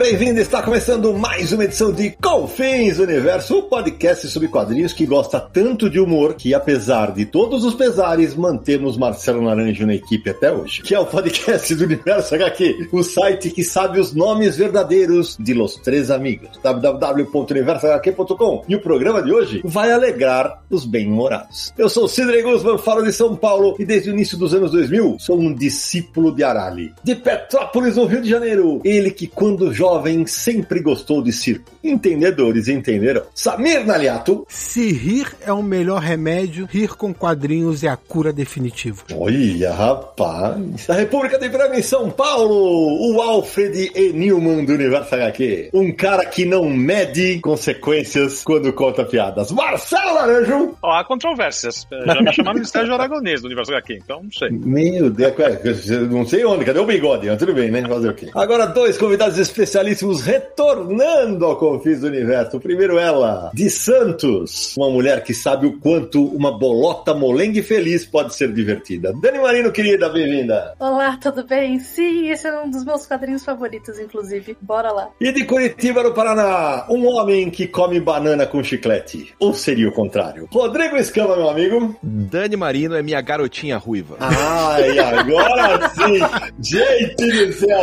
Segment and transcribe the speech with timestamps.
[0.00, 0.40] Bem-vindo!
[0.40, 5.38] Está começando mais uma edição de Confins Universo, o um podcast sobre quadrinhos que gosta
[5.38, 10.50] tanto de humor que, apesar de todos os pesares, mantemos Marcelo Naranjo na equipe até
[10.50, 10.80] hoje.
[10.80, 15.52] Que é o podcast do Universo HQ, o site que sabe os nomes verdadeiros de
[15.52, 16.48] los três amigos.
[16.62, 21.74] www.universohq.com E o programa de hoje vai alegrar os bem-humorados.
[21.76, 25.16] Eu sou Sidney Guzman, falo de São Paulo e desde o início dos anos 2000
[25.18, 26.90] sou um discípulo de Arali.
[27.04, 29.89] De Petrópolis, no Rio de Janeiro, ele que quando jovem
[30.26, 31.70] sempre gostou de circo.
[31.82, 33.22] Entendedores entenderam.
[33.34, 34.46] Samir Naliato.
[34.48, 39.02] Se rir é o melhor remédio, rir com quadrinhos é a cura definitiva.
[39.14, 40.86] Olha, rapaz.
[40.86, 44.12] Da República de Branco em São Paulo, o Alfred E.
[44.12, 45.70] Newman do Universo HQ.
[45.72, 49.50] Um cara que não mede consequências quando conta piadas.
[49.50, 50.76] Marcelo Laranjo.
[50.82, 51.86] Ó, há controvérsias.
[52.06, 54.50] Já me chamaram de Sérgio Aragonês do Universo HQ, então não sei.
[54.50, 57.28] Meu Deus, não sei onde, cadê o bigode?
[57.36, 57.82] Tudo bem, né?
[57.86, 58.30] Fazer o quê?
[58.34, 59.38] Agora, dois convidados
[59.80, 62.58] especialíssimos retornando ao Confis do Universo.
[62.58, 68.04] O primeiro ela, de Santos, uma mulher que sabe o quanto uma bolota molengue feliz
[68.04, 69.12] pode ser divertida.
[69.20, 70.74] Dani Marino, querida, bem-vinda.
[70.78, 71.78] Olá, tudo bem?
[71.78, 74.56] Sim, esse é um dos meus quadrinhos favoritos, inclusive.
[74.60, 75.08] Bora lá.
[75.20, 79.34] E de Curitiba, no Paraná, um homem que come banana com chiclete.
[79.38, 80.46] Ou seria o contrário?
[80.52, 81.96] Rodrigo Escama, meu amigo.
[82.02, 84.16] Dani Marino é minha garotinha ruiva.
[84.20, 86.20] Ai, agora sim!
[86.60, 87.80] Gente do céu!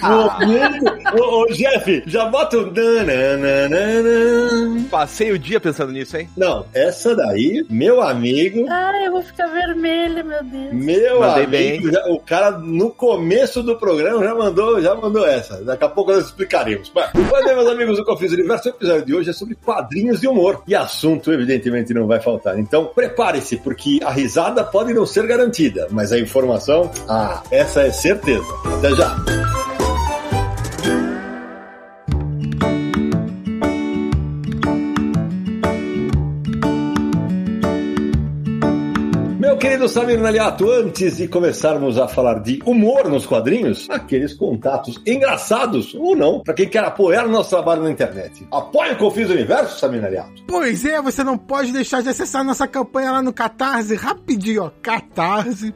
[0.00, 2.72] Momento ô, ô, Jeff, já bota o.
[4.90, 6.28] Passei o dia pensando nisso, hein?
[6.36, 8.66] Não, essa daí, meu amigo.
[8.68, 10.72] Ah, eu vou ficar vermelha, meu Deus.
[10.72, 15.62] Meu Mandei amigo, já, o cara no começo do programa já mandou, já mandou essa.
[15.64, 16.90] Daqui a pouco nós explicaremos.
[16.94, 20.20] Mas, pois é, meus amigos do Confis Universo, o episódio de hoje é sobre quadrinhos
[20.20, 20.62] de humor.
[20.66, 22.58] E assunto, evidentemente, não vai faltar.
[22.58, 27.92] Então, prepare-se, porque a risada pode não ser garantida, mas a informação, ah, essa é
[27.92, 28.44] certeza.
[28.78, 29.79] Até já.
[39.80, 45.94] Querido Samir Naliato, antes de começarmos a falar de humor nos quadrinhos, aqueles contatos engraçados
[45.94, 48.46] ou não, para quem quer apoiar o nosso trabalho na internet.
[48.52, 50.44] Apoie o Confis Universo, Samir Naliato.
[50.46, 54.70] Pois é, você não pode deixar de acessar nossa campanha lá no Catarse, rapidinho, ó,
[54.82, 55.70] catarse.me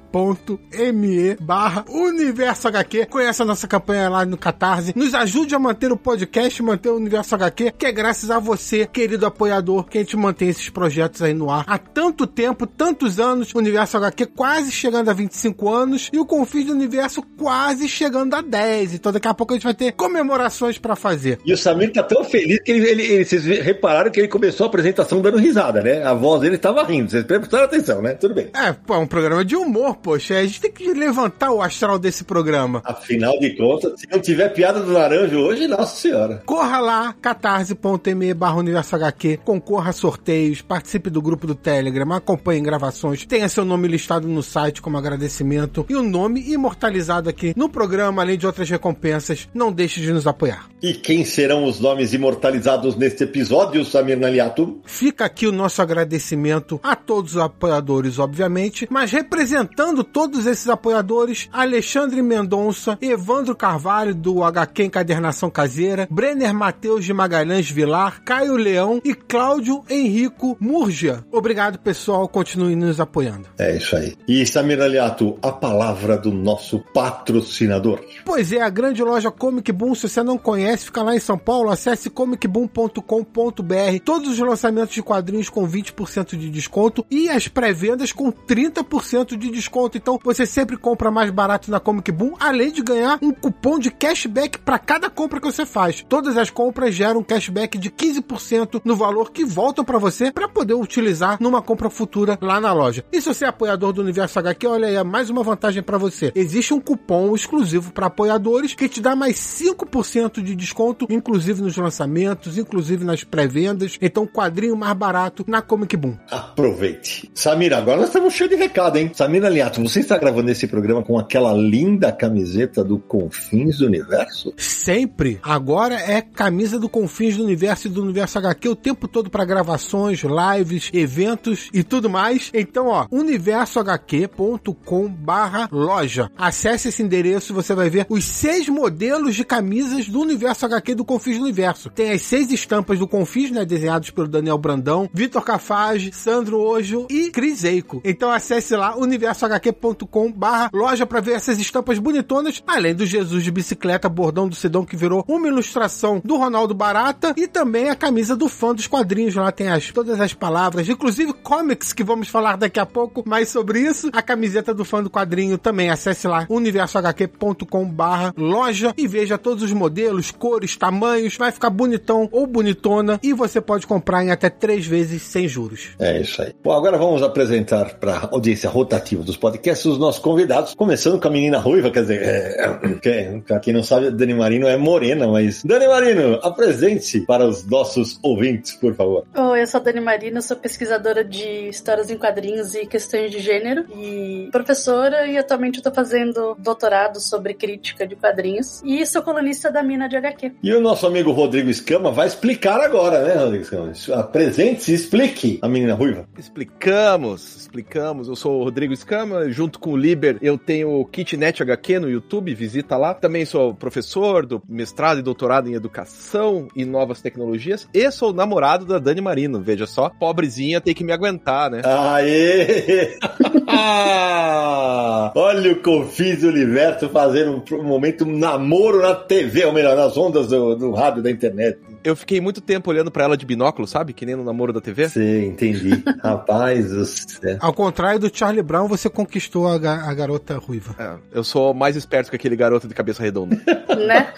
[1.41, 3.07] barra Universo HQ.
[3.07, 4.93] Conheça a nossa campanha lá no Catarse.
[4.95, 8.87] Nos ajude a manter o podcast, manter o Universo HQ, que é graças a você,
[8.87, 13.19] querido apoiador, que a gente mantém esses projetos aí no ar há tanto tempo, tantos
[13.19, 13.59] anos, o
[13.95, 18.41] Universo HQ quase chegando a 25 anos e o Confins do Universo quase chegando a
[18.41, 18.95] 10.
[18.95, 21.39] Então daqui a pouco a gente vai ter comemorações para fazer.
[21.45, 24.65] E o Samir tá tão feliz que ele, ele, ele, vocês repararam que ele começou
[24.65, 26.03] a apresentação dando risada, né?
[26.03, 27.11] A voz dele tava rindo.
[27.11, 28.15] Vocês prestaram atenção, né?
[28.15, 28.51] Tudo bem.
[28.55, 30.39] É, pô, é um programa de humor, poxa.
[30.39, 32.83] A gente tem que levantar o astral desse programa.
[32.85, 36.43] Afinal de contas, se não tiver piada do laranja hoje, nossa senhora.
[36.45, 42.61] Corra lá, catarse.me barra universo HQ, concorra a sorteios, participe do grupo do Telegram, acompanhe
[42.61, 47.69] gravações, tenha seu nome listado no site como agradecimento e o nome imortalizado aqui no
[47.69, 49.49] programa, além de outras recompensas.
[49.55, 50.69] Não deixe de nos apoiar.
[50.83, 54.81] E quem serão os nomes imortalizados neste episódio, Samir Naliato?
[54.85, 61.49] Fica aqui o nosso agradecimento a todos os apoiadores, obviamente, mas representando todos esses apoiadores,
[61.53, 69.01] Alexandre Mendonça, Evandro Carvalho do HQ Encadernação Caseira, Brenner Matheus de Magalhães Vilar, Caio Leão
[69.05, 71.25] e Cláudio Henrico Murgia.
[71.33, 72.29] Obrigado, pessoal.
[72.29, 73.49] Continue nos apoiando.
[73.59, 74.15] É isso aí.
[74.27, 78.01] E Samir Aliato, a palavra do nosso patrocinador.
[78.25, 81.39] Pois é, a grande loja Comic Boom, se você não conhece, fica lá em São
[81.39, 84.01] Paulo, acesse comicboom.com.br.
[84.05, 89.51] Todos os lançamentos de quadrinhos com 20% de desconto e as pré-vendas com 30% de
[89.51, 89.97] desconto.
[89.97, 93.91] Então você sempre compra mais barato na Comic Boom, além de ganhar um cupom de
[93.91, 96.05] cashback para cada compra que você faz.
[96.09, 100.49] Todas as compras geram um cashback de 15% no valor que voltam para você para
[100.49, 103.05] poder utilizar numa compra futura lá na loja.
[103.13, 106.31] E se você apoiador do Universo HQ, olha aí, é mais uma vantagem para você.
[106.35, 111.75] Existe um cupom exclusivo para apoiadores que te dá mais 5% de desconto, inclusive nos
[111.77, 113.97] lançamentos, inclusive nas pré-vendas.
[114.03, 116.19] Então, quadrinho mais barato na Comic Boom.
[116.31, 117.31] Aproveite.
[117.35, 119.11] Samira, agora nós estamos cheios de recado, hein?
[119.15, 124.53] Samira Liato, você está gravando esse programa com aquela linda camiseta do Confins do Universo?
[124.59, 125.41] Sempre.
[125.43, 129.47] Agora é camisa do Confins do Universo e do Universo HQ o tempo todo para
[129.47, 132.51] gravações, lives, eventos e tudo mais.
[132.53, 133.07] Então, ó,
[133.55, 136.31] universohq.com barra loja.
[136.37, 140.95] Acesse esse endereço e você vai ver os seis modelos de camisas do Universo HQ
[140.95, 141.91] do Confins do Universo.
[141.91, 147.07] Tem as seis estampas do Confins, né, desenhados pelo Daniel Brandão, Vitor Cafage, Sandro Ojo
[147.09, 148.01] e Cris Eico.
[148.05, 153.51] Então acesse lá universohq.com barra loja para ver essas estampas bonitonas, além do Jesus de
[153.51, 158.35] bicicleta, bordão do Sidão que virou uma ilustração do Ronaldo Barata e também a camisa
[158.35, 159.35] do fã dos quadrinhos.
[159.35, 163.49] Lá tem as, todas as palavras, inclusive comics que vamos falar daqui a pouco mais
[163.49, 164.11] sobre isso.
[164.13, 165.91] A camiseta do fã do quadrinho também.
[165.91, 171.37] Acesse lá universohq.com barra loja e veja todos os modelos, cores, tamanhos.
[171.37, 175.97] Vai ficar bonitão ou bonitona e você pode comprar em até três vezes sem juros.
[175.99, 176.55] É isso aí.
[176.63, 181.27] Bom, agora vamos apresentar para a audiência rotativa dos podcasts os nossos convidados, começando com
[181.27, 185.27] a menina ruiva, quer dizer, é, quem, pra quem não sabe, Dani Marino é morena,
[185.27, 189.25] mas Dani Marino, apresente-se para os nossos ouvintes, por favor.
[189.35, 193.41] Oi, eu sou a Dani Marina, sou pesquisadora de histórias em quadrinhos e questões de
[193.41, 199.23] gênero e professora e atualmente eu tô fazendo doutorado sobre crítica de quadrinhos e sou
[199.23, 200.53] colunista da Mina de HQ.
[200.63, 203.93] E o nosso amigo Rodrigo Escama vai explicar agora, né, Rodrigo Escama?
[204.21, 206.27] Apresente-se e explique a menina ruiva.
[206.39, 208.29] Explicamos, explicamos.
[208.29, 212.11] Eu sou o Rodrigo Escama, junto com o Liber, eu tenho o Kitnet HQ no
[212.11, 213.15] YouTube, visita lá.
[213.15, 218.85] Também sou professor do mestrado e doutorado em educação e novas tecnologias e sou namorado
[218.85, 220.11] da Dani Marino, veja só.
[220.11, 221.83] Pobrezinha tem que me aguentar, né?
[221.85, 223.14] Aê!
[225.35, 230.17] Olha o Confis do Universo fazendo um, um momento namoro na TV, ou melhor, nas
[230.17, 231.79] ondas do, do rádio da internet.
[232.05, 234.13] Eu fiquei muito tempo olhando pra ela de binóculo, sabe?
[234.13, 235.09] Que nem no namoro da TV.
[235.09, 236.03] Sim, entendi.
[236.23, 237.57] Rapaz do céu.
[237.61, 240.95] Ao contrário do Charlie Brown, você conquistou a, ga- a garota ruiva.
[240.99, 243.57] É, eu sou mais esperto que aquele garoto de cabeça redonda.
[243.95, 244.33] Né?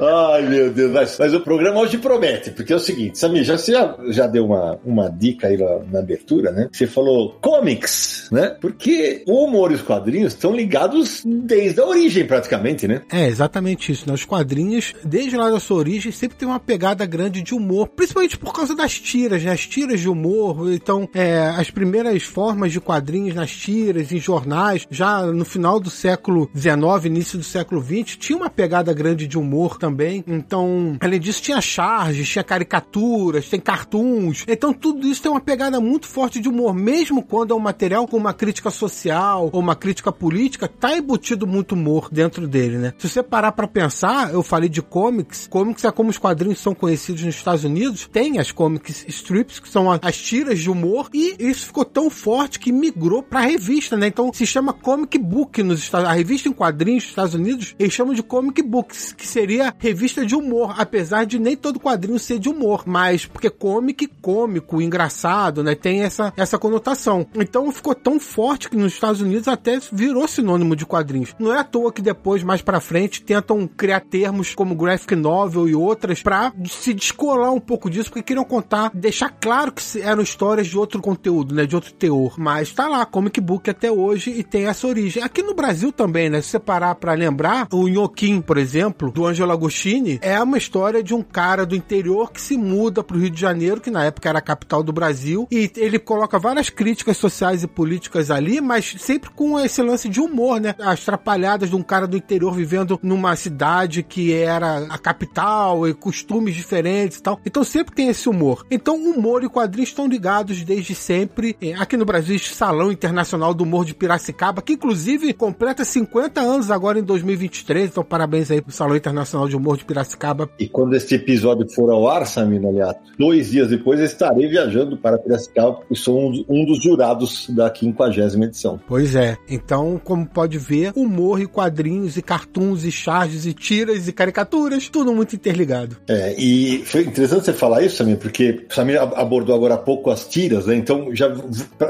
[0.00, 3.56] Ai, meu Deus, mas, mas o programa hoje promete, porque é o seguinte, Samir, já,
[3.56, 6.68] você já, já deu uma, uma dica aí na, na abertura, né?
[6.72, 8.56] Você falou comics, né?
[8.60, 13.02] Porque o humor e os quadrinhos estão ligados desde a origem, praticamente, né?
[13.10, 14.06] É, exatamente isso.
[14.08, 14.14] Né?
[14.14, 18.38] Os quadrinhos, desde lá da sua origem, sempre tem uma pegada grande de humor, principalmente
[18.38, 19.52] por causa das tiras, né?
[19.52, 20.72] As tiras de humor.
[20.72, 25.90] Então, é, as primeiras formas de quadrinhos nas tiras, em jornais, já no final do
[25.90, 30.24] século XIX, início do século XX, tinha uma pegada grande de humor também.
[30.26, 34.44] Então, além disso, tinha charges, tinha caricaturas, tem cartoons.
[34.48, 38.06] Então, tudo isso tem uma pegada muito forte de humor, mesmo quando é um material
[38.06, 42.92] com uma crítica social ou uma crítica política, tá embutido muito humor dentro dele, né?
[42.98, 46.74] Se você parar pra pensar, eu falei de comics, comics é como os quadrinhos são
[46.74, 51.36] conhecidos nos Estados Unidos, tem as comics strips, que são as tiras de humor, e
[51.38, 54.06] isso ficou tão forte que migrou pra revista, né?
[54.06, 57.92] Então se chama comic book nos Estados A revista em quadrinhos dos Estados Unidos, eles
[57.92, 62.38] chamam de comic books, que seria revista de humor, apesar de nem todo quadrinho ser
[62.38, 65.74] de humor, mas porque comic, cômico, engraçado, né?
[65.74, 67.26] Tem essa, essa conotação.
[67.34, 71.34] Então ficou tão forte que nos Estados Unidos até virou sinônimo de quadrinhos.
[71.38, 75.68] Não é à toa que depois, mais pra frente, tentam criar termos como graphic novel
[75.68, 80.22] e outras pra se descolar um pouco disso, porque queriam contar, deixar claro que eram
[80.22, 81.66] histórias de outro conteúdo, né?
[81.66, 82.34] De outro teor.
[82.38, 85.22] Mas tá lá, comic book até hoje e tem essa origem.
[85.22, 86.40] Aqui no Brasil também, né?
[86.40, 91.02] Se você parar pra lembrar, o Nhoquim, por exemplo, do Angelo Agostini, é uma história
[91.02, 94.28] de um cara do interior que se muda pro Rio de Janeiro, que na época
[94.28, 98.94] era a capital do Brasil, e ele coloca várias críticas sociais e políticas ali, mas
[98.98, 100.74] sempre com esse lance de humor, né?
[100.78, 105.94] As trapalhadas de um cara do interior vivendo numa cidade que era a capital e
[105.94, 107.40] costumes diferentes e tal.
[107.44, 108.66] Então sempre tem esse humor.
[108.70, 111.56] Então humor e quadrinhos estão ligados desde sempre.
[111.60, 116.40] É, Aqui no Brasil existe Salão Internacional do Humor de Piracicaba, que inclusive completa 50
[116.40, 117.90] anos agora em 2023.
[117.90, 120.50] Então parabéns aí pro Salão Internacional de Humor de Piracicaba.
[120.58, 124.96] E quando este episódio for ao ar, Samir Aliato, dois dias depois eu estarei viajando
[124.96, 128.80] para Piracicaba, porque sou um, um dos jurados da 50 edição.
[128.86, 129.36] Pois é.
[129.48, 134.88] Então, como pode ver, humor e quadrinhos e cartoons e charges e tiras e caricaturas,
[134.88, 135.96] tudo muito interligado.
[136.08, 136.47] É, E
[136.84, 140.26] foi interessante você falar isso, Samir, porque o Samir ab- abordou agora há pouco as
[140.26, 140.74] tiras, né?
[140.76, 141.28] Então, já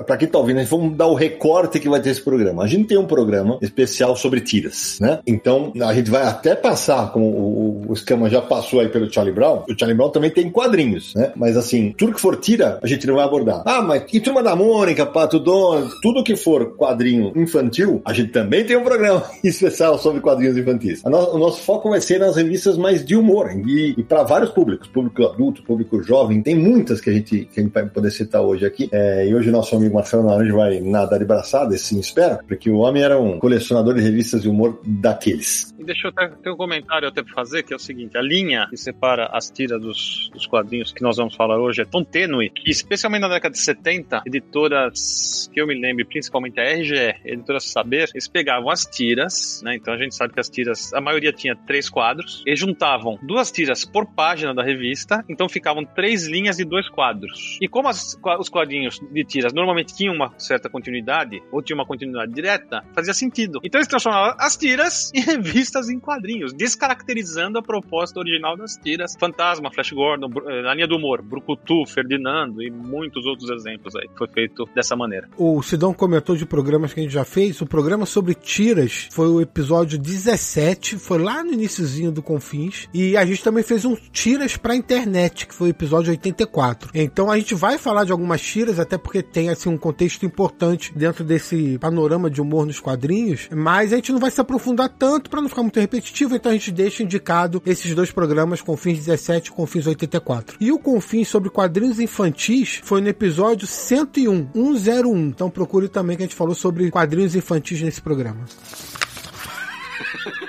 [0.07, 2.63] pra quem tá ouvindo, gente vamos dar o recorte que vai ter esse programa.
[2.63, 5.21] A gente tem um programa especial sobre tiras, né?
[5.27, 9.35] Então, a gente vai até passar, como o, o Escama já passou aí pelo Charlie
[9.35, 11.33] Brown, o Charlie Brown também tem quadrinhos, né?
[11.37, 13.63] Mas assim, tudo que for tira, a gente não vai abordar.
[13.67, 18.31] Ah, mas e Turma da Mônica, Pato Donald, tudo que for quadrinho infantil, a gente
[18.33, 21.03] também tem um programa especial sobre quadrinhos infantis.
[21.05, 24.48] No- o nosso foco vai ser nas revistas mais de humor e, e para vários
[24.49, 28.11] públicos, público adulto, público jovem, tem muitas que a gente, que a gente vai poder
[28.11, 28.89] citar hoje aqui.
[28.93, 32.71] É, e hoje o nosso amigo Marcelo Naranjo vai nadar de braçada, assim espera, porque
[32.71, 35.75] o homem era um colecionador de revistas de humor daqueles.
[35.79, 38.67] E deixa eu ter um comentário até pra fazer, que é o seguinte: a linha
[38.69, 42.51] que separa as tiras dos, dos quadrinhos que nós vamos falar hoje é tão tênue
[42.51, 47.65] que, especialmente na década de 70, editoras que eu me lembro, principalmente a RGE, editoras
[47.65, 49.77] Saber, eles pegavam as tiras, né?
[49.77, 53.51] Então a gente sabe que as tiras, a maioria tinha três quadros, e juntavam duas
[53.51, 57.59] tiras por página da revista, então ficavam três linhas de dois quadros.
[57.61, 61.87] E como as- os quadrinhos de tiras normalmente tinham uma certa continuidade, ou tinham uma
[61.87, 63.61] continuidade direta, fazia sentido.
[63.65, 69.15] Então eles transformavam as tiras em revistas em quadrinhos, descaracterizando a proposta original das tiras.
[69.19, 73.95] Fantasma, Flash Gordon, Bru- eh, na linha do humor, Brucutu, Ferdinando e muitos outros exemplos
[73.97, 75.29] aí, foi feito dessa maneira.
[75.37, 77.61] O Sidão comentou de programas que a gente já fez.
[77.61, 82.89] O programa sobre tiras foi o episódio 17, foi lá no iniciozinho do Confins.
[82.95, 83.97] E a gente também fez um
[84.29, 86.91] tiras pra internet, que foi o episódio 84.
[86.93, 90.93] Então a gente vai falar de algumas tiras, até porque tem assim um contexto importante
[90.95, 95.31] dentro desse panorama de humor nos quadrinhos, mas a gente não vai se aprofundar tanto
[95.31, 99.49] pra não ficar muito repetitivo, então a gente deixa indicado esses dois programas, Confins 17
[99.49, 100.59] e Confins 84.
[100.61, 105.19] E o Confins sobre quadrinhos infantis foi no episódio 101, 101.
[105.29, 108.45] Então procure também que a gente falou sobre quadrinhos infantis nesse programa.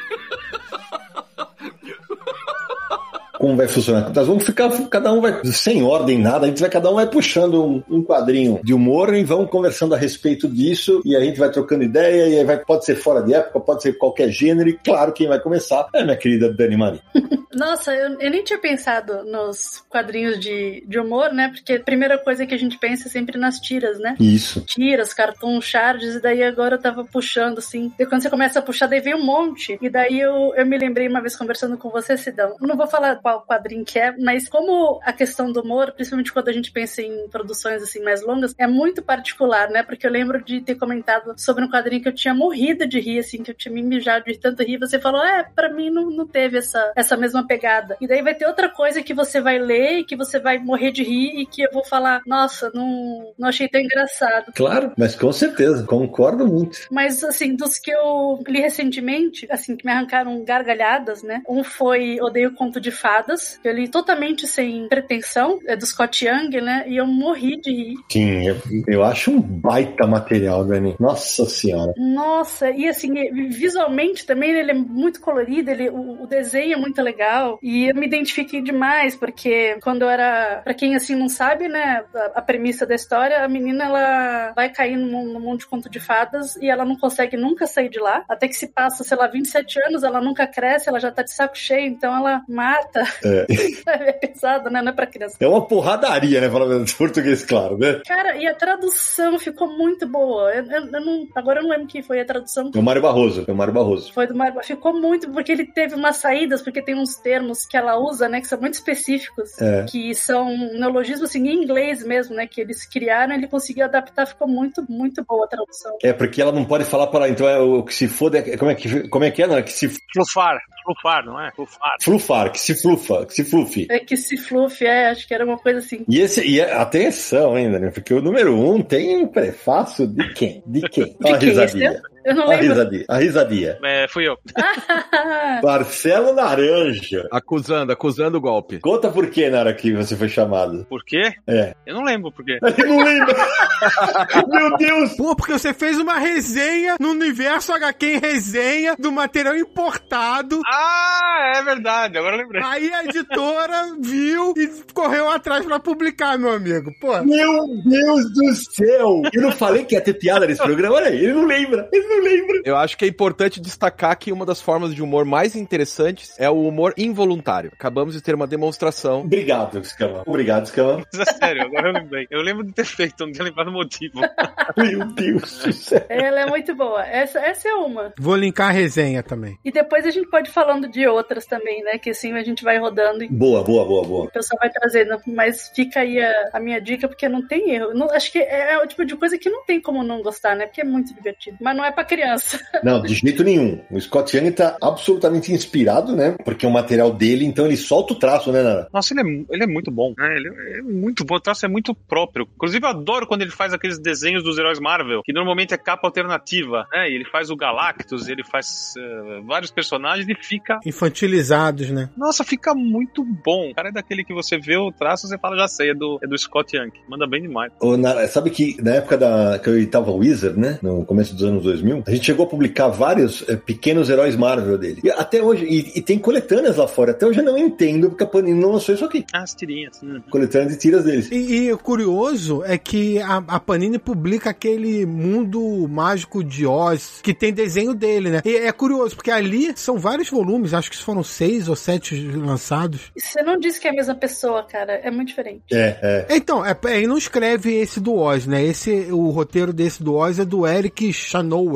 [3.40, 4.12] como vai funcionar.
[4.14, 7.08] Nós vamos ficar, cada um vai, sem ordem, nada, a gente vai, cada um vai
[7.08, 11.40] puxando um, um quadrinho de humor e vamos conversando a respeito disso, e a gente
[11.40, 14.70] vai trocando ideia, e aí vai, pode ser fora de época, pode ser qualquer gênero,
[14.70, 17.02] e claro, quem vai começar é a minha querida Dani Maria.
[17.54, 21.50] Nossa, eu, eu nem tinha pensado nos quadrinhos de, de humor, né?
[21.50, 24.16] Porque a primeira coisa que a gente pensa é sempre nas tiras, né?
[24.20, 24.62] Isso.
[24.62, 27.92] Tiras, cartoon, charges, e daí agora eu tava puxando, assim.
[28.00, 29.80] E quando você começa a puxar, daí vem um monte.
[29.82, 32.56] E daí eu, eu me lembrei uma vez conversando com você, Sidão.
[32.62, 36.50] Não vou falar qual quadrinho que é, mas como a questão do humor, principalmente quando
[36.50, 39.84] a gente pensa em produções assim mais longas, é muito particular, né?
[39.84, 43.20] Porque eu lembro de ter comentado sobre um quadrinho que eu tinha morrido de rir,
[43.20, 44.78] assim, que eu tinha me mijado de tanto rir.
[44.80, 47.98] Você falou, é, pra mim não, não teve essa, essa mesma pegada.
[48.02, 50.92] E daí vai ter outra coisa que você vai ler e que você vai morrer
[50.92, 54.52] de rir e que eu vou falar, nossa, não, não achei tão engraçado.
[54.56, 56.80] Claro, mas com certeza, concordo muito.
[56.90, 61.42] Mas, assim, dos que eu li recentemente, assim, que me arrancaram gargalhadas, né?
[61.48, 63.19] Um foi Odeio Conto de Fadas,
[63.62, 66.86] que eu li totalmente sem pretensão, é do Scott Young, né?
[66.88, 67.96] E eu morri de rir.
[68.12, 68.58] Sim, eu,
[68.88, 70.96] eu acho um baita material, Dani.
[71.00, 71.94] Nossa senhora.
[71.98, 73.14] Nossa, e assim,
[73.50, 77.60] visualmente também ele é muito colorido, ele, o, o desenho é muito legal.
[77.62, 80.62] E eu me identifiquei demais, porque quando eu era.
[80.64, 82.04] Pra quem assim não sabe, né?
[82.14, 85.90] A, a premissa da história, a menina ela vai cair num, num mundo de conto
[85.90, 88.24] de fadas e ela não consegue nunca sair de lá.
[88.28, 91.34] Até que se passa, sei lá, 27 anos, ela nunca cresce, ela já tá de
[91.34, 93.04] saco cheio, então ela mata.
[93.24, 93.46] É,
[94.10, 94.82] É pesado, né?
[94.82, 95.36] Não é pra criança.
[95.40, 96.50] é uma porradaria, né?
[96.50, 98.02] Falando em português, claro, né?
[98.06, 100.52] Cara, e a tradução ficou muito boa.
[100.54, 102.72] Eu, eu- eu não, agora eu não lembro quem foi a tradução.
[102.74, 104.12] É o Mário Barroso, é o Mário Barroso.
[104.14, 104.60] Foi do Mário.
[104.64, 108.40] Ficou muito, porque ele teve umas saídas, porque tem uns termos que ela usa, né,
[108.42, 109.86] que são muito específicos, É.
[109.90, 114.48] que são neologismos assim, em inglês mesmo, né, que eles criaram, ele conseguiu adaptar, ficou
[114.48, 115.98] muito, muito boa a tradução.
[116.04, 118.72] É, porque ela não pode falar para então é o que se foda, é- como
[118.72, 119.48] é que, como é que é?
[119.48, 121.52] Não, é que se Flufar, flufar, não é?
[121.52, 121.96] Flufar.
[122.02, 123.88] flufar, que se flufa, que se flufe.
[123.90, 126.06] É que se fluff, é, acho que era uma coisa assim.
[126.08, 127.92] E esse, e é- atenção ainda, né?
[127.92, 130.64] Porque o número um tem um prefácio de quem?
[130.66, 131.06] De quem?
[131.06, 131.50] De quem?
[131.50, 132.02] risadinha.
[132.26, 132.68] Eu não a lembro.
[132.68, 133.06] risadinha.
[133.08, 133.78] A risadinha.
[133.84, 134.38] É, fui eu.
[135.64, 137.28] Marcelo Naranja.
[137.32, 138.80] Acusando, acusando o golpe.
[138.80, 140.86] Conta por que na hora que você foi chamado.
[140.90, 141.34] Por quê?
[141.48, 141.74] É.
[141.86, 142.60] Eu não lembro por quê.
[142.78, 143.36] Eu não lembro.
[144.48, 145.14] Meu Deus.
[145.16, 150.62] Pô, porque você fez uma resenha no universo HQ em resenha do material importado.
[150.66, 152.62] Ah, é verdade, agora eu lembrei.
[152.64, 156.92] Aí a editora viu e correu atrás pra publicar, meu amigo.
[157.00, 159.22] Pô, Meu Deus do céu.
[159.34, 160.96] Eu não falei que ia ter piada nesse programa?
[160.96, 161.88] Olha aí, ele não lembra.
[161.92, 162.62] Ele não lembra.
[162.66, 166.50] Eu acho que é importante destacar que uma das formas de humor mais interessantes é
[166.50, 167.72] o humor involuntário.
[167.74, 169.22] Acabamos de ter uma demonstração.
[169.22, 170.24] Obrigado, Scama.
[170.26, 171.06] Obrigado, Scama.
[171.14, 172.28] Mas é sério, agora eu lembrei.
[172.30, 174.20] Eu lembro de ter feito, não tinha lembrado o motivo.
[174.78, 176.06] Meu Deus do céu.
[176.10, 177.06] Ela é muito boa.
[177.06, 178.14] Essa, essa é uma.
[178.20, 179.58] Vou linkar a resenha também.
[179.64, 181.98] E depois a gente pode ir falando de outras também, né?
[181.98, 184.26] Que assim a gente vai rodando e Boa, boa, boa, boa.
[184.26, 185.18] o pessoal vai trazendo.
[185.28, 187.94] Mas fica aí a, a minha dica, porque não tem erro.
[187.94, 190.56] Não- acho que é, é o tipo de coisa que não tem como não gostar,
[190.56, 190.66] né?
[190.66, 191.58] Porque é muito divertido.
[191.62, 192.60] Mas não é pra criança.
[192.84, 193.82] Não, de jeito nenhum.
[193.92, 196.36] O Scott Young tá absolutamente inspirado, né?
[196.44, 198.88] Porque é o material dele, então ele solta o traço, né, Nara?
[198.94, 200.14] Nossa, ele é, ele é muito bom.
[200.18, 200.36] né?
[200.36, 201.36] Ele é muito bom.
[201.36, 202.48] O traço é muito próprio.
[202.56, 206.08] Inclusive, eu adoro quando ele faz aqueles desenhos dos heróis Marvel, que normalmente é capa
[206.08, 206.88] alternativa.
[206.92, 207.10] Né?
[207.10, 210.80] E ele faz o Galactus, ele faz eh, vários personagens e fica.
[210.86, 212.10] Infantilizados, né?
[212.16, 213.72] Nossa, fica muito bom.
[213.72, 215.94] O cara é daquele que você vê o traço e você fala, já sei, é
[215.94, 216.92] do, é do Scott Young.
[217.10, 217.72] Manda bem demais.
[217.80, 220.80] Ô, Nara, sabe que na época da, que eu tava Wizard, né?
[220.82, 224.78] No começo dos anos 2000, a gente chegou a publicar vários eh, pequenos heróis Marvel
[224.78, 225.02] dele.
[225.04, 227.12] E até hoje, e, e tem coletâneas lá fora.
[227.12, 229.26] Até hoje eu não entendo porque a Panini não lançou isso aqui.
[229.34, 230.02] Ah, as tirinhas.
[230.04, 230.22] Hum.
[230.30, 231.30] Coletânea de tiras deles.
[231.32, 237.20] E, e o curioso é que a, a Panini publica aquele mundo mágico de Oz,
[237.22, 238.42] que tem desenho dele, né?
[238.46, 243.12] E é curioso, porque ali são vários volumes, acho que foram seis ou sete lançados.
[243.18, 244.94] Você não disse que é a mesma pessoa, cara.
[244.94, 245.64] É muito diferente.
[245.72, 246.36] É, é.
[246.36, 248.64] Então, é, ele não escreve esse do Oz, né?
[248.64, 251.12] Esse, o roteiro desse do Oz é do Eric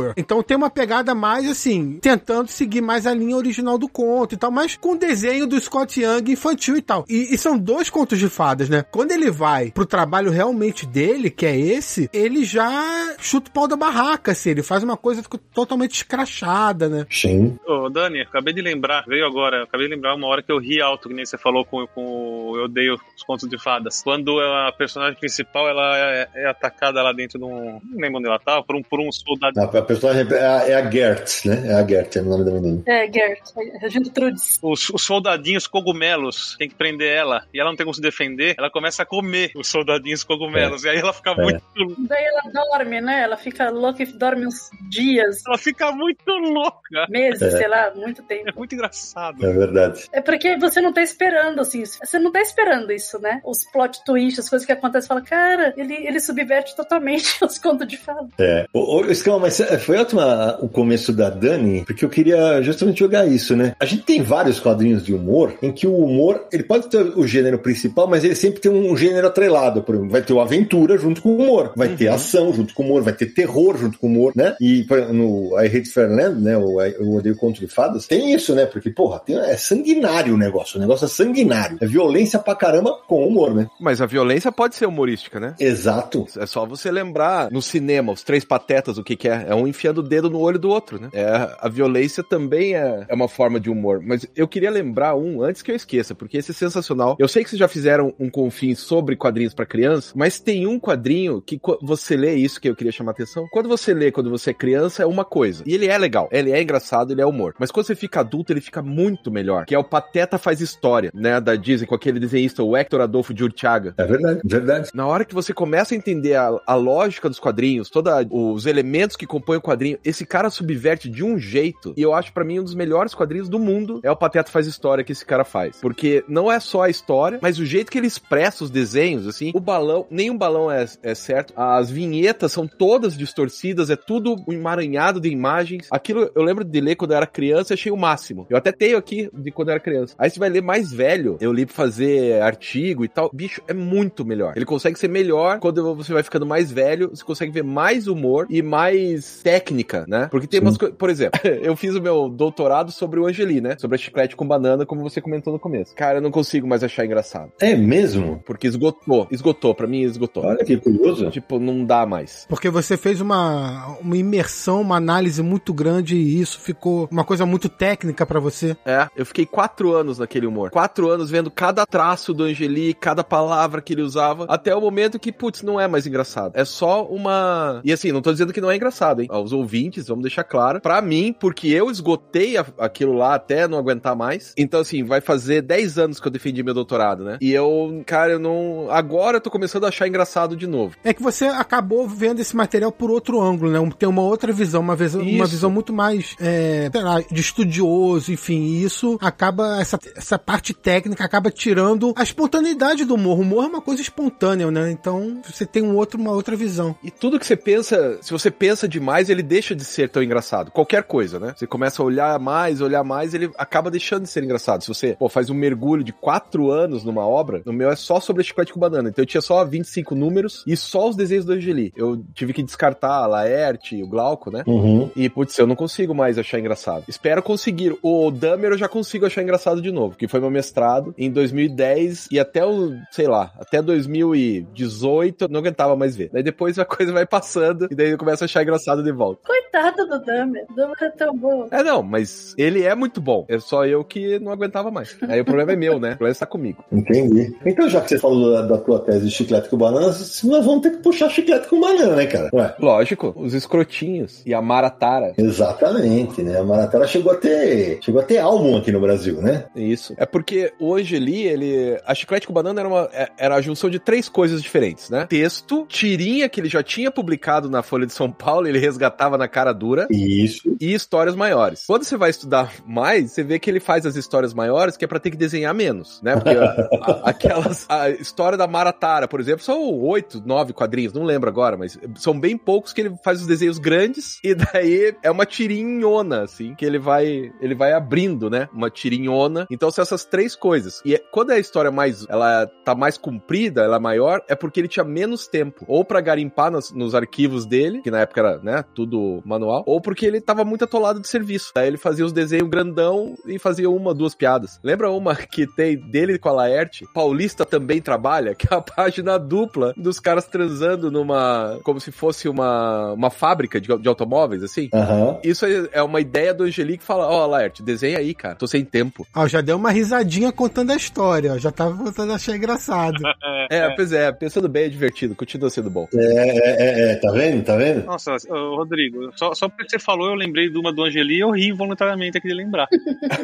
[0.04, 0.14] Shanower.
[0.18, 4.38] Então tem uma pegada mais assim, tentando seguir mais a linha original do conto e
[4.38, 7.06] tal, mas com desenho do Scott Young infantil e tal.
[7.08, 8.84] E, e são dois contos de fadas, né?
[8.92, 13.68] Quando ele vai pro trabalho realmente dele, que é esse, ele já chuta o pau
[13.68, 17.06] da barraca, assim, ele faz uma coisa totalmente escrachada, né?
[17.10, 17.58] Sim.
[17.66, 20.82] Ô, Dani, acabei de lembrar, veio agora, acabei de lembrar uma hora que eu ri
[20.82, 22.04] alto, que nem você falou com, com
[22.52, 24.02] o Eu Odeio os Contos de Fadas.
[24.02, 27.80] Quando a personagem principal ela é, é atacada lá dentro de um.
[27.84, 29.60] Não lembro onde ela tava, por um, por um soldado.
[29.60, 31.64] A personagem é a, é a Gert, né?
[31.68, 32.82] É a Gert, é o nome da menina.
[32.86, 33.42] É, Gert.
[33.82, 34.60] A gente Trudes.
[34.62, 38.56] Os, os soldadinhos cogumelos tem que prender ela e ela não tem como se defender,
[38.58, 40.84] ela começa a comer os soldadinhos cogumelos.
[40.84, 41.36] E aí ela fica É.
[41.36, 41.64] muito.
[42.08, 43.22] Daí ela dorme, né?
[43.24, 47.08] Ela fica louca e dorme uns dias, Ela fica muito louca.
[47.10, 47.52] meses, É.
[47.58, 48.50] sei lá, muito tempo.
[48.50, 49.46] É muito engraçado.
[49.46, 50.08] É verdade.
[50.12, 53.42] É porque você não tá esperando, assim, você não tá esperando isso, né?
[53.44, 57.88] Os plot twists, as coisas que acontecem, fala, cara, ele, ele subverte totalmente os contos
[57.88, 58.28] de fada.
[58.40, 58.66] É.
[58.74, 60.22] Ô, ô, Escama, mas foi ótimo
[60.62, 63.76] o começo da Dani, porque eu queria justamente jogar isso, né?
[63.80, 67.26] A gente tem vários quadrinhos de humor em que o humor, ele pode ter o
[67.28, 69.82] gênero principal, mas ele sempre tem um gênero atrelado.
[69.84, 72.84] Por exemplo, vai ter o aventura junto com o humor, vai ter ação junto com
[72.84, 74.56] o humor, vai ter terror junto com o humor, né?
[74.60, 76.58] E no I Hate Fairland, né?
[76.58, 78.66] O Eu Odeio Conto de Fadas, tem isso, né?
[78.66, 80.78] Porque, porra, tem- é sanguinário o negócio.
[80.78, 81.78] O negócio é sanguinário.
[81.82, 83.68] É violência pra caramba com humor, né?
[83.80, 85.56] Mas a violência pode ser humorística, né?
[85.60, 86.28] Exato.
[86.38, 89.46] É só você lembrar no cinema, os três patetas, o que, que é?
[89.50, 91.10] É um enfiando o dedo no olho do outro, né?
[91.14, 94.02] É, a violência também é, é uma forma de humor.
[94.02, 97.16] Mas eu queria lembrar um antes que eu esqueça, porque esse é sensacional.
[97.20, 100.80] Eu sei que vocês já fizeram um confins sobre quadrinhos pra criança, mas tem um
[100.80, 103.48] quadrinho que você lê isso que eu queria chamar a atenção.
[103.52, 105.64] Quando você lê quando você é criança, é uma coisa.
[105.66, 107.56] E ele é legal, ele é engraçado, ele é humor.
[107.58, 109.66] Mas quando você fica adulto, ele fica muito melhor.
[109.66, 111.42] Que é o Pateta Faz História, né?
[111.42, 113.94] Da Disney, com aquele desenhista, o Hector Adolfo de Urtiaga.
[113.98, 114.90] É verdade, verdade.
[114.94, 119.16] Na hora que você começa a entender a, a lógica dos quadrinhos, todos os elementos
[119.16, 122.60] que compõem o quadrinho, esse cara subverte de um jeito, e eu acho pra mim
[122.60, 125.78] um dos melhores quadrinhos do mundo é o Pateta Faz História que esse cara faz.
[125.82, 129.52] Porque não é só a história, mas o jeito que ele expressa os desenhos, assim,
[129.54, 134.54] o balão, nenhum balão é, é certo, as vinhetas são todas distorcidas, é tudo um
[134.54, 135.88] emaranhado de imagens.
[135.90, 138.46] Aquilo eu lembro de ler quando eu era criança achei o máximo.
[138.50, 140.16] Eu até tenho aqui de quando eu era criança.
[140.18, 143.30] Aí você vai ler mais velho, eu li pra fazer artigo e tal.
[143.34, 144.54] Bicho, é muito melhor.
[144.56, 148.48] Ele consegue ser melhor quando você vai ficando mais velho, você consegue ver mais humor
[148.50, 150.28] e mais técnica, né?
[150.32, 150.66] Porque tem Sim.
[150.66, 150.98] umas coisas.
[150.98, 153.76] Por exemplo, eu fiz o meu doutorado sobre o Angeli, né?
[153.80, 155.94] Sobre a chiclete com banana, como você comentou no começo.
[155.96, 157.52] Cara, eu não consigo mais achar engraçado.
[157.60, 158.42] É mesmo?
[158.46, 159.28] Porque esgotou.
[159.30, 160.46] Esgotou, pra mim esgotou.
[160.46, 161.30] Olha que curioso.
[161.30, 162.46] Tipo, não dá mais.
[162.48, 167.46] Porque você fez uma, uma imersão, uma análise muito grande e isso ficou uma coisa
[167.46, 168.78] muito técnica pra você.
[168.86, 170.70] É, eu fiquei quatro anos naquele humor.
[170.70, 175.20] Quatro anos vendo cada traço do Angeli, cada palavra que ele usava, até o momento
[175.20, 176.54] que, putz, não é mais engraçado.
[176.56, 177.82] É só uma.
[177.84, 179.28] E assim, não tô dizendo que não é engraçado, hein?
[179.34, 180.80] Aos ouvintes, vamos deixar claro.
[180.82, 184.54] Pra mim, porque eu esgotei a- aquilo lá até não aguentar mais.
[184.58, 187.38] Então, assim, vai fazer 10 anos que eu defendi meu doutorado, né?
[187.42, 188.88] E eu, cara, eu não.
[188.90, 190.96] Agora eu tô começando a achar engraçado de novo.
[191.04, 193.80] É que você acabou vendo esse material por outro ângulo, né?
[193.98, 198.32] Tem uma outra visão, uma visão, uma visão muito mais, é, sei lá, de estudioso,
[198.32, 198.62] enfim.
[198.62, 203.38] E isso acaba, essa, essa parte técnica acaba tirando a espontaneidade do humor.
[203.40, 204.92] O humor é uma coisa espontânea, né?
[204.92, 206.96] Então você tem um outro, uma outra visão.
[207.04, 210.22] E tudo que você pensa, se você pensa demais, mais ele deixa de ser tão
[210.22, 210.70] engraçado.
[210.72, 211.54] Qualquer coisa, né?
[211.56, 214.82] Você começa a olhar mais, olhar mais, ele acaba deixando de ser engraçado.
[214.82, 218.20] Se você pô, faz um mergulho de quatro anos numa obra, no meu é só
[218.20, 219.10] sobre chiclete com banana.
[219.10, 221.94] Então eu tinha só 25 números e só os desenhos do Angeli.
[221.96, 224.64] Eu tive que descartar a Laerte, o Glauco, né?
[224.68, 225.10] Uhum.
[225.16, 227.06] E, putz, eu não consigo mais achar engraçado.
[227.08, 227.98] Espero conseguir.
[228.02, 232.28] O Dahmer eu já consigo achar engraçado de novo, que foi meu mestrado em 2010
[232.32, 236.30] e até o, sei lá, até 2018 eu não aguentava mais ver.
[236.34, 239.42] Daí depois a coisa vai passando e daí eu começo a achar engraçado de volta.
[239.46, 240.66] Coitado do Dahmer.
[240.70, 241.68] O Dahmer é tão bom.
[241.72, 243.46] É, não, mas ele é muito bom.
[243.48, 245.16] É só eu que não aguentava mais.
[245.28, 246.10] Aí o problema é meu, né?
[246.14, 246.84] O problema está comigo.
[246.92, 247.56] Entendi.
[247.66, 250.82] Então, já que você falou da, da tua tese de chiclete com banana, nós vamos
[250.82, 252.50] ter que puxar chiclete com banana, né, cara?
[252.54, 252.76] Ué.
[252.80, 255.34] Lógico, os escrotinhos e a Maratara.
[255.38, 256.60] Exatamente, né?
[256.60, 259.66] A Maratara chegou a ter, chegou a ter álbum aqui no Brasil, né?
[259.76, 260.14] Isso.
[260.18, 262.00] É porque hoje ali, ele.
[262.06, 265.26] A chiclete com banana era, uma, é- era a junção de três coisas diferentes, né?
[265.28, 269.48] Texto, tirinha que ele já tinha publicado na Folha de São Paulo, ele resgatava na
[269.48, 270.08] cara dura.
[270.10, 270.76] Isso.
[270.80, 271.84] E histórias maiores.
[271.86, 275.08] Quando você vai estudar mais, você vê que ele faz as histórias maiores que é
[275.08, 276.36] pra ter que desenhar menos, né?
[276.36, 277.86] Porque a- a- aquelas.
[277.90, 282.40] A história da Maratara, por exemplo, são oito, nove quadrinhos, não lembro agora, mas são
[282.40, 286.86] bem poucos que ele faz os desenhos grandes e daí é uma tirinhona, assim, que
[286.86, 288.70] ele vai ele vai abrindo, né?
[288.74, 289.68] Uma tirinhona.
[289.70, 291.02] Então são essas três coisas.
[291.04, 294.80] E é- quando a história mais ela tá mais comprida, ela é maior, é porque
[294.80, 298.58] ele tinha menos tempo, ou pra garimpar nos, nos arquivos dele, que na época era,
[298.60, 301.72] né, tudo manual, ou porque ele tava muito atolado de serviço.
[301.76, 304.80] Daí ele fazia os desenhos grandão e fazia uma, duas piadas.
[304.84, 307.06] Lembra uma que tem dele com a Laerte?
[307.14, 312.48] Paulista também trabalha, que é a página dupla dos caras transando numa como se fosse
[312.48, 314.90] uma, uma fábrica de, de automóveis, assim.
[314.94, 315.40] Aham.
[315.44, 318.56] Isso é é uma ideia do Angelique que fala, ó, Laerte, desenha aí, cara.
[318.56, 319.26] Tô sem tempo.
[319.36, 321.58] Ó, já deu uma risadinha contando a história, ó.
[321.58, 323.18] Já tava contando, achei engraçado.
[323.70, 326.08] É, pois é, pensando bem, é divertido, continua sendo bom.
[326.14, 327.64] É, é, é, é, tá vendo?
[327.64, 328.06] Tá vendo?
[328.06, 331.40] Nossa, ô, Rodrigo, só, só porque você falou, eu lembrei de uma do Angeli e
[331.40, 332.88] eu ri involuntariamente aqui de lembrar.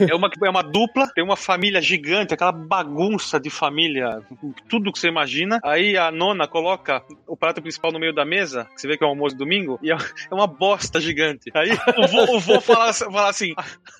[0.09, 4.21] é, uma, é uma dupla, tem uma família gigante, aquela bagunça de família,
[4.67, 5.59] tudo que você imagina.
[5.63, 9.03] Aí a nona coloca o prato principal no meio da mesa, que você vê que
[9.03, 9.99] é o almoço domingo, e é
[10.29, 11.51] é uma bosta gigante.
[11.53, 13.53] Aí o vô, o vô fala, fala assim: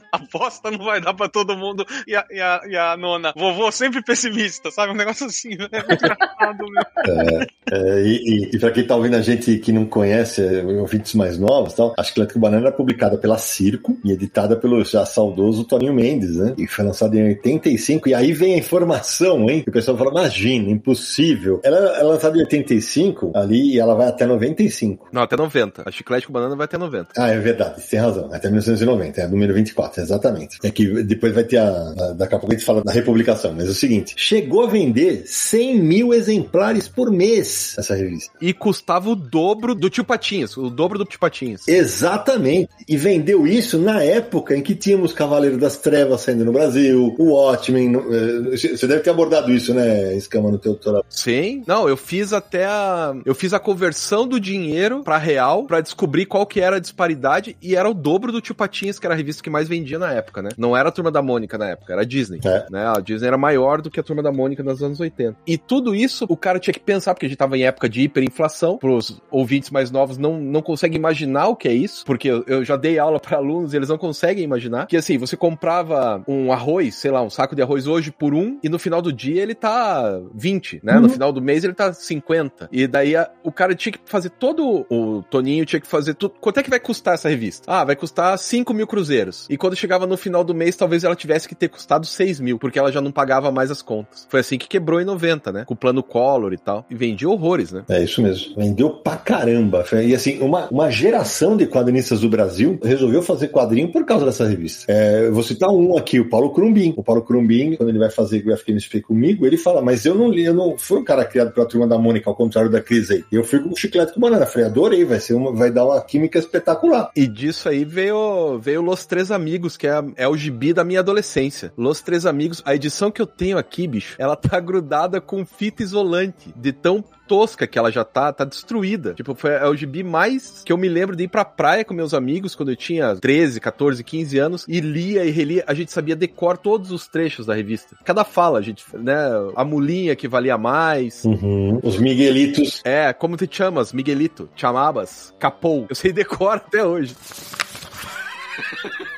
[0.13, 3.34] a bosta não vai dar pra todo mundo, e a, e a, e a nona,
[3.36, 4.91] vovô sempre pessimista, sabe?
[4.91, 5.67] Um negócio assim, né?
[5.72, 7.48] É muito engraçado, meu.
[7.72, 11.13] É, e, e, e pra quem tá ouvindo a gente que não conhece, é, ouvintes
[11.15, 15.06] mais novos, tal, a Chiclete com Banana é publicada pela Circo e editada pelo já
[15.06, 16.54] saudoso Toninho Mendes, né?
[16.58, 18.10] E foi lançada em 85.
[18.10, 19.62] E aí vem a informação, hein?
[19.63, 21.60] Que o pessoal fala, imagina, impossível.
[21.63, 25.10] Ela é lançada em 85 ali e ela vai até 95.
[25.12, 25.84] Não, até 90.
[25.86, 27.10] A chiclete com banana vai até 90.
[27.17, 28.30] Ah, é verdade, você tem razão.
[28.32, 30.58] Até 1990, é a número 24, exatamente.
[30.64, 31.68] É que depois vai ter a.
[31.70, 34.68] a- Daqui a pouco a gente fala da republicação, mas é o seguinte: chegou a
[34.68, 38.32] vender 100 mil exemplares por mês essa revista.
[38.42, 41.68] E custava o dobro do Tio Patinhas, o dobro do Tio Patinhas.
[41.68, 42.70] Exatamente.
[42.88, 47.34] E vendeu isso na época em que tínhamos Cavaleiro das Trevas saindo no Brasil, o
[47.34, 47.96] Watchmen.
[47.96, 51.06] eh, Você deve ter abordado isso, né, Escama, no teu doutorado.
[51.10, 51.64] Sim.
[51.68, 53.14] Não, eu fiz até a.
[53.26, 57.56] Eu fiz a conversão do dinheiro pra real pra descobrir qual que era a disparidade
[57.62, 60.12] e era o dobro do Tio Patinhas, que era a revista que mais vendia na
[60.13, 60.49] época, né?
[60.58, 62.39] Não era a Turma da Mônica na época, era a Disney.
[62.45, 62.65] É.
[62.69, 62.86] Né?
[62.88, 65.38] A Disney era maior do que a Turma da Mônica nos anos 80.
[65.47, 68.02] E tudo isso o cara tinha que pensar, porque a gente tava em época de
[68.02, 68.78] hiperinflação.
[68.78, 72.63] Pros ouvintes mais novos não, não conseguem imaginar o que é isso, porque eu, eu
[72.63, 74.88] já dei aula pra alunos e eles não conseguem imaginar.
[74.88, 78.58] Que assim, você comprava um arroz, sei lá, um saco de arroz hoje por um,
[78.63, 80.99] e no final do dia ele tá 20, né?
[80.99, 82.69] No final do mês ele tá 50.
[82.71, 84.86] E daí a- o cara tinha que fazer todo.
[84.89, 86.34] O Toninho tinha que fazer tudo.
[86.39, 87.63] Quanto é que vai custar essa revista?
[87.71, 89.47] Ah, vai custar 5 mil cruzeiros.
[89.49, 92.60] E quando chegava no final do mês, talvez ela tivesse que ter custado 6 mil,
[92.60, 94.28] porque ela já não pagava mais as contas.
[94.30, 95.65] Foi assim que quebrou em 90, né?
[95.65, 96.86] Com o plano Collor e tal.
[96.89, 97.84] E vendia horrores, né?
[97.89, 98.56] É isso mesmo.
[98.56, 99.86] Vendeu pra caramba.
[100.04, 104.46] E assim, uma, uma geração de quadrinistas do Brasil resolveu fazer quadrinho por causa dessa
[104.46, 104.92] revista.
[104.92, 106.94] É, eu vou citar um aqui, o Paulo Crumbin.
[106.98, 110.30] O Paulo Crumbin, quando ele vai fazer Graphic MSP comigo, ele fala, mas eu não
[110.30, 113.12] li, eu não fui um cara criado pela turma da Mônica, ao contrário da Cris
[113.12, 113.24] aí.
[113.32, 114.46] Eu fui com chiclete com banana.
[114.46, 117.12] Falei, adorei, vai, ser uma, vai dar uma química espetacular.
[117.15, 121.00] E disso aí veio, veio Los Três Amigos, que é, é o gibi da minha
[121.00, 121.74] adolescência.
[121.78, 125.84] Los Três Amigos, a edição que eu tenho aqui, bicho, ela tá grudada com fita
[125.84, 129.14] isolante, de tão tosca que ela já tá, tá destruída.
[129.14, 131.94] Tipo, foi é o gibi mais que eu me lembro de ir pra praia com
[131.94, 135.64] meus amigos quando eu tinha 13, 14, 15 anos e lia e relia.
[135.68, 137.96] A gente sabia decor todos os trechos da revista.
[138.04, 139.16] Cada fala, a gente, né?
[139.56, 141.24] A mulinha que valia mais.
[141.24, 141.80] Uhum.
[141.84, 142.82] Os Miguelitos.
[142.84, 143.94] É, como te chamas?
[143.94, 145.86] Miguelito, chamabas, capou.
[145.88, 147.16] Eu sei decor até hoje.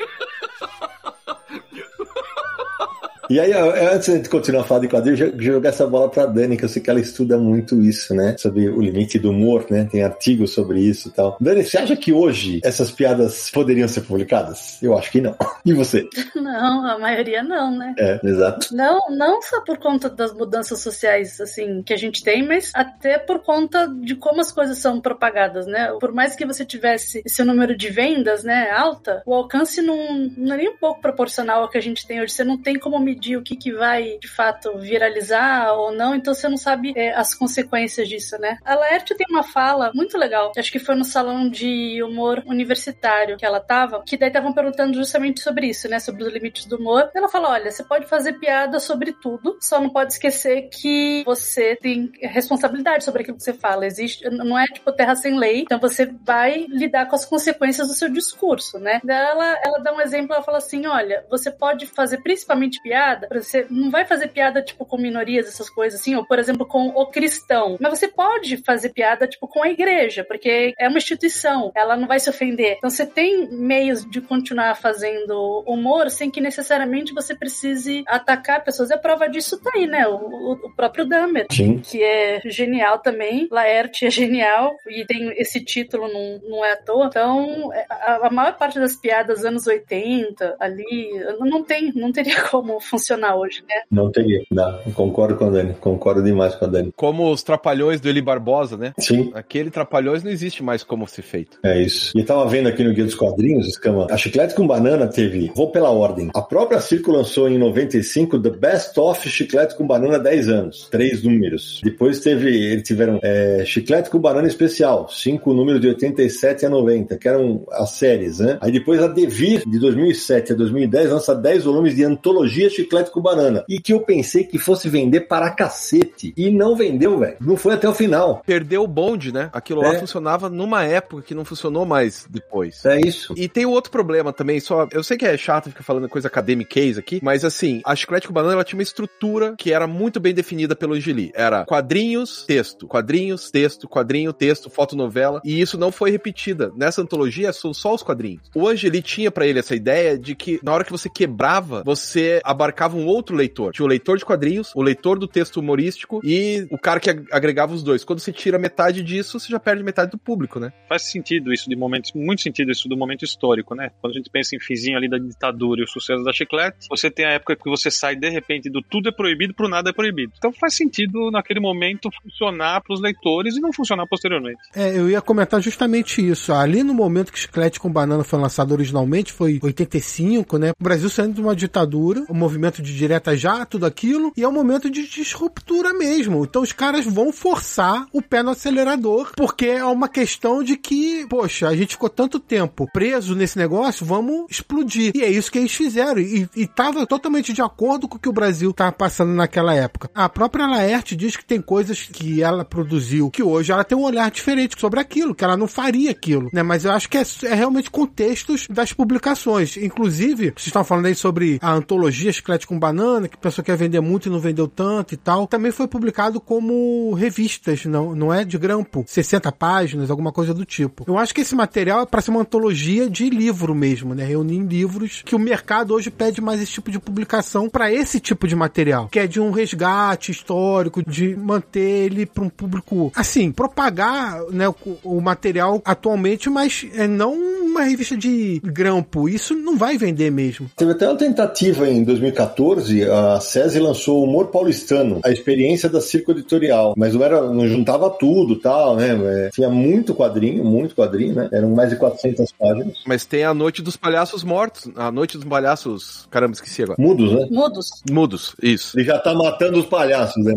[3.32, 6.66] E aí, antes de continuar a falar de quadrinhos, jogar essa bola pra Dani, que
[6.66, 8.36] eu sei que ela estuda muito isso, né?
[8.38, 9.88] Sobre o limite do humor, né?
[9.90, 11.38] Tem artigos sobre isso e tal.
[11.40, 14.84] Dani, você acha que hoje essas piadas poderiam ser publicadas?
[14.84, 15.34] Eu acho que não.
[15.64, 16.10] E você?
[16.36, 17.94] Não, a maioria não, né?
[17.98, 18.76] É, exato.
[18.76, 23.20] Não, não só por conta das mudanças sociais, assim, que a gente tem, mas até
[23.20, 25.96] por conta de como as coisas são propagadas, né?
[26.00, 30.56] Por mais que você tivesse esse número de vendas, né, alta, o alcance não, não
[30.56, 32.34] é nem um pouco proporcional ao que a gente tem hoje.
[32.34, 36.34] Você não tem como medir o que, que vai, de fato, viralizar ou não, então
[36.34, 38.58] você não sabe é, as consequências disso, né?
[38.64, 43.38] A Laerte tem uma fala muito legal, acho que foi no salão de humor universitário
[43.38, 46.00] que ela tava, que daí estavam perguntando justamente sobre isso, né?
[46.00, 47.10] Sobre os limites do humor.
[47.14, 51.76] Ela fala: olha, você pode fazer piada sobre tudo, só não pode esquecer que você
[51.76, 53.86] tem responsabilidade sobre aquilo que você fala.
[53.86, 57.94] Existe, não é tipo terra sem lei, então você vai lidar com as consequências do
[57.94, 59.00] seu discurso, né?
[59.08, 63.66] Ela, ela dá um exemplo, ela fala assim: olha, você pode fazer principalmente piada, você
[63.70, 67.06] não vai fazer piada tipo com minorias, essas coisas assim, ou por exemplo com o
[67.08, 71.96] cristão, mas você pode fazer piada tipo com a igreja, porque é uma instituição, ela
[71.96, 72.76] não vai se ofender.
[72.78, 78.90] Então você tem meios de continuar fazendo humor sem que necessariamente você precise atacar pessoas.
[78.90, 80.08] E a prova disso tá aí, né?
[80.08, 81.80] O, o próprio Dahmer, Sim.
[81.80, 83.48] que é genial também.
[83.52, 87.08] Laerte é genial e tem esse título, não, não é à toa.
[87.08, 92.80] Então, a, a maior parte das piadas anos 80 ali não tem, não teria como
[92.92, 93.76] funcionar hoje, né?
[93.90, 94.44] Não teria.
[94.52, 95.74] Não, concordo com a Dani.
[95.76, 96.94] Concordo demais com a Dani.
[96.96, 98.94] Como os trapalhões do Eli Barbosa, né?
[99.00, 99.32] Sim.
[99.34, 101.58] Aquele trapalhões não existe mais como ser feito.
[101.64, 102.12] É isso.
[102.16, 105.52] E eu tava vendo aqui no Guia dos Quadrinhos, Escama, a Chiclete com Banana teve,
[105.56, 110.20] vou pela ordem, a própria Circo lançou em 95 The Best of Chiclete com Banana
[110.20, 111.80] 10 anos, três números.
[111.84, 117.18] Depois teve, eles tiveram é, Chiclete com Banana Especial, cinco números de 87 a 90,
[117.18, 118.58] que eram as séries, né?
[118.60, 122.81] Aí depois a Devir, de 2007 a 2010, lança 10 volumes de antologia Chiclete
[123.12, 123.64] com Banana.
[123.68, 126.11] E que eu pensei que fosse vender para cacete.
[126.38, 127.38] E não vendeu, velho.
[127.42, 128.42] Não foi até o final.
[128.46, 129.50] Perdeu o bonde, né?
[129.54, 130.00] Aquilo lá É.
[130.00, 132.84] funcionava numa época que não funcionou mais depois.
[132.86, 133.34] É isso.
[133.38, 134.88] E tem outro problema também, só.
[134.92, 138.28] Eu sei que é chato ficar falando coisa academic case aqui, mas assim, a Chiclete
[138.28, 141.32] com Banana ela tinha uma estrutura que era muito bem definida pelo Angeli.
[141.34, 145.42] Era quadrinhos, texto, quadrinhos, texto, quadrinho, texto, fotonovela.
[145.44, 146.72] E isso não foi repetida.
[146.76, 148.42] Nessa antologia são só os quadrinhos.
[148.56, 152.42] O Angeli tinha pra ele essa ideia de que na hora que você quebrava, você
[152.44, 153.72] abarcava um outro leitor.
[153.74, 157.28] Tinha o leitor de quadrinhos, o leitor do texto humorístico e o cara que ag-
[157.32, 158.04] agregava os dois.
[158.04, 160.74] Quando você tira metade disso, você já perde metade do público, né?
[160.90, 163.92] Faz sentido isso de momentos, muito sentido isso do momento histórico, né?
[164.02, 167.10] Quando a gente pensa em finzinho ali da ditadura e o sucesso da chiclete, você
[167.10, 169.94] tem a época que você sai de repente do tudo é proibido pro nada é
[169.94, 170.34] proibido.
[170.38, 174.60] Então faz sentido naquele momento funcionar pros leitores e não funcionar posteriormente.
[174.76, 176.52] É, eu ia comentar justamente isso.
[176.54, 180.72] Ali no momento que Chiclete com Banana foi lançado originalmente, foi 85, né?
[180.80, 184.48] O Brasil saindo de uma ditadura, o movimento de direta já, tudo aquilo, e é
[184.48, 186.44] um momento de disruptura mesmo.
[186.44, 191.28] Então os caras vão forçar o pé no acelerador, porque é uma questão de que,
[191.28, 195.12] poxa, a gente ficou tanto tempo preso nesse negócio, vamos explodir.
[195.16, 196.20] E é isso que eles fizeram.
[196.20, 200.10] E, e tava totalmente de acordo com o que o Brasil tava passando naquela época.
[200.16, 204.04] A própria Laerte diz que tem coisas que ela produziu que hoje ela tem um
[204.04, 206.64] olhar diferente sobre aquilo, que ela não faria aquilo, né?
[206.64, 209.78] Mas eu acho que é, é realmente contextos das publicações.
[209.78, 213.78] Inclusive, vocês estão falando aí sobre a antologia Chiclete com Banana, que a pessoa quer
[213.78, 215.46] vender muito e não vendeu tanto e tal.
[215.48, 219.04] Também foi publicado como revistas, não, não é de grampo.
[219.06, 221.04] 60 páginas, alguma coisa do tipo.
[221.08, 224.24] Eu acho que esse material é para ser uma antologia de livro mesmo, né?
[224.24, 228.48] Reunir livros que o mercado hoje pede mais esse tipo de publicação para esse tipo
[228.48, 233.52] de material, que é de um resgate histórico, de manter ele para um público, assim,
[233.52, 239.28] propagar né, o, o material atualmente, mas é não uma revista de grampo.
[239.28, 240.70] Isso não vai vender mesmo.
[240.76, 246.02] Teve até uma tentativa em 2014, a SESI lançou o Humor Paulistano, a experiência da
[246.02, 249.18] Circo Editorial, mas não era, não juntava tudo, tal, né?
[249.24, 251.50] É, tinha muito quadrinho, muito quadrinho, né?
[251.52, 252.98] Eram mais de 400 páginas.
[253.06, 254.90] Mas tem a Noite dos Palhaços Mortos.
[254.96, 256.28] A Noite dos Palhaços.
[256.30, 257.02] Caramba, esqueci agora.
[257.02, 257.48] Mudos, né?
[257.50, 257.88] Mudos.
[258.10, 258.98] Mudos, isso.
[258.98, 260.54] Ele já tá matando os palhaços, né?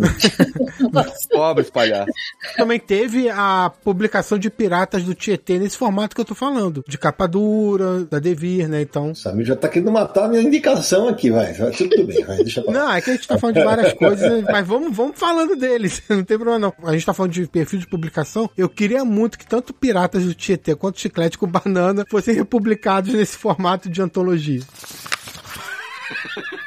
[1.31, 2.14] Pobres palhaços.
[2.57, 6.98] Também teve a publicação de Piratas do Tietê nesse formato que eu tô falando, de
[6.98, 8.83] capa dura, da Devir, né?
[8.83, 9.14] Então.
[9.14, 11.53] Samir já tá querendo matar a minha indicação aqui, vai.
[11.72, 12.72] Tudo bem, vai, deixa pra.
[12.72, 16.03] Não, é que a gente tá falando de várias coisas, mas vamos, vamos falando deles.
[16.09, 16.88] Não tem problema, não.
[16.88, 18.49] A gente tá falando de perfil de publicação.
[18.57, 23.37] Eu queria muito que tanto Piratas do Tietê quanto Chiclete com Banana fossem republicados nesse
[23.37, 24.62] formato de antologia.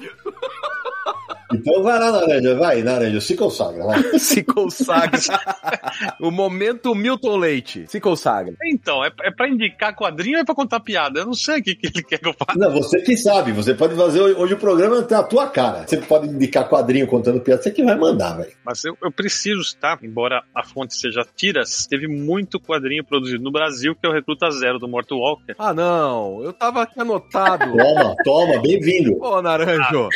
[0.00, 0.02] E
[1.52, 4.02] Então vai lá, Naranja, vai, Naranja, se consagra, vai.
[4.20, 5.18] Se consagra.
[6.20, 7.84] o momento Milton Leite.
[7.88, 8.54] Se consagra.
[8.64, 11.20] Então, é, é pra indicar quadrinho ou é pra contar piada?
[11.20, 12.58] Eu não sei o que, que ele quer que eu faça.
[12.58, 15.86] Não, você que sabe, você pode fazer hoje o programa tem a tua cara.
[15.86, 18.52] Você pode indicar quadrinho contando piada, você que vai mandar, velho.
[18.64, 23.50] Mas eu, eu preciso estar, embora a fonte seja tiras, teve muito quadrinho produzido no
[23.50, 25.54] Brasil, que é o Recruta Zero do Morto Walker.
[25.58, 26.42] Ah, não.
[26.42, 27.76] Eu tava aqui anotado.
[27.76, 29.16] Toma, toma, bem-vindo.
[29.20, 30.08] Ô, Naranjo.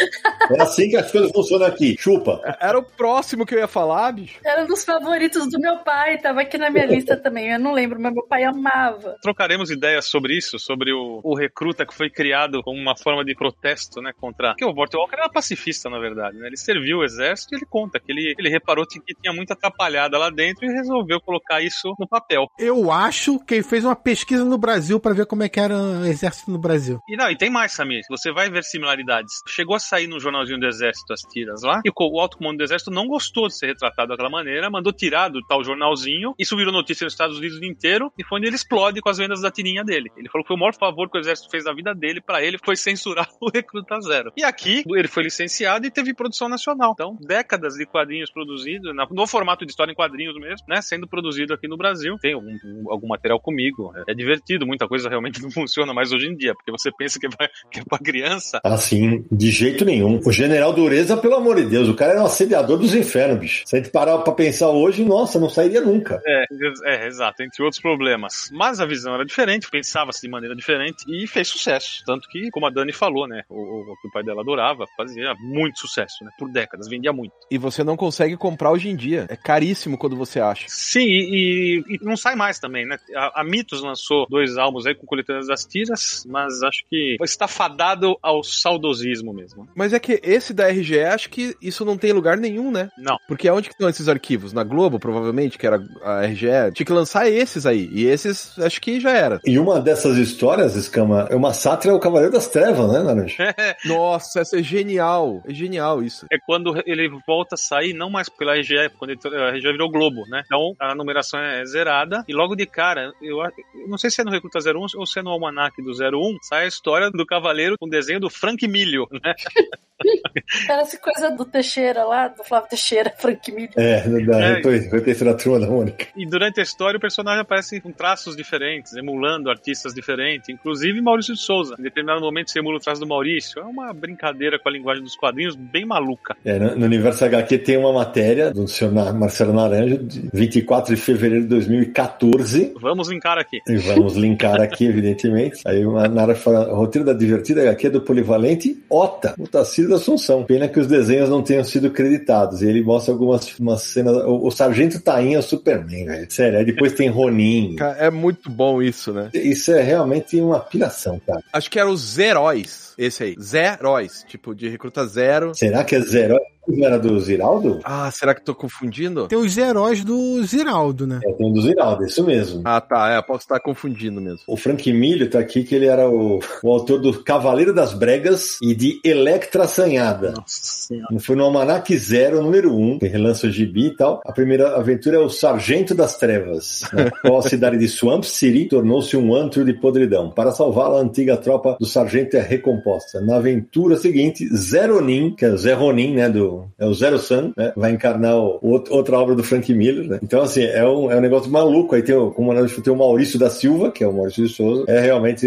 [0.50, 1.96] É assim que as coisas funcionam aqui.
[1.98, 2.40] Chupa.
[2.60, 4.38] Era o próximo que eu ia falar, bicho.
[4.44, 7.50] Era um dos favoritos do meu pai, tava aqui na minha lista também.
[7.52, 9.16] Eu não lembro, mas meu pai amava.
[9.22, 13.34] Trocaremos ideias sobre isso, sobre o, o recruta que foi criado como uma forma de
[13.34, 14.50] protesto, né, contra...
[14.50, 16.46] Porque o Morto Walker era pacifista, na verdade, né?
[16.46, 20.18] Ele serviu o exército e ele conta que ele, ele reparou que tinha muita atrapalhada
[20.18, 22.46] lá dentro e resolveu colocar isso no papel.
[22.58, 25.76] Eu acho que ele fez uma pesquisa no Brasil pra ver como é que era
[25.76, 27.00] o exército no Brasil.
[27.08, 28.02] E não, e tem mais, Samir.
[28.10, 29.32] Você vai ver similaridades.
[29.48, 32.64] Chegou a sair no jornalzinho do Exército as tiras lá, e o alto comando do
[32.64, 36.34] Exército não gostou de ser retratado daquela maneira, mandou tirar do tal jornalzinho.
[36.38, 39.40] Isso virou notícia nos Estados Unidos inteiro, e foi onde ele explode com as vendas
[39.40, 40.10] da tirinha dele.
[40.16, 42.42] Ele falou que foi o maior favor que o Exército fez na vida dele, pra
[42.42, 44.32] ele foi censurar o Recruta Zero.
[44.36, 46.92] E aqui, ele foi licenciado e teve produção nacional.
[46.92, 51.54] Então, décadas de quadrinhos produzidos, no formato de história em quadrinhos mesmo, né, sendo produzido
[51.54, 52.16] aqui no Brasil.
[52.20, 52.56] Tem algum,
[52.88, 53.92] algum material comigo.
[53.96, 57.18] É, é divertido, muita coisa realmente não funciona mais hoje em dia, porque você pensa
[57.18, 60.18] que é pra, que é pra criança, Assim, de jeito nenhum.
[60.24, 63.62] O general Dureza, pelo amor de Deus, o cara era um assediador dos infernos, bicho.
[63.66, 66.20] Se a gente parar pra pensar hoje, nossa, não sairia nunca.
[66.26, 66.44] É,
[66.86, 68.50] é, exato, entre outros problemas.
[68.52, 72.02] Mas a visão era diferente, pensava-se de maneira diferente e fez sucesso.
[72.06, 74.86] Tanto que, como a Dani falou, né, o, o, o que o pai dela adorava,
[74.96, 77.32] fazia muito sucesso, né, por décadas, vendia muito.
[77.50, 79.26] E você não consegue comprar hoje em dia.
[79.28, 80.66] É caríssimo quando você acha.
[80.68, 82.96] Sim, e, e- e não sai mais também, né?
[83.14, 87.46] A, a Mitos lançou dois álbuns aí com coletâneas das tiras, mas acho que está
[87.48, 89.68] fadado ao saudosismo mesmo.
[89.74, 92.88] Mas é que esse da RGE, acho que isso não tem lugar nenhum, né?
[92.98, 93.18] Não.
[93.26, 94.52] Porque onde que estão esses arquivos?
[94.52, 96.72] Na Globo, provavelmente, que era a RGE.
[96.74, 97.88] Tinha que lançar esses aí.
[97.92, 99.40] E esses, acho que já era.
[99.44, 103.36] E uma dessas histórias, Escama, é uma sátira ao Cavaleiro das Trevas, né, Naranja?
[103.84, 105.42] Nossa, essa é genial.
[105.46, 106.26] É genial isso.
[106.30, 109.90] É quando ele volta a sair, não mais pela RGE, quando ele- a RGE virou
[109.90, 110.42] Globo, né?
[110.44, 114.24] Então a numeração é zerada e logo de cara, eu, eu não sei se é
[114.24, 117.76] no Recruta 01 ou se é no Almanac do 01, sai a história do Cavaleiro
[117.78, 119.34] com desenho do Frank Milho, né?
[120.84, 123.70] Parece coisa do Teixeira lá, do Flávio Teixeira, Frank Miller.
[123.76, 124.54] É, da É.
[124.60, 126.06] referência da turma da Mônica.
[126.14, 131.34] E durante a história o personagem aparece com traços diferentes, emulando artistas diferentes, inclusive Maurício
[131.34, 131.74] de Souza.
[131.78, 133.60] Em determinado momento você emula o traço do Maurício.
[133.60, 136.36] É uma brincadeira com a linguagem dos quadrinhos bem maluca.
[136.44, 141.00] É, no, no Universo HQ tem uma matéria do senhor Marcelo Naranjo, de 24 de
[141.00, 142.74] fevereiro de 2014.
[142.80, 143.60] Vamos linkar aqui.
[143.66, 145.62] E vamos linkar aqui, evidentemente.
[145.66, 149.90] Aí a Nara fala: o roteiro da divertida HQ é do Polivalente Ota, o Tacílio
[149.90, 150.44] da Assunção.
[150.44, 152.62] Pena que os desenhos não tenham sido creditados.
[152.62, 154.16] E ele mostra algumas umas cenas.
[154.24, 156.26] O, o Sargento Tainha é o Superman, velho.
[156.30, 156.58] Sério.
[156.58, 157.76] Aí depois tem Ronin.
[157.76, 159.30] Cara, É muito bom isso, né?
[159.34, 161.42] Isso é realmente uma piração, cara.
[161.52, 162.94] Acho que era os Zeróis.
[162.96, 163.36] Esse aí.
[163.40, 164.24] Zeróis.
[164.28, 165.54] Tipo, de recruta zero.
[165.54, 166.38] Será que é zero?
[166.66, 167.80] Não era do Ziraldo?
[167.84, 169.28] Ah, será que tô confundindo?
[169.28, 171.20] Tem os heróis do Ziraldo, né?
[171.24, 172.62] É, tem um do Ziraldo, isso mesmo.
[172.64, 173.10] Ah, tá.
[173.10, 174.40] É, posso estar confundindo mesmo.
[174.46, 178.58] O Frank Milho tá aqui que ele era o, o autor do Cavaleiro das Bregas
[178.62, 180.32] e de Electra Assanhada.
[180.36, 181.18] Nossa senhora.
[181.20, 184.20] Foi no Almanac Zero, número 1, que relança o gibi e tal.
[184.24, 188.66] A primeira aventura é o Sargento das Trevas, na qual a cidade de Swamp City
[188.66, 190.30] tornou-se um antro de podridão.
[190.30, 193.20] Para salvá-la, a antiga tropa do sargento é recomposta.
[193.20, 197.52] Na aventura seguinte, Zeronin, que é o Zé Ronin, né, do, é o Zero Sun,
[197.56, 200.18] né, vai encarnar o, outro- outra obra do Frank Miller, né.
[200.22, 201.94] Então, assim, é um, é um negócio maluco.
[201.94, 204.52] Aí tem, o- como nós tem o Maurício da Silva, que é o Maurício de
[204.52, 204.84] Souza.
[204.88, 205.46] É realmente,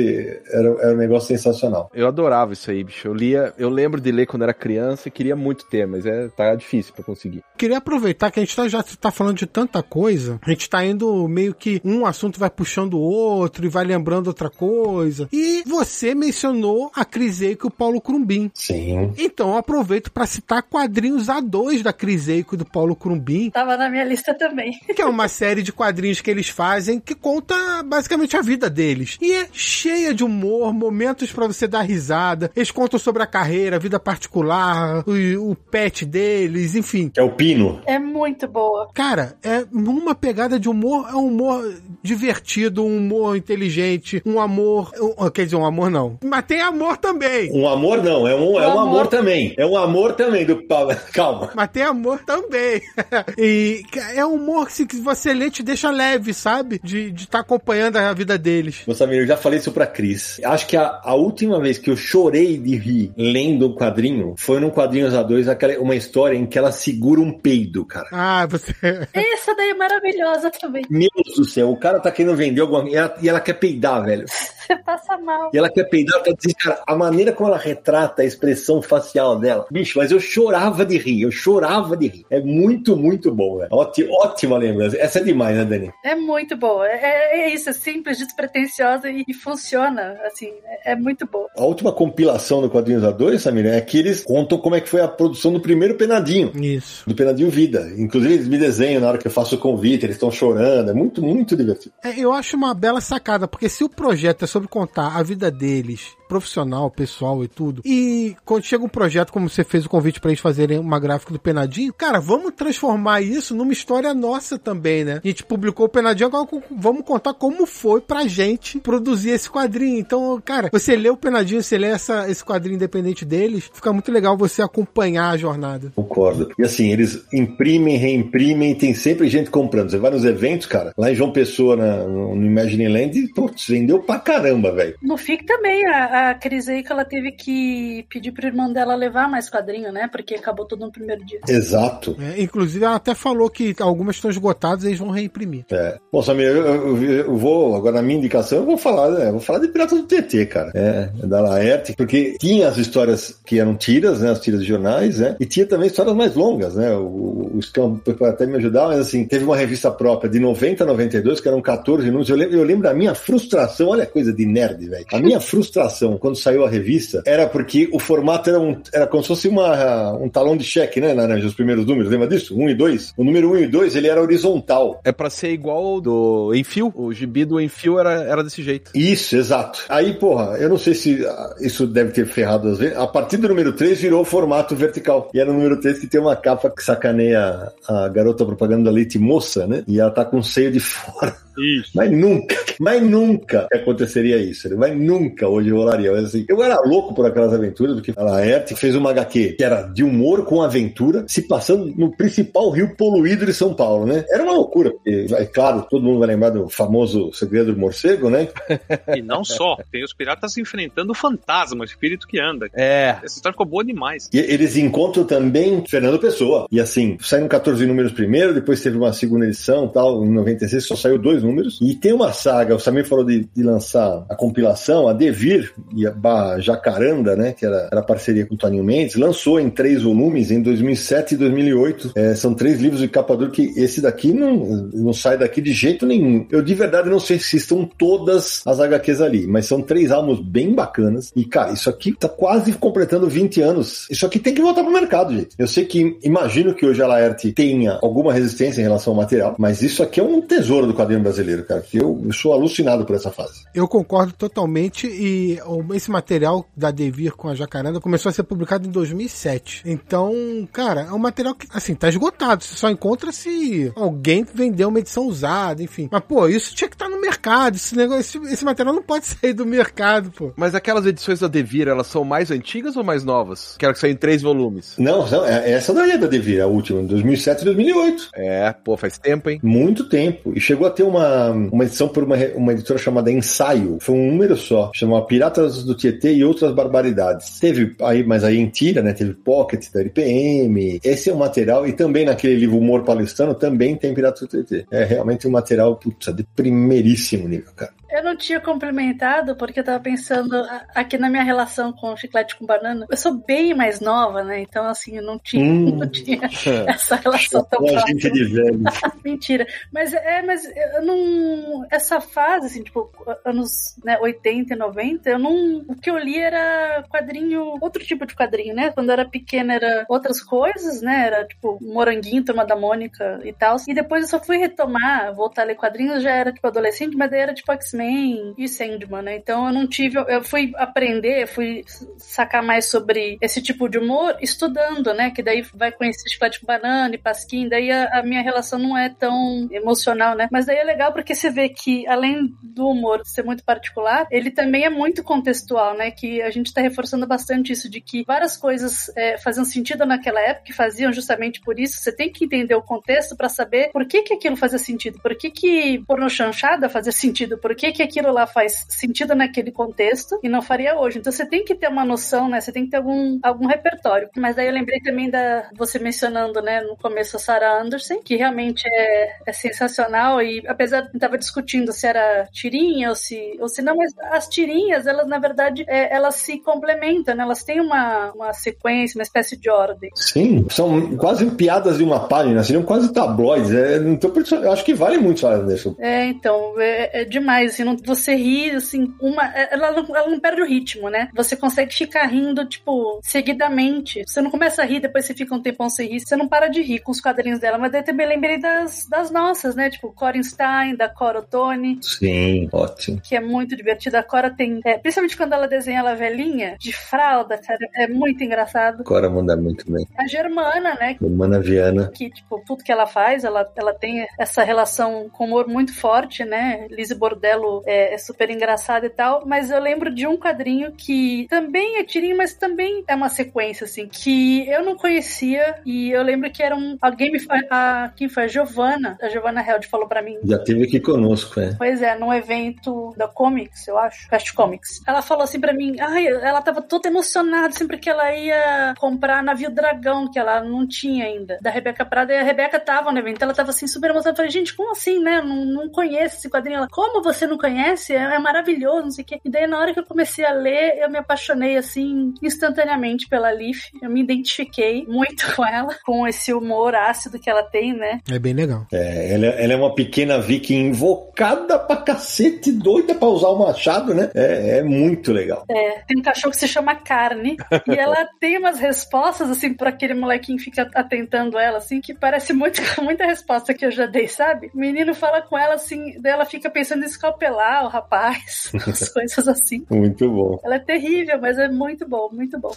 [0.51, 1.89] era, era um negócio sensacional.
[1.93, 3.07] Eu adorava isso aí, bicho.
[3.07, 6.27] Eu lia, eu lembro de ler quando era criança e queria muito ter, mas é,
[6.29, 7.41] tá difícil pra conseguir.
[7.57, 10.83] Queria aproveitar que a gente tá, já tá falando de tanta coisa, a gente tá
[10.85, 15.27] indo meio que um assunto vai puxando o outro e vai lembrando outra coisa.
[15.31, 18.51] E você mencionou a Criseico e o Paulo Crumbin.
[18.53, 19.11] Sim.
[19.17, 23.89] Então eu aproveito para citar quadrinhos A2 da Criseico e do Paulo Crumbin, Tava na
[23.89, 24.71] minha lista também.
[24.95, 29.17] que é uma série de quadrinhos que eles fazem que conta basicamente a vida deles.
[29.21, 32.51] E é cheia de humor, momentos pra você dar risada.
[32.55, 37.09] Eles contam sobre a carreira, a vida particular, o, o pet deles, enfim.
[37.09, 37.81] Que é o Pino.
[37.85, 38.89] É muito boa.
[38.93, 44.91] Cara, é numa pegada de humor, é um humor divertido, um humor inteligente, um amor.
[44.99, 46.17] um- quer dizer, um amor não.
[46.23, 47.51] Mas tem amor também.
[47.53, 48.81] Um amor não, é um, é um amor.
[48.87, 49.53] amor também.
[49.57, 50.99] É um amor também do, Né?
[51.13, 51.51] Calma.
[51.55, 52.81] Mas tem amor também.
[53.37, 53.83] e
[54.15, 56.79] é um humor que você lê te deixa leve, sabe?
[56.83, 58.83] De estar tá acompanhando a vida deles.
[58.95, 60.41] Samir, eu já falei isso pra Cris.
[60.43, 64.59] Acho que a, a, última vez que eu chorei de rir lendo um quadrinho foi
[64.59, 68.07] num Quadrinhos A2, aquela, uma história em que ela segura um peido, cara.
[68.11, 68.73] Ah, você.
[69.13, 70.83] Essa daí é maravilhosa também.
[70.89, 73.39] Meu Deus do céu, o cara tá querendo vender alguma coisa e ela, e ela
[73.39, 74.25] quer peidar, velho.
[74.67, 75.49] Você passa mal.
[75.53, 79.39] E ela quer peidar, quer dizer, cara, a maneira como ela retrata a expressão facial
[79.39, 79.65] dela.
[79.71, 82.25] Bicho, mas eu chorava de rir, eu chorava de rir.
[82.29, 83.69] É muito, muito bom, velho.
[83.71, 84.97] Ótima, ótima lembrança.
[84.97, 85.93] Essa é demais, né, Dani?
[86.03, 86.85] É muito boa.
[86.85, 90.19] É, é isso, é simples, despretensiosa e, e funciona.
[90.25, 91.45] Assim, é, é, muito bom.
[91.55, 94.99] A última compilação do Quadrinhos A2, Samir, é que eles contam como é que foi
[94.99, 96.51] a produção do primeiro Penadinho.
[96.61, 97.07] Isso.
[97.07, 97.89] Do Penadinho Vida.
[97.97, 100.91] Inclusive, eles me desenham na hora que eu faço o convite, eles estão chorando.
[100.91, 101.95] É muito, muito divertido.
[102.03, 105.51] É, eu acho uma bela sacada, porque se o projeto é sobre contar a vida
[105.51, 107.81] deles profissional, pessoal e tudo.
[107.85, 111.33] E quando chega um projeto, como você fez o convite para eles fazerem uma gráfica
[111.33, 115.21] do Penadinho, cara, vamos transformar isso numa história nossa também, né?
[115.23, 119.99] A gente publicou o Penadinho, agora vamos contar como foi pra gente produzir esse quadrinho.
[119.99, 124.11] Então, cara, você lê o Penadinho, você lê essa, esse quadrinho independente deles, fica muito
[124.11, 125.91] legal você acompanhar a jornada.
[125.95, 126.49] Concordo.
[126.57, 129.89] E assim, eles imprimem, reimprimem, tem sempre gente comprando.
[129.89, 133.99] Você vai nos eventos, cara, lá em João Pessoa, na, no Imagine Land, putz, vendeu
[133.99, 134.95] pra caramba, velho.
[135.01, 138.95] No FIC também, a, a Cris aí que ela teve que pedir pro irmão dela
[138.95, 140.07] levar mais quadrinho, né?
[140.11, 141.39] Porque acabou tudo no primeiro dia.
[141.47, 142.15] Exato.
[142.19, 145.65] É, inclusive, ela até falou que algumas estão esgotadas e eles vão reimprimir.
[145.71, 145.97] É.
[146.11, 149.31] Bom, Samir, eu, eu, eu, vou, agora na minha indicação, eu vou falar, né?
[149.31, 150.71] vou falar de Piratas do TT, cara.
[150.73, 154.31] É, é, da Laerte, porque tinha as histórias que eram tiras, né?
[154.31, 155.35] As tiras de jornais, né?
[155.39, 156.95] E tinha também histórias mais longas, né?
[156.95, 160.83] O, o Scam pode até me ajudar, mas assim, teve uma revista própria de 90
[160.83, 162.29] a 92, que eram 14 números.
[162.29, 165.05] Eu lembro, eu lembro da minha frustração, olha a coisa de nerd, velho.
[165.11, 169.23] A minha frustração quando saiu a revista, era porque o formato era, um, era como
[169.23, 171.47] se fosse uma, um talão de cheque, né, Naranja?
[171.47, 172.55] Os primeiros números, lembra disso?
[172.55, 173.13] 1 um e 2?
[173.17, 175.01] O número 1 um e 2, ele era horizontal.
[175.03, 176.93] É para ser igual do Enfio.
[176.95, 178.91] O gibi do Enfio era, era desse jeito.
[178.93, 179.83] Isso, exato.
[179.89, 182.95] Aí, porra, eu não sei se ah, isso deve ter ferrado às vezes.
[182.97, 185.29] A partir do número 3 virou formato vertical.
[185.33, 188.91] E era o número 3 que tem uma capa que sacaneia a garota propaganda da
[188.91, 189.83] leite moça, né?
[189.87, 191.35] E ela tá com o seio de fora.
[191.57, 191.91] Isso.
[191.95, 194.69] Mas nunca, mas nunca aconteceria isso.
[194.69, 194.75] Né?
[194.77, 196.11] Mas nunca hoje rolaria.
[196.11, 199.63] Mas, assim, eu era louco por aquelas aventuras, porque a Laerte fez uma HQ que
[199.63, 204.25] era de humor com aventura, se passando no principal rio poluído de São Paulo, né?
[204.29, 204.91] Era uma loucura.
[204.91, 208.47] Porque, é claro, todo mundo vai lembrar do famoso segredo do morcego, né?
[209.15, 212.69] E não só, tem os piratas enfrentando o fantasma, o espírito que anda.
[212.73, 213.15] É.
[213.23, 214.29] Essa história ficou boa demais.
[214.33, 216.67] E eles encontram também Fernando Pessoa.
[216.71, 220.95] E assim, saíram 14 números primeiro, depois teve uma segunda edição tal, em 96 só
[220.95, 221.79] saiu dois números.
[221.81, 226.05] E tem uma saga, o Samir falou de, de lançar a compilação, a Devir e
[226.05, 230.03] a Barra Jacaranda, né, que era, era parceria com o Toninho Mendes, lançou em três
[230.03, 232.11] volumes em 2007 e 2008.
[232.15, 235.73] É, são três livros de capa dura que esse daqui não, não sai daqui de
[235.73, 236.45] jeito nenhum.
[236.51, 240.39] Eu de verdade não sei se estão todas as HQs ali, mas são três álbuns
[240.39, 241.31] bem bacanas.
[241.35, 244.07] E, cara, isso aqui tá quase completando 20 anos.
[244.09, 245.49] Isso aqui tem que voltar pro mercado, gente.
[245.57, 249.55] Eu sei que, imagino que hoje a Laerte tenha alguma resistência em relação ao material,
[249.57, 253.05] mas isso aqui é um tesouro do quadrinho brasileiro, cara, que eu, eu sou alucinado
[253.05, 253.65] por essa fase.
[253.73, 255.59] Eu concordo totalmente e
[255.93, 259.83] esse material da Devir com a Jacaranda começou a ser publicado em 2007.
[259.85, 260.33] Então,
[260.71, 262.63] cara, é um material que, assim, tá esgotado.
[262.63, 266.09] Você só encontra se alguém vendeu uma edição usada, enfim.
[266.11, 267.75] Mas, pô, isso tinha que estar tá no mercado.
[267.75, 270.51] Esse, negócio, esse, esse, material não pode sair do mercado, pô.
[270.55, 273.75] Mas aquelas edições da Devir, elas são mais antigas ou mais novas?
[273.77, 274.95] Quero que saia em três volumes.
[274.97, 278.29] Não, não é, essa daí é da Devir, a última, 2007 e 2008.
[278.35, 279.59] É, pô, faz tempo, hein?
[279.63, 280.53] Muito tempo.
[280.55, 283.97] E chegou a ter uma, uma edição por uma, uma editora chamada Ensaio.
[283.99, 284.91] Foi um número só.
[284.93, 287.59] Chamava Piratas do Tietê e Outras Barbaridades.
[287.59, 289.13] Teve aí, mas aí em tira, né?
[289.13, 290.99] Teve Pocket da LPM.
[291.03, 291.87] Esse é um material.
[291.87, 294.85] E também naquele livro Humor Paulistano também tem Piratas do Tietê.
[294.91, 297.91] É realmente um material, putz, de primeiríssimo nível, cara.
[298.17, 300.55] Eu não tinha complementado porque eu tava pensando
[300.95, 303.05] aqui na minha relação com chiclete com banana.
[303.07, 304.59] Eu sou bem mais nova, né?
[304.59, 305.97] Então, assim, eu não tinha, hum.
[306.01, 306.39] não tinha
[306.87, 308.07] essa relação tão próxima.
[308.07, 308.79] gente de velho.
[309.23, 309.67] Mentira.
[309.93, 311.85] Mas é, mas eu não.
[311.91, 313.11] Essa fase, assim, tipo,
[313.45, 315.85] anos né, 80 e 90, eu não.
[315.87, 318.89] O que eu li era quadrinho, outro tipo de quadrinho, né?
[318.89, 321.27] Quando eu era pequena era outras coisas, né?
[321.27, 323.77] Era tipo Moranguinho, Turma da Mônica e tal.
[323.87, 327.29] E depois eu só fui retomar, voltar a ler quadrinhos, já era tipo adolescente, mas
[327.29, 329.35] daí era tipo X-Men X-Men e Sandman, né?
[329.37, 330.17] Então eu não tive.
[330.17, 331.83] Eu fui aprender, fui
[332.17, 335.31] sacar mais sobre esse tipo de humor estudando, né?
[335.31, 338.97] Que daí vai conhecer Chiclete com Banana e Pasquim, daí a, a minha relação não
[338.97, 340.47] é tão emocional, né?
[340.51, 344.51] Mas daí é legal porque você vê que, além do humor ser muito particular, ele
[344.51, 346.11] também é muito contextual, né?
[346.11, 350.39] Que a gente tá reforçando bastante isso, de que várias coisas é, faziam sentido naquela
[350.39, 351.99] época e faziam justamente por isso.
[351.99, 355.35] Você tem que entender o contexto para saber por que que aquilo fazia sentido, por
[355.35, 360.39] que que porno chanchada fazia sentido, por que que aquilo lá faz sentido naquele contexto
[360.43, 361.19] e não faria hoje.
[361.19, 362.61] Então você tem que ter uma noção, né?
[362.61, 364.29] Você tem que ter algum, algum repertório.
[364.35, 368.35] Mas daí eu lembrei também da você mencionando, né, no começo a Sarah Anderson, que
[368.35, 373.67] realmente é, é sensacional e apesar de tava discutindo se era tirinha ou se ou
[373.67, 377.43] se não, mas as tirinhas, elas na verdade, é, elas se complementam, né?
[377.43, 380.09] Elas têm uma, uma sequência, uma espécie de ordem.
[380.15, 383.71] Sim, são quase piadas de uma página, seriam quase tabloides.
[383.71, 384.31] É, então,
[384.61, 385.95] eu acho que vale muito Sarah Anderson.
[385.99, 387.76] É, então, é, é demais.
[387.77, 389.43] Assim, não, você ri, assim, uma.
[389.55, 391.29] é, Ela, não- ela não perde o ritmo, né?
[391.35, 394.23] Você consegue ficar rindo, tipo, seguidamente.
[394.25, 396.19] Você não começa a rir, depois você fica um tempão sem rir.
[396.21, 397.77] Você não para de rir com os quadrinhos dela.
[397.77, 399.89] Mas daí também lembrei das, das nossas, né?
[399.89, 401.99] Tipo, Corin Stein, da Cora Ottoni.
[402.01, 403.21] Sim, ótimo.
[403.21, 404.19] Que é muito divertida.
[404.19, 404.79] A Cora tem.
[404.85, 407.79] é, principalmente quando ela desenha ela velhinha, de fralda, cara.
[407.95, 409.03] É muito engraçado.
[409.03, 410.05] Cora manda muito bem.
[410.17, 411.15] A Germana, né?
[411.21, 412.11] Humana Viana.
[412.13, 416.43] que, tipo, tudo que ela faz, ela, ela tem essa relação com humor muito forte,
[416.43, 416.87] né?
[416.89, 421.47] Lizzie Bordello é, é super engraçada e tal, mas eu lembro de um quadrinho que
[421.49, 426.23] também é tirinho, mas também é uma sequência, assim, que eu não conhecia e eu
[426.23, 426.97] lembro que era um...
[427.01, 427.39] Alguém me...
[427.69, 428.43] A, quem foi?
[428.43, 431.75] A Giovanna, a Giovanna Held falou pra mim Já teve aqui conosco, é.
[431.77, 435.01] Pois é, num evento da Comics, eu acho, Fast Comics.
[435.07, 439.43] Ela falou assim pra mim, ai, ela tava toda emocionada sempre que ela ia comprar
[439.43, 443.19] navio dragão, que ela não tinha ainda, da Rebeca Prada, e a Rebeca tava no
[443.19, 444.31] evento, ela tava assim super emocionada.
[444.31, 445.41] Eu falei, gente, como assim, né?
[445.41, 446.77] Não, não conheço esse quadrinho.
[446.77, 448.13] Ela, como você não conhece?
[448.13, 449.39] É, é maravilhoso, não sei o quê.
[449.43, 453.49] E daí, na hora que eu comecei a ler, eu me apaixonei, assim, instantaneamente pela
[453.49, 453.89] Leaf.
[454.01, 458.19] Eu me identifiquei muito com ela, com esse humor ácido que ela tem, né?
[458.29, 458.85] É bem legal.
[458.91, 464.13] É, ela, ela é uma pequena viking invocada pra cacete, doida pra usar o machado,
[464.13, 464.29] né?
[464.35, 465.65] É, é muito legal.
[465.69, 467.57] É, tem um cachorro que se chama Carne.
[467.87, 472.13] e ela tem umas respostas, assim, pra aquele molequinho que fica atentando ela, assim, que
[472.13, 474.71] parece muito com muita resposta que eu já dei, sabe?
[474.73, 477.07] O menino fala com ela, assim, daí ela fica pensando em
[477.47, 479.85] escalpelar o rapaz, as coisas assim.
[479.89, 480.59] Muito bom.
[480.63, 482.75] Ela é terrível, mas é muito bom, muito bom.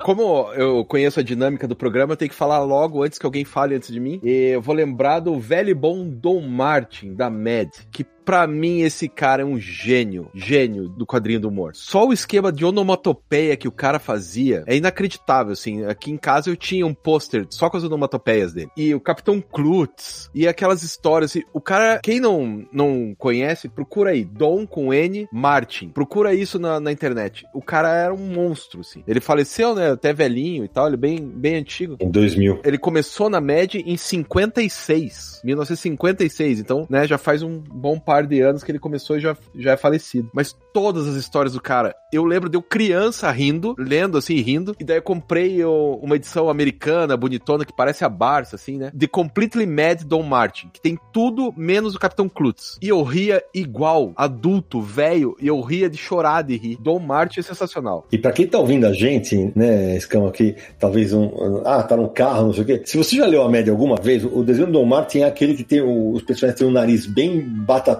[0.00, 3.44] Como eu conheço a dinâmica do programa, eu tenho que falar logo antes que alguém
[3.44, 4.20] fale antes de mim.
[4.22, 8.80] E eu vou lembrar do velho e bom Dom Martin, da Mad, que pra mim
[8.80, 11.72] esse cara é um gênio, gênio do quadrinho do humor.
[11.74, 15.84] Só o esquema de onomatopeia que o cara fazia é inacreditável, assim.
[15.84, 18.70] Aqui em casa eu tinha um pôster só com as onomatopeias dele.
[18.76, 24.10] E o Capitão Klutz, e aquelas histórias, assim, o cara, quem não, não conhece, procura
[24.10, 25.88] aí, Dom com N, Martin.
[25.88, 27.44] Procura isso na, na internet.
[27.54, 29.02] O cara era um monstro, assim.
[29.06, 31.96] Ele faleceu, né, até velhinho e tal, ele é bem, bem antigo.
[32.00, 32.60] Em 2000.
[32.64, 38.42] Ele começou na MED em 56, 1956, então, né, já faz um bom par de
[38.42, 40.28] anos que ele começou e já, já é falecido.
[40.34, 44.76] Mas todas as histórias do cara, eu lembro de eu criança rindo, lendo assim, rindo,
[44.78, 49.06] e daí eu comprei uma edição americana, bonitona, que parece a Barça, assim, né, The
[49.06, 52.76] Completely Mad Don Martin, que tem tudo menos o Capitão Klutz.
[52.82, 56.76] E eu ria igual, adulto, velho, e eu ria de chorar de rir.
[56.80, 58.06] Don Martin é sensacional.
[58.12, 61.62] E pra quem tá ouvindo a gente, né, Escama, aqui, talvez um.
[61.64, 62.82] Ah, tá no carro, não sei o quê.
[62.84, 65.54] Se você já leu a média alguma vez, o desenho do Dom Martin é aquele
[65.54, 65.80] que tem.
[65.80, 67.40] o- os personagens têm um nariz bem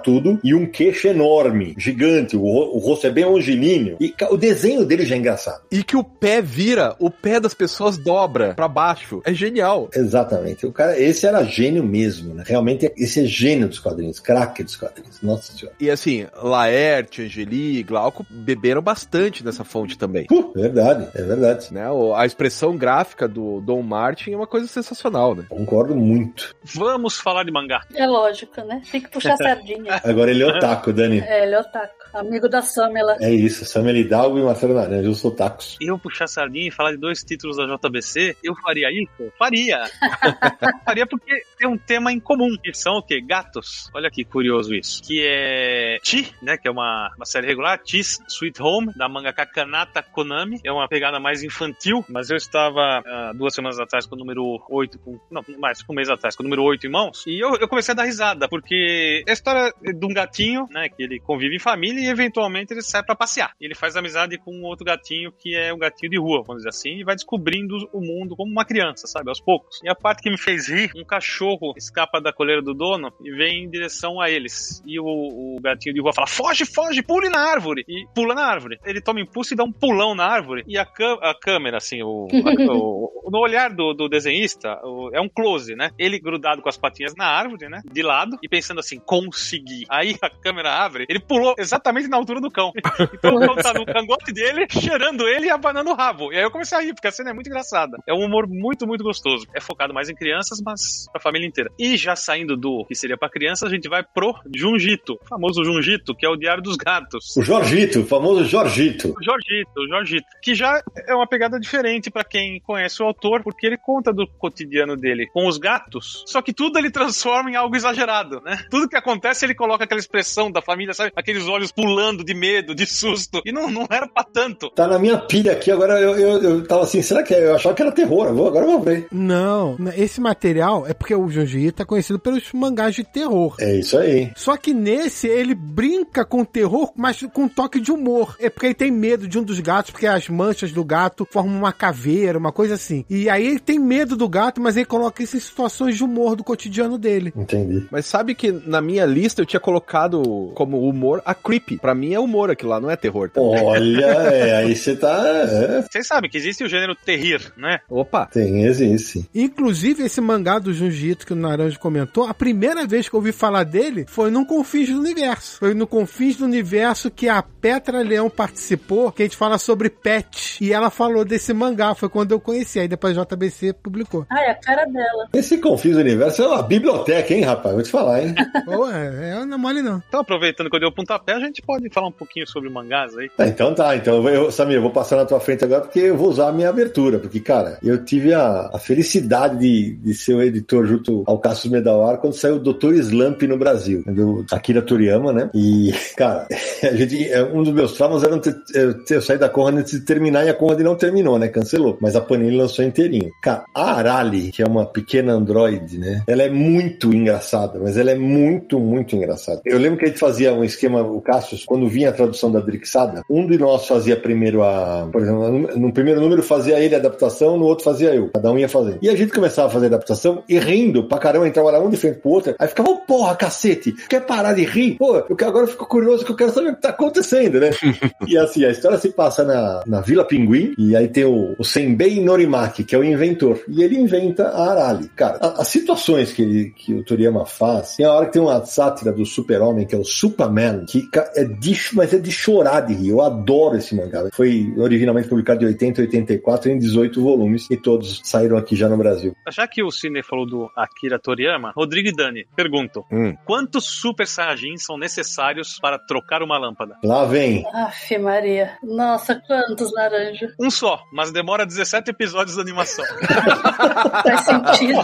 [0.02, 2.36] batatudo e um queixo enorme, gigante.
[2.36, 3.96] O, o rosto é bem longilíneo.
[4.00, 5.62] E o desenho dele já é engraçado.
[5.70, 9.22] E que o pé vira, o pé das pessoas dobra pra baixo.
[9.24, 9.88] É genial.
[9.94, 10.66] Exatamente.
[10.66, 12.42] O cara, esse era gênio mesmo, né?
[12.46, 15.20] Realmente, esse é gênio dos quadrinhos, craque dos quadrinhos.
[15.22, 15.76] Nossa senhora.
[15.80, 20.26] E assim, Laerte, Angeli, Glauco beberam bastante nessa fonte também.
[20.26, 21.72] Puh, verdade, é verdade.
[21.72, 21.88] Né?
[21.90, 25.44] O- A expressão gráfica do Dom Martin é uma coisa sensacional, né?
[25.48, 26.54] Concordo muito.
[26.64, 27.82] Vamos falar de mangá.
[27.94, 28.82] É lógico, né?
[28.90, 29.91] Tem que puxar a sardinha.
[30.04, 31.20] Agora ele é otaku, Dani.
[31.20, 32.02] É, ele é otaku.
[32.12, 33.16] Amigo da Samela.
[33.20, 35.78] É isso, Samuel Hidalgo e Marcelo Naranja, os otakus.
[35.80, 39.32] Eu puxar sardinha e falar de dois títulos da JBC, eu faria isso?
[39.38, 39.82] Faria.
[40.84, 43.20] faria porque tem um tema em comum, que são o quê?
[43.20, 43.90] Gatos.
[43.94, 45.02] Olha que curioso isso.
[45.02, 46.58] Que é Chi, né?
[46.58, 47.80] Que é uma, uma série regular.
[47.82, 50.60] Chi's Sweet Home, da mangaka Kanata Konami.
[50.64, 54.62] É uma pegada mais infantil, mas eu estava ah, duas semanas atrás com o número
[54.68, 57.24] 8, com, não, mais, com um mês atrás, com o número 8 em mãos.
[57.26, 60.88] E eu, eu comecei a dar risada, porque a história de um gatinho, né?
[60.88, 63.52] Que ele convive em família e eventualmente ele sai pra passear.
[63.60, 66.70] Ele faz amizade com um outro gatinho que é um gatinho de rua, vamos dizer
[66.70, 69.28] assim, e vai descobrindo o mundo como uma criança, sabe?
[69.28, 69.80] Aos poucos.
[69.82, 73.12] E a parte que me fez rir, um cachorro cachorro escapa da coleira do dono
[73.22, 74.82] e vem em direção a eles.
[74.86, 77.84] E o, o gatinho de rua fala: foge, foge, pule na árvore.
[77.88, 78.78] E pula na árvore.
[78.84, 80.64] Ele toma impulso e dá um pulão na árvore.
[80.66, 80.82] E a,
[81.22, 85.74] a câmera, assim, o, a, o, no olhar do, do desenhista, o, é um close,
[85.74, 85.90] né?
[85.98, 87.80] Ele grudado com as patinhas na árvore, né?
[87.84, 89.71] De lado, e pensando assim: consegui.
[89.88, 92.72] Aí a câmera abre, ele pulou exatamente na altura do cão.
[93.14, 96.32] Então o cão tá no cangote dele, cheirando ele e abanando o rabo.
[96.32, 97.98] E aí eu comecei a rir, porque a cena é muito engraçada.
[98.06, 99.46] É um humor muito, muito gostoso.
[99.54, 101.70] É focado mais em crianças, mas pra família inteira.
[101.78, 105.64] E já saindo do que seria pra crianças, a gente vai pro Junjito, o famoso
[105.64, 107.36] Junjito, que é o Diário dos Gatos.
[107.36, 109.14] O Jorgito, o famoso Jorgito.
[109.18, 110.26] O Jorgito, o Jorgito.
[110.42, 114.26] Que já é uma pegada diferente para quem conhece o autor, porque ele conta do
[114.26, 118.64] cotidiano dele com os gatos, só que tudo ele transforma em algo exagerado, né?
[118.70, 121.12] Tudo que acontece ele coloca aquela expressão da família, sabe?
[121.14, 123.40] Aqueles olhos pulando de medo, de susto.
[123.46, 124.68] E não, não era pra tanto.
[124.70, 127.46] Tá na minha pilha aqui, agora eu, eu, eu tava assim, será que é?
[127.46, 129.06] Eu achava que era terror, eu vou, agora eu vou ver.
[129.12, 133.54] Não, esse material é porque o Junji Ito é conhecido pelos mangás de terror.
[133.60, 134.32] É isso aí.
[134.34, 138.34] Só que nesse ele brinca com terror, mas com um toque de humor.
[138.40, 141.56] É porque ele tem medo de um dos gatos, porque as manchas do gato formam
[141.56, 143.04] uma caveira, uma coisa assim.
[143.08, 146.34] E aí ele tem medo do gato, mas ele coloca isso em situações de humor
[146.34, 147.32] do cotidiano dele.
[147.36, 147.86] Entendi.
[147.92, 151.78] Mas sabe que na minha lista eu tinha colocado como humor a Creepy.
[151.78, 153.30] Pra mim é humor aquilo lá, não é terror.
[153.30, 153.62] Também.
[153.62, 155.22] Olha, é, aí você tá.
[155.26, 155.82] É.
[155.82, 157.80] Vocês sabem que existe o gênero terrir, né?
[157.88, 158.26] Opa!
[158.26, 159.28] Tem, existe.
[159.34, 163.18] Inclusive, esse mangá do Junji Ito que o Naranjo comentou, a primeira vez que eu
[163.18, 165.58] ouvi falar dele foi no Confins do Universo.
[165.58, 169.90] Foi no Confins do Universo que a Petra Leão participou, que a gente fala sobre
[169.90, 170.58] pet.
[170.64, 172.80] E ela falou desse mangá, foi quando eu conheci.
[172.80, 174.26] Aí depois a JBC publicou.
[174.30, 175.28] Ah, é a cara dela.
[175.34, 177.74] Esse Confins do Universo é uma biblioteca, hein, rapaz?
[177.74, 178.34] Vou te falar, hein?
[178.64, 180.02] Pô, é, é, não é mole não.
[180.08, 183.16] Então, aproveitando que eu dei o pontapé, a gente pode falar um pouquinho sobre mangás
[183.16, 183.30] aí.
[183.38, 186.16] Ah, então tá, então, eu, Samir, eu vou passar na tua frente agora porque eu
[186.16, 190.34] vou usar a minha abertura, porque, cara, eu tive a, a felicidade de, de ser
[190.34, 192.94] o editor junto ao Cassius Medawar quando saiu o Dr.
[192.94, 195.50] Slump no Brasil, do Akira Toriyama, né?
[195.54, 196.46] E, cara,
[196.82, 199.92] a gente, um dos meus traumas era ter, eu, ter, eu sair da Conrad antes
[199.92, 201.48] de terminar e a Conrad não terminou, né?
[201.48, 201.98] Cancelou.
[202.00, 203.30] Mas a Panini lançou inteirinho.
[203.42, 206.22] Cara, a Arali, que é uma pequena android, né?
[206.26, 209.60] Ela é muito engraçada, mas ela é muito, muito engraçada.
[209.64, 212.60] Eu lembro que a gente fazia um esquema, o Cassius, quando vinha a tradução da
[212.60, 215.08] Drixada, um de nós fazia primeiro a.
[215.10, 218.30] Por exemplo, no primeiro número fazia ele a adaptação, no outro fazia eu.
[218.32, 218.98] Cada um ia fazendo.
[219.02, 221.96] E a gente começava a fazer a adaptação e rindo pra caramba, entrava um de
[221.96, 222.54] frente pro outro.
[222.58, 224.96] Aí ficava, oh, porra, cacete, quer parar de rir?
[224.96, 227.70] Pô, eu agora eu fico curioso que eu quero saber o que tá acontecendo, né?
[228.26, 231.64] e assim, a história se passa na, na Vila Pinguim, e aí tem o, o
[231.64, 233.60] Senbei Norimaki, que é o inventor.
[233.68, 235.08] E ele inventa a Arali.
[235.16, 238.42] Cara, a, as situações que, ele, que o Toriyama faz, tem a hora que tem
[238.42, 242.80] uma sátira do super-homem, que é o Superman, que é de, mas é de chorar
[242.80, 243.10] de rir.
[243.10, 244.28] Eu adoro esse mangá.
[244.32, 248.88] Foi originalmente publicado em 80 e 84 em 18 volumes, e todos saíram aqui já
[248.88, 249.34] no Brasil.
[249.50, 253.36] Já que o Cine falou do Akira Toriyama, Rodrigo e Dani, pergunto: Hum.
[253.44, 256.96] quantos Super Saiyajins são necessários para trocar uma lâmpada?
[257.04, 257.64] Lá vem.
[257.72, 258.76] Aff, Maria.
[258.82, 260.54] Nossa, quantos laranja.
[260.60, 263.04] Um só, mas demora 17 episódios de animação.
[264.22, 265.02] Faz sentido.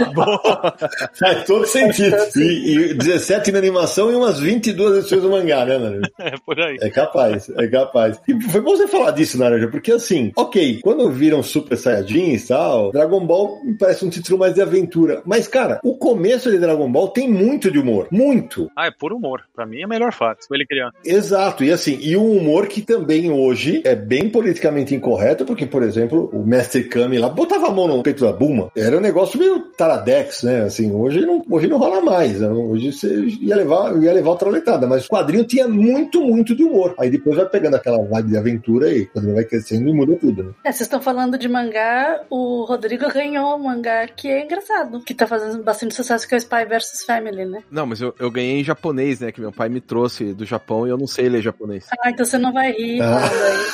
[1.19, 2.17] Faz todo sentido.
[2.37, 6.11] E, e 17 na animação e umas 22 edições do mangá, né, Naranja?
[6.19, 6.77] é por aí.
[6.81, 8.21] É capaz, é capaz.
[8.29, 12.49] E foi bom você falar disso, Naranja, porque assim, ok, quando viram Super Saiyajins e
[12.49, 15.23] tal, Dragon Ball parece um título mais de aventura.
[15.25, 18.09] Mas, cara, o começo de Dragon Ball tem muito de humor.
[18.11, 18.71] Muito.
[18.77, 19.43] Ah, é por humor.
[19.55, 20.41] Pra mim é melhor fase.
[20.51, 20.91] Ele criar.
[21.05, 25.83] Exato, e assim, e um humor que também hoje é bem politicamente incorreto, porque, por
[25.83, 28.71] exemplo, o Mestre Kami lá botava a mão no peito da Buma.
[28.77, 30.63] Era um negócio meio taradex, né?
[30.63, 32.41] Assim, hoje não, hoje não rola mais.
[32.41, 32.49] Né?
[32.49, 36.65] Hoje você ia levar, ia levar outra letada, mas o quadrinho tinha muito, muito de
[36.65, 36.95] humor.
[36.99, 40.43] Aí depois vai pegando aquela vibe de aventura e quando vai crescendo e muda tudo,
[40.45, 40.51] né?
[40.65, 45.15] É, vocês estão falando de mangá, o Rodrigo ganhou um mangá que é engraçado, que
[45.15, 47.63] tá fazendo bastante sucesso, que é o Spy vs Family, né?
[47.71, 49.33] Não, mas eu, eu ganhei em japonês, né?
[49.33, 51.87] Que meu pai me trouxe do Japão e eu não sei ler japonês.
[52.03, 53.01] Ah, então você não vai rir.
[53.03, 53.29] Ah.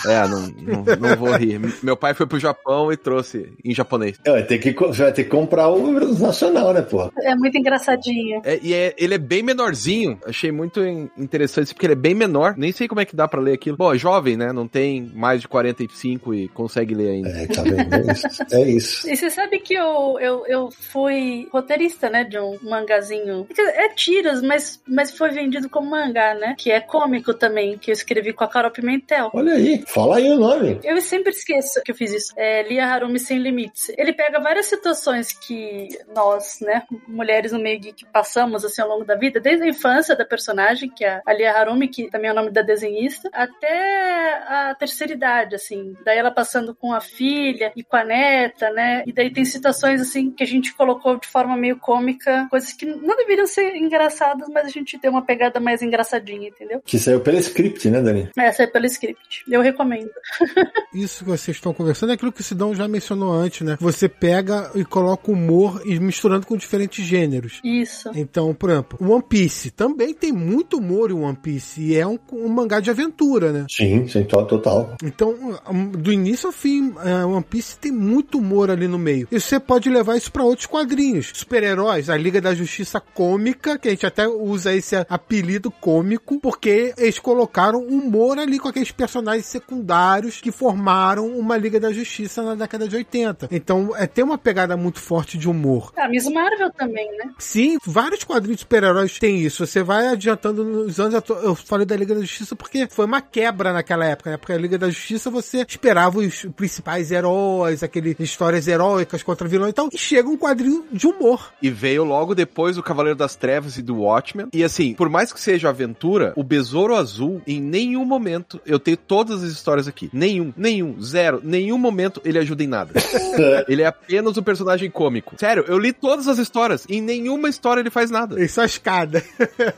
[0.07, 1.61] É, não, não, não vou rir.
[1.83, 4.19] Meu pai foi pro Japão e trouxe em japonês.
[4.25, 7.11] É, vai ter que, vai ter que comprar o nacional, né, porra?
[7.23, 8.41] É muito engraçadinho.
[8.45, 10.04] É, e é- ele é bem menorzinho.
[10.27, 12.55] Achei muito in- interessante isso, porque ele é bem menor.
[12.57, 13.77] Nem sei como é que dá pra ler aquilo.
[13.77, 14.53] Bom, é jovem, né?
[14.53, 17.29] Não tem mais de 45 e consegue ler ainda.
[17.31, 17.95] É, tá vendo?
[17.95, 18.27] É isso.
[18.53, 19.09] É isso.
[19.11, 23.47] E você sabe que eu, eu, eu fui roteirista, né, de um mangazinho.
[23.59, 26.55] É tiras, mas, mas foi vendido como mangá, né?
[26.59, 29.31] Que é cômico também, que eu escrevi com a Carol Pimentel.
[29.35, 30.79] Olha aí, fala aí o nome.
[30.85, 32.33] Eu sempre esqueço que eu fiz isso.
[32.37, 33.91] É Lia Harumi Sem Limites.
[33.99, 38.89] Ele pega várias situações situações que nós, né, mulheres no meio geek passamos assim ao
[38.89, 42.29] longo da vida, desde a infância da personagem, que é a Lia Harumi, que também
[42.29, 45.95] é o nome da desenhista, até a terceira idade, assim.
[46.05, 49.03] Daí ela passando com a filha e com a neta, né?
[49.07, 52.87] E daí tem situações assim que a gente colocou de forma meio cômica, coisas que
[52.87, 56.83] não deveriam ser engraçadas, mas a gente deu uma pegada mais engraçadinha, entendeu?
[56.85, 58.31] Que saiu pelo script, né, Dani?
[58.37, 59.45] É, saiu pelo script.
[59.49, 60.11] Eu recomendo.
[60.95, 63.77] Isso que vocês estão conversando é aquilo que o Sidão já mencionou antes, né?
[63.81, 67.61] Você pega e coloca humor e misturando com diferentes gêneros.
[67.65, 68.11] Isso.
[68.15, 72.19] Então, por exemplo, One Piece também tem muito humor em One Piece e é um,
[72.33, 73.67] um mangá de aventura, né?
[73.71, 74.97] Sim, sim, to- total.
[75.03, 75.35] Então,
[75.71, 79.29] um, do início ao fim, é, One Piece tem muito humor ali no meio.
[79.31, 81.31] E você pode levar isso pra outros quadrinhos.
[81.35, 86.95] Super-heróis, a Liga da Justiça Cômica, que a gente até usa esse apelido cômico, porque
[86.97, 92.55] eles colocaram humor ali com aqueles personagens secundários que formaram uma Liga da Justiça na
[92.55, 93.49] década de 80.
[93.51, 95.93] Então, é, tem uma pegada muito forte de humor.
[95.97, 97.31] A Miss Marvel também, né?
[97.39, 99.67] Sim, vários quadrinhos de super-heróis têm isso.
[99.75, 101.15] Você vai adiantando nos anos.
[101.15, 104.37] eu tô- Eu falei da Liga da Justiça porque foi uma quebra naquela época, né?
[104.37, 109.69] Porque a Liga da Justiça você esperava os principais heróis, aqueles histórias heróicas contra vilão
[109.69, 109.89] e tal.
[109.93, 111.53] E chega um quadrinho de humor.
[111.61, 114.47] E veio logo depois o Cavaleiro das Trevas e do Watchmen.
[114.53, 118.97] E assim, por mais que seja aventura, o Besouro Azul, em nenhum momento, eu tenho
[118.97, 120.09] todas as histórias aqui.
[120.13, 122.93] Nenhum, nenhum, zero, nenhum momento ele ajuda em nada.
[123.67, 125.35] ele é apenas um personagem cômico.
[125.37, 126.87] Sério, eu li todas as histórias.
[126.89, 128.41] Em nenhuma história ele faz nada.
[128.41, 129.21] Isso é a escada.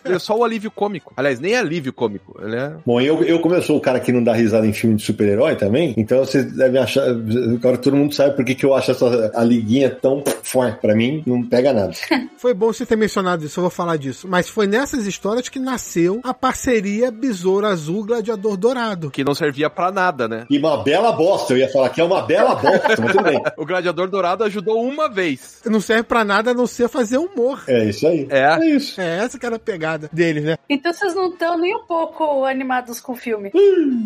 [0.05, 1.12] Ele é só o alívio cômico.
[1.16, 2.39] Aliás, nem é alívio cômico.
[2.43, 2.72] Ele é.
[2.85, 5.03] Bom, eu, eu como eu sou o cara que não dá risada em filme de
[5.03, 7.05] super-herói também, então vocês devem achar.
[7.09, 10.22] Agora todo mundo sabe por que, que eu acho essa a liguinha tão.
[10.43, 11.93] Foi, pra mim, não pega nada.
[12.37, 14.29] Foi bom você ter mencionado isso, eu vou falar disso.
[14.29, 19.11] Mas foi nessas histórias que nasceu a parceria Besouro Azul Gladiador Dourado.
[19.11, 20.45] Que não servia pra nada, né?
[20.51, 23.43] E uma bela bosta, eu ia falar que é uma bela bosta, mas tudo bem.
[23.57, 25.61] O Gladiador Dourado ajudou uma vez.
[25.64, 27.64] Não serve pra nada a não ser fazer humor.
[27.66, 28.27] É isso aí.
[28.31, 28.59] É.
[28.61, 29.01] É isso.
[29.01, 30.57] É essa que era pegada deles, né?
[30.71, 33.51] Então vocês não estão nem um pouco animados com o filme.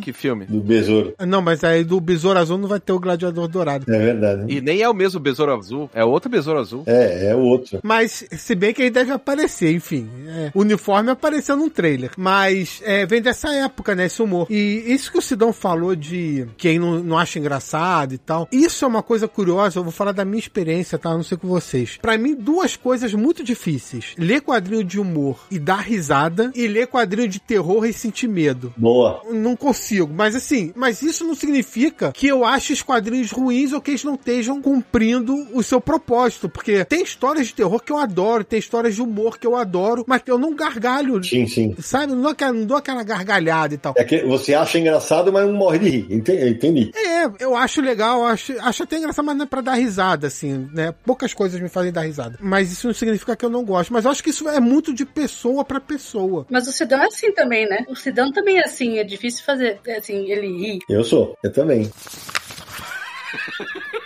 [0.02, 0.46] Que filme.
[0.46, 1.14] Do besouro.
[1.26, 3.92] Não, mas aí do Besouro Azul não vai ter o Gladiador Dourado.
[3.92, 4.44] É verdade.
[4.48, 6.82] E nem é o mesmo Besouro Azul, é outro Besouro Azul.
[6.86, 7.80] É, é o outro.
[7.82, 10.08] Mas, se bem que ele deve aparecer, enfim.
[10.26, 12.12] é, o uniforme apareceu num trailer.
[12.16, 14.06] Mas é, vem dessa época, né?
[14.06, 14.46] Esse humor.
[14.50, 18.48] E isso que o Sidão falou de quem não, não acha engraçado e tal.
[18.50, 19.78] Isso é uma coisa curiosa.
[19.78, 21.10] Eu vou falar da minha experiência, tá?
[21.10, 21.98] Não sei com vocês.
[22.00, 26.86] Pra mim, duas coisas muito difíceis: ler quadrinho de humor e dar risada, e ler
[26.86, 28.72] quadrinho de terror e sentir medo.
[28.76, 29.22] Boa.
[29.32, 30.10] Não consigo.
[30.14, 34.04] Mas assim, mas isso não significa que eu ache os quadrinhos ruins ou que eles
[34.04, 36.48] não estejam cumprindo o seu propósito.
[36.48, 40.04] Porque tem histórias de terror que eu adoro, tem histórias de humor que eu adoro,
[40.06, 41.22] mas que eu não gargalho.
[41.24, 41.74] Sim, sim.
[41.80, 42.12] Sabe?
[42.12, 43.94] Não dou aquela, não dou aquela gargalhada e tal.
[43.96, 46.06] É que você acha engraçado, mas não morre de rir.
[46.10, 46.90] Ente- Entendi.
[46.94, 50.68] É, eu acho legal, acho, acho até engraçado, mas não é pra dar risada, assim,
[50.72, 50.94] né?
[51.04, 52.38] Poucas coisas me fazem dar risada.
[52.40, 53.92] Mas isso não significa que eu não gosto.
[53.92, 56.46] Mas eu acho que isso é muito de pessoa pra pessoa.
[56.50, 57.84] Mas o Sidão é assim também, né?
[57.88, 60.78] O Sidão também é assim, é difícil fazer, assim, ele rir.
[60.88, 61.36] Eu sou.
[61.42, 61.90] Eu também.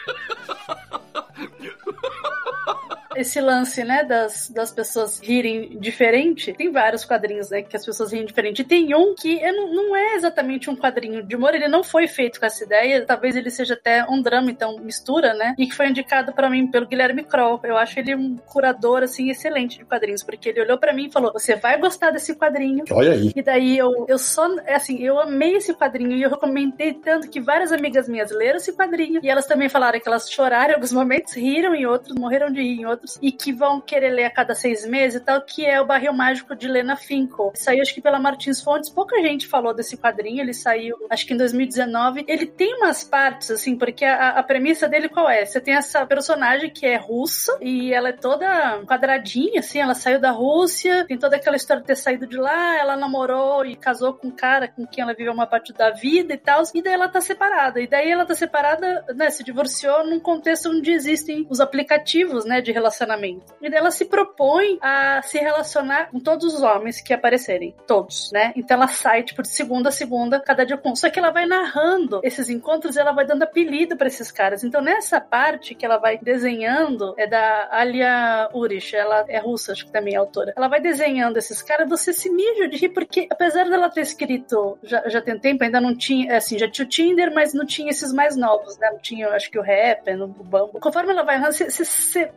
[3.17, 8.13] Esse lance, né, das, das pessoas rirem diferente, tem vários quadrinhos, né, que as pessoas
[8.13, 8.63] riem diferente.
[8.63, 12.07] E tem um que é, não, é exatamente um quadrinho de humor, ele não foi
[12.07, 15.75] feito com essa ideia, talvez ele seja até um drama, então mistura, né, e que
[15.75, 17.61] foi indicado pra mim pelo Guilherme Kroll.
[17.63, 21.13] Eu acho ele um curador, assim, excelente de quadrinhos, porque ele olhou pra mim e
[21.13, 23.33] falou, você vai gostar desse quadrinho, Olha aí.
[23.35, 27.41] e daí eu, eu só, assim, eu amei esse quadrinho e eu recomendei tanto que
[27.41, 30.93] várias amigas minhas leram esse quadrinho e elas também falaram que elas choraram em alguns
[30.93, 34.31] momentos, riram em outros, morreram de rir em outros e que vão querer ler a
[34.31, 37.53] cada seis meses e tal, que é o Barril Mágico de Lena Finkel.
[37.55, 41.35] Saiu acho que pela Martins Fontes, pouca gente falou desse quadrinho, ele saiu acho que
[41.35, 42.25] em 2019.
[42.27, 45.45] Ele tem umas partes, assim, porque a, a premissa dele qual é?
[45.45, 50.21] Você tem essa personagem que é russa e ela é toda quadradinha, assim, ela saiu
[50.21, 54.15] da Rússia, tem toda aquela história de ter saído de lá, ela namorou e casou
[54.15, 56.95] com um cara com quem ela viveu uma parte da vida e tal, e daí
[56.95, 57.81] ela tá separada.
[57.81, 62.61] E daí ela tá separada, né, se divorciou num contexto onde existem os aplicativos, né,
[62.61, 63.55] de relacionamento.
[63.61, 67.75] E daí ela se propõe a se relacionar com todos os homens que aparecerem.
[67.87, 68.53] Todos, né?
[68.57, 70.95] Então ela sai, tipo, de segunda a segunda, cada dia com.
[70.95, 74.63] Só que ela vai narrando esses encontros e ela vai dando apelido pra esses caras.
[74.65, 79.87] Então nessa parte que ela vai desenhando, é da Alia Urish, ela é russa, acho
[79.87, 80.53] que também é autora.
[80.57, 84.79] Ela vai desenhando esses caras, você se mija de rir, porque apesar dela ter escrito
[84.83, 87.91] já, já tem tempo, ainda não tinha, assim, já tinha o Tinder, mas não tinha
[87.91, 88.89] esses mais novos, né?
[88.93, 90.81] Não tinha, acho que o Rap, o Bumble.
[90.81, 92.33] Conforme ela vai você, você, você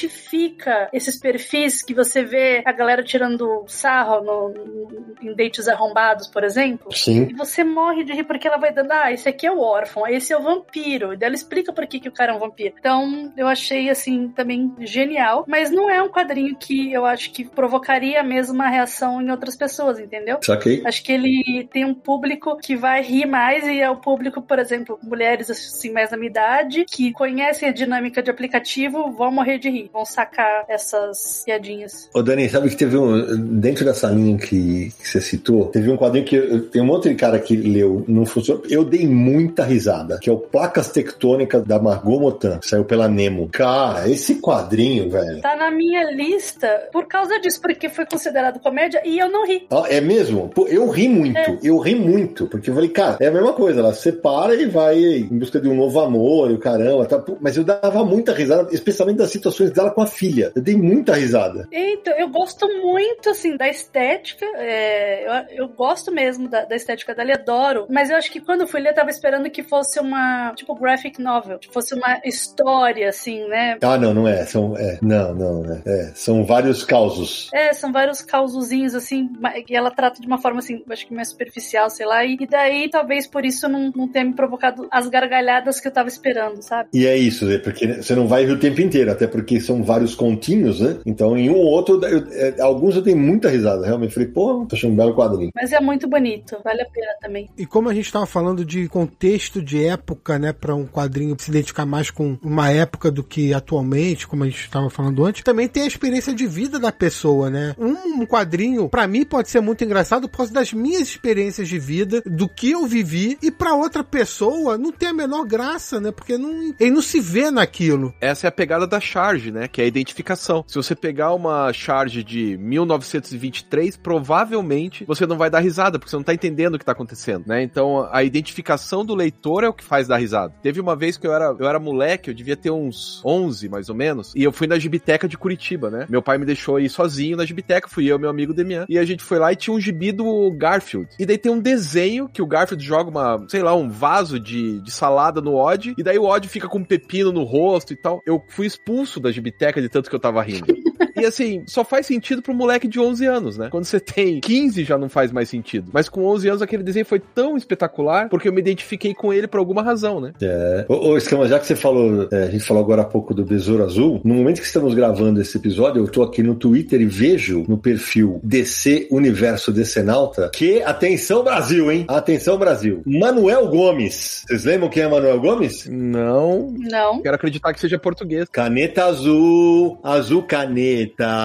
[0.00, 6.26] identifica esses perfis que você vê a galera tirando sarro no, no, em dates arrombados,
[6.26, 6.92] por exemplo.
[6.94, 7.28] Sim.
[7.30, 10.06] E você morre de rir porque ela vai dando, ah, esse aqui é o órfão,
[10.06, 11.12] esse é o vampiro.
[11.12, 12.74] E daí ela explica por que, que o cara é um vampiro.
[12.78, 15.44] Então, eu achei, assim, também genial.
[15.46, 19.56] Mas não é um quadrinho que eu acho que provocaria a mesma reação em outras
[19.56, 20.38] pessoas, entendeu?
[20.42, 20.82] Saquei.
[20.84, 24.58] Acho que ele tem um público que vai rir mais e é o público, por
[24.58, 29.58] exemplo, mulheres assim mais da minha idade que conhecem a dinâmica de aplicativo vão morrer
[29.58, 32.08] de rir, vão sacar essas piadinhas.
[32.14, 33.36] Ô Dani, sabe que teve um.
[33.60, 37.14] Dentro dessa linha que, que você citou, teve um quadrinho que eu- tem um outro
[37.16, 38.62] cara que leu, não funcionou.
[38.68, 43.08] Eu dei muita risada, que é o Placas Tectônicas da Margot Motan, que saiu pela
[43.08, 43.48] Nemo.
[43.52, 45.40] Cara, esse quadrinho, velho.
[45.40, 49.66] Tá na minha lista por causa disso, porque foi considerado comédia e eu não ri.
[49.70, 50.48] Ah, É mesmo?
[50.54, 51.58] Pô, eu ri muito, É.
[51.62, 54.98] eu ri muito, porque eu falei, cara, é a mesma coisa, ela separa e vai
[54.98, 57.22] em busca de um novo amor e o caramba, tá?
[57.40, 60.52] Mas eu dava muita risada, especialmente das situações dela com a filha.
[60.54, 61.68] Eu dei muita risada.
[61.72, 64.46] Então, eu gosto muito, assim, da estética.
[64.56, 67.86] é, eu, eu gosto mesmo da, da estética dela e adoro.
[67.88, 70.74] Mas eu acho que quando eu fui ler, eu tava esperando que fosse uma, tipo,
[70.74, 71.58] graphic novel.
[71.58, 73.78] Que fosse uma história, assim, né?
[73.82, 74.44] Ah, não, não é.
[74.44, 76.12] São, é não, não, é, é.
[76.14, 77.50] São vários causos.
[77.52, 79.28] É, são vários causozinhos, assim,
[79.66, 82.24] que ela trata de uma forma, assim, acho que mais superficial, sei lá.
[82.24, 85.92] E, e daí, talvez por isso não, não tenha me provocado as gargalhadas que eu
[85.92, 86.88] tava esperando, sabe?
[86.92, 87.58] E é isso, né?
[87.58, 90.98] porque você não vai rir o tempo inteiro, até porque são vários continhos, né?
[91.06, 93.86] Então, em um ou outro, eu- é, alguns eu tenho muita risada.
[93.86, 95.50] Realmente, falei, pô, tô achando um belo quadrinho.
[95.54, 97.48] Mas é muito bonito, vale a pena também.
[97.56, 101.50] E como a gente estava falando de contexto de época, né, para um quadrinho se
[101.50, 105.68] identificar mais com uma época do que atualmente, como a gente estava falando antes, também
[105.68, 107.74] tem a experiência de vida da pessoa, né?
[107.78, 111.78] Um, um quadrinho, para mim, pode ser muito engraçado por causa das minhas experiências de
[111.78, 116.10] vida, do que eu vivi, e para outra pessoa não tem a menor graça, né?
[116.10, 118.12] Porque não, ele não se vê naquilo.
[118.20, 119.59] Essa é a pegada da charge, né?
[119.68, 120.64] Que é a identificação.
[120.66, 126.16] Se você pegar uma charge de 1923, provavelmente você não vai dar risada, porque você
[126.16, 127.62] não tá entendendo o que tá acontecendo, né?
[127.62, 130.54] Então a identificação do leitor é o que faz dar risada.
[130.62, 133.88] Teve uma vez que eu era, eu era moleque, eu devia ter uns 11 mais
[133.88, 136.06] ou menos, e eu fui na gibiteca de Curitiba, né?
[136.08, 139.04] Meu pai me deixou ir sozinho na gibiteca, fui eu meu amigo Demian, e a
[139.04, 141.08] gente foi lá e tinha um gibi do Garfield.
[141.18, 144.80] E daí tem um desenho que o Garfield joga uma, sei lá, um vaso de,
[144.80, 147.96] de salada no Odd, e daí o Odd fica com um pepino no rosto e
[147.96, 148.20] tal.
[148.26, 149.39] Eu fui expulso da gibiteca
[149.80, 150.79] de tanto que eu tava rindo.
[151.16, 153.68] E assim, só faz sentido pro moleque de 11 anos, né?
[153.70, 155.90] Quando você tem 15 já não faz mais sentido.
[155.92, 159.46] Mas com 11 anos aquele desenho foi tão espetacular porque eu me identifiquei com ele
[159.46, 160.32] por alguma razão, né?
[160.40, 160.84] É.
[160.88, 163.44] Ô, ô Escama, já que você falou, é, a gente falou agora há pouco do
[163.44, 167.06] Besouro Azul, no momento que estamos gravando esse episódio, eu tô aqui no Twitter e
[167.06, 172.04] vejo no perfil DC Universo Decenalta que, atenção Brasil, hein?
[172.08, 173.02] Atenção Brasil.
[173.06, 174.44] Manuel Gomes.
[174.46, 175.86] Vocês lembram quem é Manuel Gomes?
[175.86, 176.72] Não.
[176.78, 177.22] Não.
[177.22, 178.48] Quero acreditar que seja português.
[178.50, 180.89] Caneta Azul, Azul Caneta.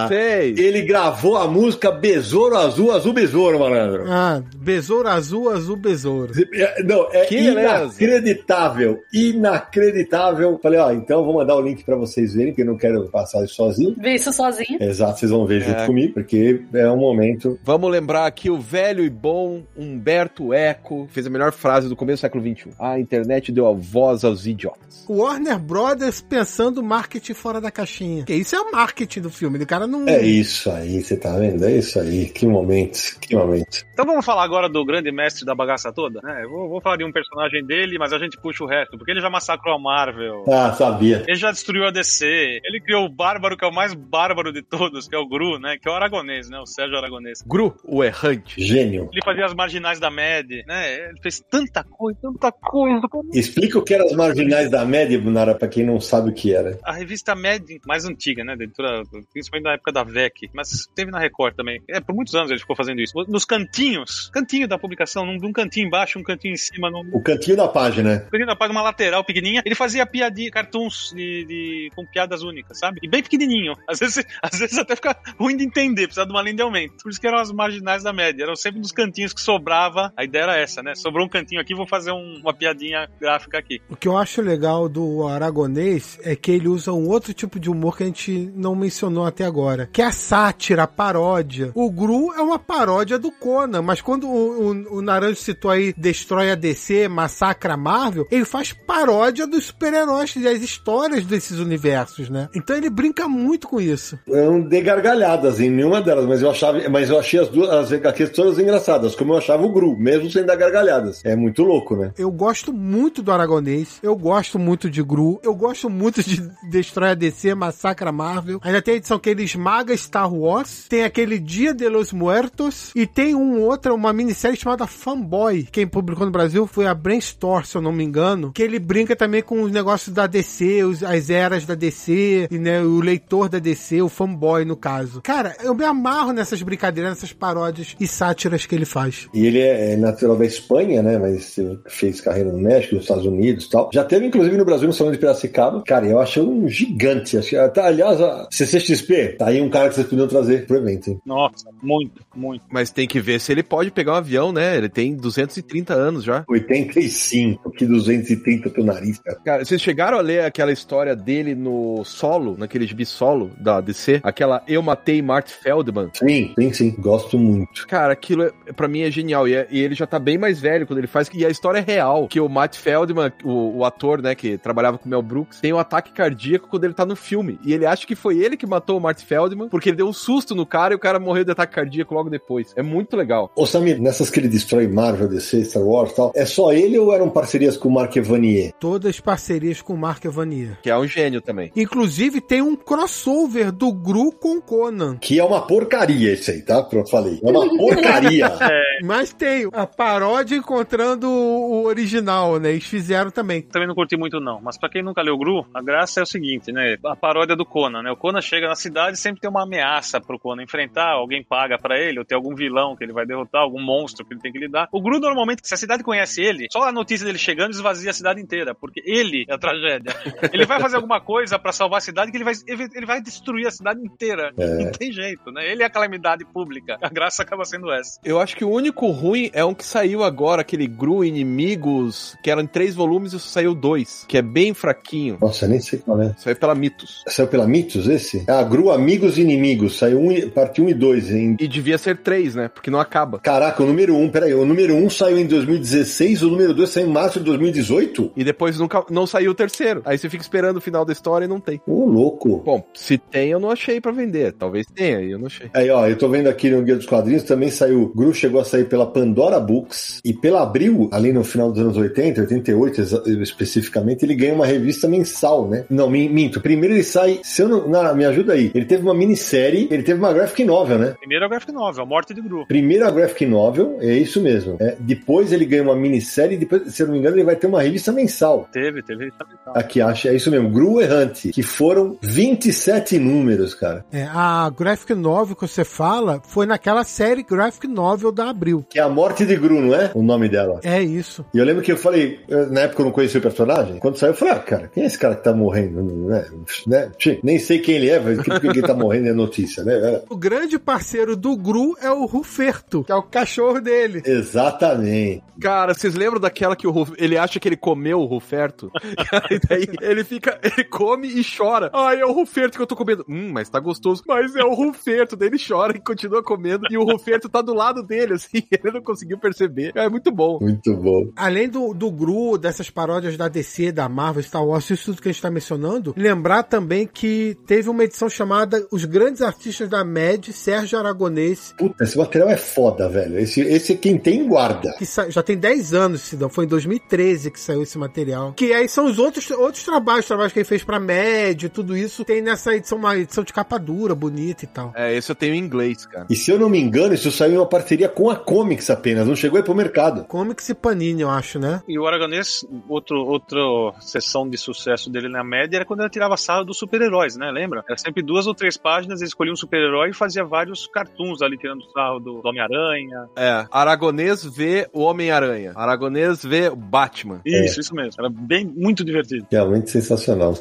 [0.08, 0.56] Sei.
[0.58, 4.04] Ele gravou a música Besouro Azul, Azul Besouro, malandro.
[4.08, 6.32] Ah, besouro azul, azul besouro.
[6.54, 8.04] É, Não, é Que beleza.
[8.04, 9.00] inacreditável.
[9.14, 10.60] Inacreditável.
[10.62, 13.44] Falei, ó, então vou mandar o link pra vocês verem, porque eu não quero passar
[13.44, 13.96] isso sozinho.
[13.98, 14.78] Vê isso sozinho.
[14.82, 15.86] Exato, vocês vão ver junto É.
[15.86, 17.60] comigo, porque é um momento.
[17.64, 22.18] Vamos lembrar aqui o velho e bom Humberto Eco fez a melhor frase do começo
[22.20, 22.70] do século XXI.
[22.80, 25.06] A internet deu a voz aos idiotas.
[25.10, 28.24] Warner Brothers pensando marketing fora da caixinha.
[28.24, 29.60] Que isso é o marketing do filme.
[29.60, 30.08] O cara não.
[30.08, 31.66] É isso aí, você tá vendo?
[31.66, 32.28] É isso aí.
[32.30, 33.86] Que momento, que momento.
[33.94, 36.20] Então vamos falar agora do grande mestre da bagaça toda?
[36.24, 36.44] né?
[36.44, 39.12] Eu vou, vou falar de um personagem dele, mas a gente puxa o resto, porque
[39.12, 40.44] ele já massacrou a Marvel.
[40.48, 41.24] Ah, sabia.
[41.28, 42.26] Ele já destruiu a DC.
[42.64, 45.60] Ele criou o bárbaro, que é o mais bárbaro de todos, que é o Gru,
[45.60, 45.78] né?
[45.82, 46.60] Que é o Aragonês, né?
[46.60, 47.42] O Sérgio Aragonês.
[47.46, 48.62] Gru, o errante.
[48.62, 49.10] Gênio.
[49.12, 51.10] Ele fazia as marginais da MED, né?
[51.10, 53.02] Ele fez tanta coisa, tanta coisa.
[53.34, 56.54] Explica o que eram as marginais da média, Bunara, pra quem não sabe o que
[56.54, 56.78] era.
[56.84, 58.56] A revista MED, mais antiga, né?
[58.56, 61.82] Da editora, principalmente na época da VEC, mas teve na Record também.
[61.90, 63.14] É, por muitos anos ele ficou fazendo isso.
[63.28, 67.22] Nos cantinhos, cantinho da publicação, num, num cantinho embaixo, um cantinho em cima, num, O
[67.22, 68.20] cantinho da página.
[68.20, 72.78] pequenino da página, uma lateral pequenininha, ele fazia piadinha, cartoons de, de- com piadas únicas,
[72.80, 73.00] sabe?
[73.04, 73.74] E bem pequenininho.
[73.88, 76.96] Às vezes, às vezes até fica ruim de entender, precisa de uma linha de aumento.
[77.04, 80.12] Por isso que eram as marginais da média, eram sempre nos cantinhos que sobrava.
[80.18, 80.94] A ideia era essa, né?
[80.96, 83.82] Sobrou um cantinho aqui, vou fazer um- uma piadinha gráfica aqui.
[83.90, 87.70] O que eu acho legal do Aragonês é que ele usa um outro tipo de
[87.70, 91.72] humor que a gente não mencionou mencionou até agora, que é a sátira, a paródia.
[91.74, 95.94] O Gru é uma paródia do Conan, mas quando o, o, o Naranjo citou aí
[95.96, 101.60] Destrói a DC, Massacra a Marvel, ele faz paródia dos super-heróis e as histórias desses
[101.60, 102.50] universos, né?
[102.56, 104.18] Então ele brinca muito com isso.
[104.28, 107.70] Eu não dei gargalhadas em nenhuma delas, mas eu achava, mas eu achei as duas
[107.70, 111.24] as HQs todas engraçadas, como eu achava o Gru, mesmo sem dar gargalhadas.
[111.24, 112.12] É muito louco, né?
[112.18, 117.12] Eu gosto muito do Aragonês, eu gosto muito de Gru, eu gosto muito de Destrói
[117.12, 118.60] a DC, Massacra a Marvel.
[118.64, 123.06] Ainda tem edição que ele esmaga Star Wars, tem aquele Dia de los Muertos e
[123.06, 125.68] tem um outro, uma minissérie chamada Fanboy.
[125.72, 129.16] Quem publicou no Brasil foi a Brainstorm, se eu não me engano, que ele brinca
[129.16, 133.50] também com os negócios da DC, os, as eras da DC, e, né, o leitor
[133.50, 135.22] da DC, o fanboy no caso.
[135.22, 139.28] Cara, eu me amarro nessas brincadeiras, nessas paródias e sátiras que ele faz.
[139.34, 141.18] E ele é, é natural da Espanha, né?
[141.18, 141.56] Mas
[141.88, 143.90] fez carreira no México, nos Estados Unidos e tal.
[143.94, 145.84] Já teve, inclusive, no Brasil, no Salão de Piracicaba.
[145.86, 147.38] Cara, eu achei um gigante.
[147.78, 148.48] Aliás, a
[148.86, 151.20] CCXP, tá aí um cara que vocês podiam trazer pro evento, hein?
[151.26, 152.64] Nossa, muito, muito.
[152.72, 154.78] Mas tem que ver se ele pode pegar um avião, né?
[154.78, 156.44] Ele tem 230 anos já.
[156.48, 159.40] 85, que 230 teu nariz, cara.
[159.44, 164.20] Cara, vocês chegaram a ler aquela história dele no solo, naquele gibi solo da DC?
[164.24, 166.10] Aquela Eu Matei Mart Feldman?
[166.14, 166.96] Sim, sim, sim.
[167.00, 167.88] Gosto muito.
[167.88, 169.48] Cara, aquilo é, pra mim é genial.
[169.48, 171.30] E, é- e ele já tá bem mais velho quando ele faz.
[171.34, 172.28] E a história é real.
[172.28, 175.74] Que o Matt Feldman, o, o ator, né, que trabalhava com o Mel Brooks, tem
[175.74, 177.60] um ataque cardíaco quando ele tá no filme.
[177.66, 180.14] E ele acha que foi ele que matou o Matt Feldman, porque ele deu um
[180.14, 182.74] susto no cara e o cara morreu de ataque cardíaco logo depois.
[182.76, 183.52] É muito legal.
[183.56, 186.98] Ô Samir, nessas que ele destrói Marvel, DC, Star Wars e tal, é só ele
[186.98, 188.74] ou eram parcerias com o Mark Evanier?
[188.80, 190.78] Todas parcerias com o Mark Evanier.
[190.82, 191.72] Que é um gênio também.
[191.76, 195.18] Inclusive tem um crossover do Gru com Conan.
[195.18, 196.84] Que é uma porcaria esse aí, tá?
[196.84, 197.40] Pronto, falei.
[197.42, 198.52] É uma porcaria.
[199.04, 202.72] Mas tem a paródia encontrando o original, né?
[202.72, 203.62] Eles fizeram também.
[203.62, 204.60] Também não curti muito, não.
[204.62, 206.98] Mas pra quem nunca leu Gru, a graça é o seguinte, né?
[207.06, 208.12] A paródia do Conan, né?
[208.12, 211.12] O Conan chega na cidade sempre tem uma ameaça pro Conan enfrentar.
[211.12, 214.34] Alguém paga pra ele, ou tem algum vilão que ele vai derrotar, algum monstro que
[214.34, 214.88] ele tem que lidar.
[214.92, 218.14] O Gru, normalmente, se a cidade conhece ele, só a notícia dele chegando esvazia a
[218.14, 220.16] cidade inteira, porque ele é a tragédia.
[220.54, 223.68] Ele vai fazer alguma coisa pra salvar a cidade que ele vai, ele vai destruir
[223.68, 224.52] a cidade inteira.
[224.58, 225.70] Não tem jeito, né?
[225.70, 226.98] Ele é a calamidade pública.
[227.02, 228.20] A graça acaba sendo essa.
[228.24, 232.50] Eu acho que o único ruim é um que saiu agora, aquele Gru Inimigos, que
[232.50, 235.38] era em três volumes e só saiu dois, que é bem fraquinho.
[235.42, 236.34] Nossa, nem sei qual é.
[236.38, 237.24] Saiu pela Mitos.
[237.28, 238.44] Saiu pela Mitos esse?
[238.56, 239.98] Ah, Gru Amigos e Inimigos.
[239.98, 241.58] Saiu um, e- parte 1 e 2 em.
[241.60, 242.68] E devia ser três, né?
[242.70, 243.40] Porque não acaba.
[243.40, 247.08] Caraca, o número 1, peraí, o número 1 saiu em 2016, o número 2 saiu
[247.08, 248.32] em março de 2018?
[248.36, 250.02] E depois nunca, não saiu o terceiro.
[250.06, 251.82] Aí você fica esperando o final da história e não tem.
[251.88, 252.62] Ô, louco.
[252.66, 254.54] Bom, se tem, eu não achei pra vender.
[254.54, 255.68] Talvez tenha, eu não achei.
[255.74, 258.66] Aí, ó, eu tô vendo aqui no Guia dos Quadrinhos, também saiu, Gru chegou a
[258.66, 263.24] sair pela Pandora Books e pela Abril, ali no final dos anos 80, 88 exa-
[263.26, 265.86] especificamente, ele ganha uma revista mensal, né?
[265.90, 266.62] Não, min- minto.
[266.62, 270.04] Primeiro ele sai, se eu não, não, me ajuda aí, ele teve uma minissérie, ele
[270.04, 271.16] teve uma graphic novel, né?
[271.20, 272.66] Primeiro é o graphic novel, a morte de Gru.
[272.68, 274.78] Primeiro a graphic novel, é isso mesmo.
[274.80, 277.56] É, depois ele ganha uma minissérie, e depois, se eu não me engano, ele vai
[277.56, 278.68] ter uma revista mensal.
[278.72, 279.32] Teve, teve.
[279.32, 279.52] teve.
[279.74, 284.06] Aqui, acho, é isso mesmo, Gru Errante, que foram 27 números, cara.
[284.12, 288.86] É, a graphic novel que você fala foi naquela série graphic novel da Abril.
[288.90, 290.12] Que é a morte de Gru, não é?
[290.14, 290.80] O nome dela.
[290.84, 291.46] É isso.
[291.54, 294.18] E eu lembro que eu falei, eu- na época eu não conhecia o personagem, quando
[294.18, 296.02] saiu eu falei, ah, cara, quem é esse cara que tá morrendo?
[296.04, 296.46] Né?
[296.88, 297.12] Né?
[297.44, 299.94] Nem sei quem ele é, que ele tá morrendo é notícia, né?
[299.94, 304.22] É, O grande parceiro do Gru é o Ruferto, que é o cachorro dele.
[304.26, 305.44] Exatamente.
[305.62, 308.92] Cara, vocês lembram daquela que o Ruf- ele acha que ele comeu o Ruferto?
[309.50, 311.90] e daí ele fica, ele come e chora.
[311.94, 313.24] Ai, é o Ruferto que eu tô comendo.
[313.30, 314.22] Hum, mas tá gostoso.
[314.28, 315.36] Mas é o Ruferto.
[315.36, 316.86] Daí ele chora e continua comendo.
[316.92, 318.58] E o Ruferto tá do lado dele, assim.
[318.72, 319.92] Ele não conseguiu perceber.
[319.96, 320.60] É muito bom.
[320.62, 321.30] Muito bom.
[321.36, 325.30] Além do, do Gru, dessas paródias da DC, da Marvel, Star Wars, isso tudo que
[325.30, 330.04] a gente tá mencionando, lembrar também que teve uma edição chamada Os Grandes Artistas da
[330.04, 333.38] MED, Sérgio Aragonês, Puta, esse material é foda, velho.
[333.40, 334.94] Esse, esse quem tem, guarda.
[334.98, 336.50] que sa- já tem 10 anos, Sidão.
[336.50, 338.54] Foi em 2013 que saiu esse material.
[338.54, 342.24] Que aí são os outros, outros trabalhos, trabalhos que ele fez pra MED, tudo isso.
[342.24, 344.92] Tem nessa edição, uma edição de capa dura, bonita e tal.
[344.96, 346.26] É, esse eu tenho em inglês, cara.
[346.30, 349.28] E se eu não me engano, isso saiu em uma parceria com a Comics apenas,
[349.28, 350.24] não chegou aí pro mercado.
[350.26, 351.82] Comics e Panini, eu acho, né?
[351.88, 353.60] E o Aragonês, outro, outra
[354.00, 357.52] sessão de sucesso dele na média era quando ele tirava sarro dos super-heróis, né?
[357.52, 357.84] Lembra?
[357.88, 361.58] Era sempre duas ou três páginas, ele escolhia um super-herói e fazia vários cartoons ali
[361.58, 363.28] tirando sarro do, do Homem-Aranha.
[363.36, 365.74] É, Aragonês vê o Homem-Aranha.
[365.76, 367.42] Aragonês vê o Batman.
[367.44, 368.14] Isso, isso mesmo.
[368.20, 369.48] Era bem, muito divertido.
[369.52, 370.54] Realmente sensacional.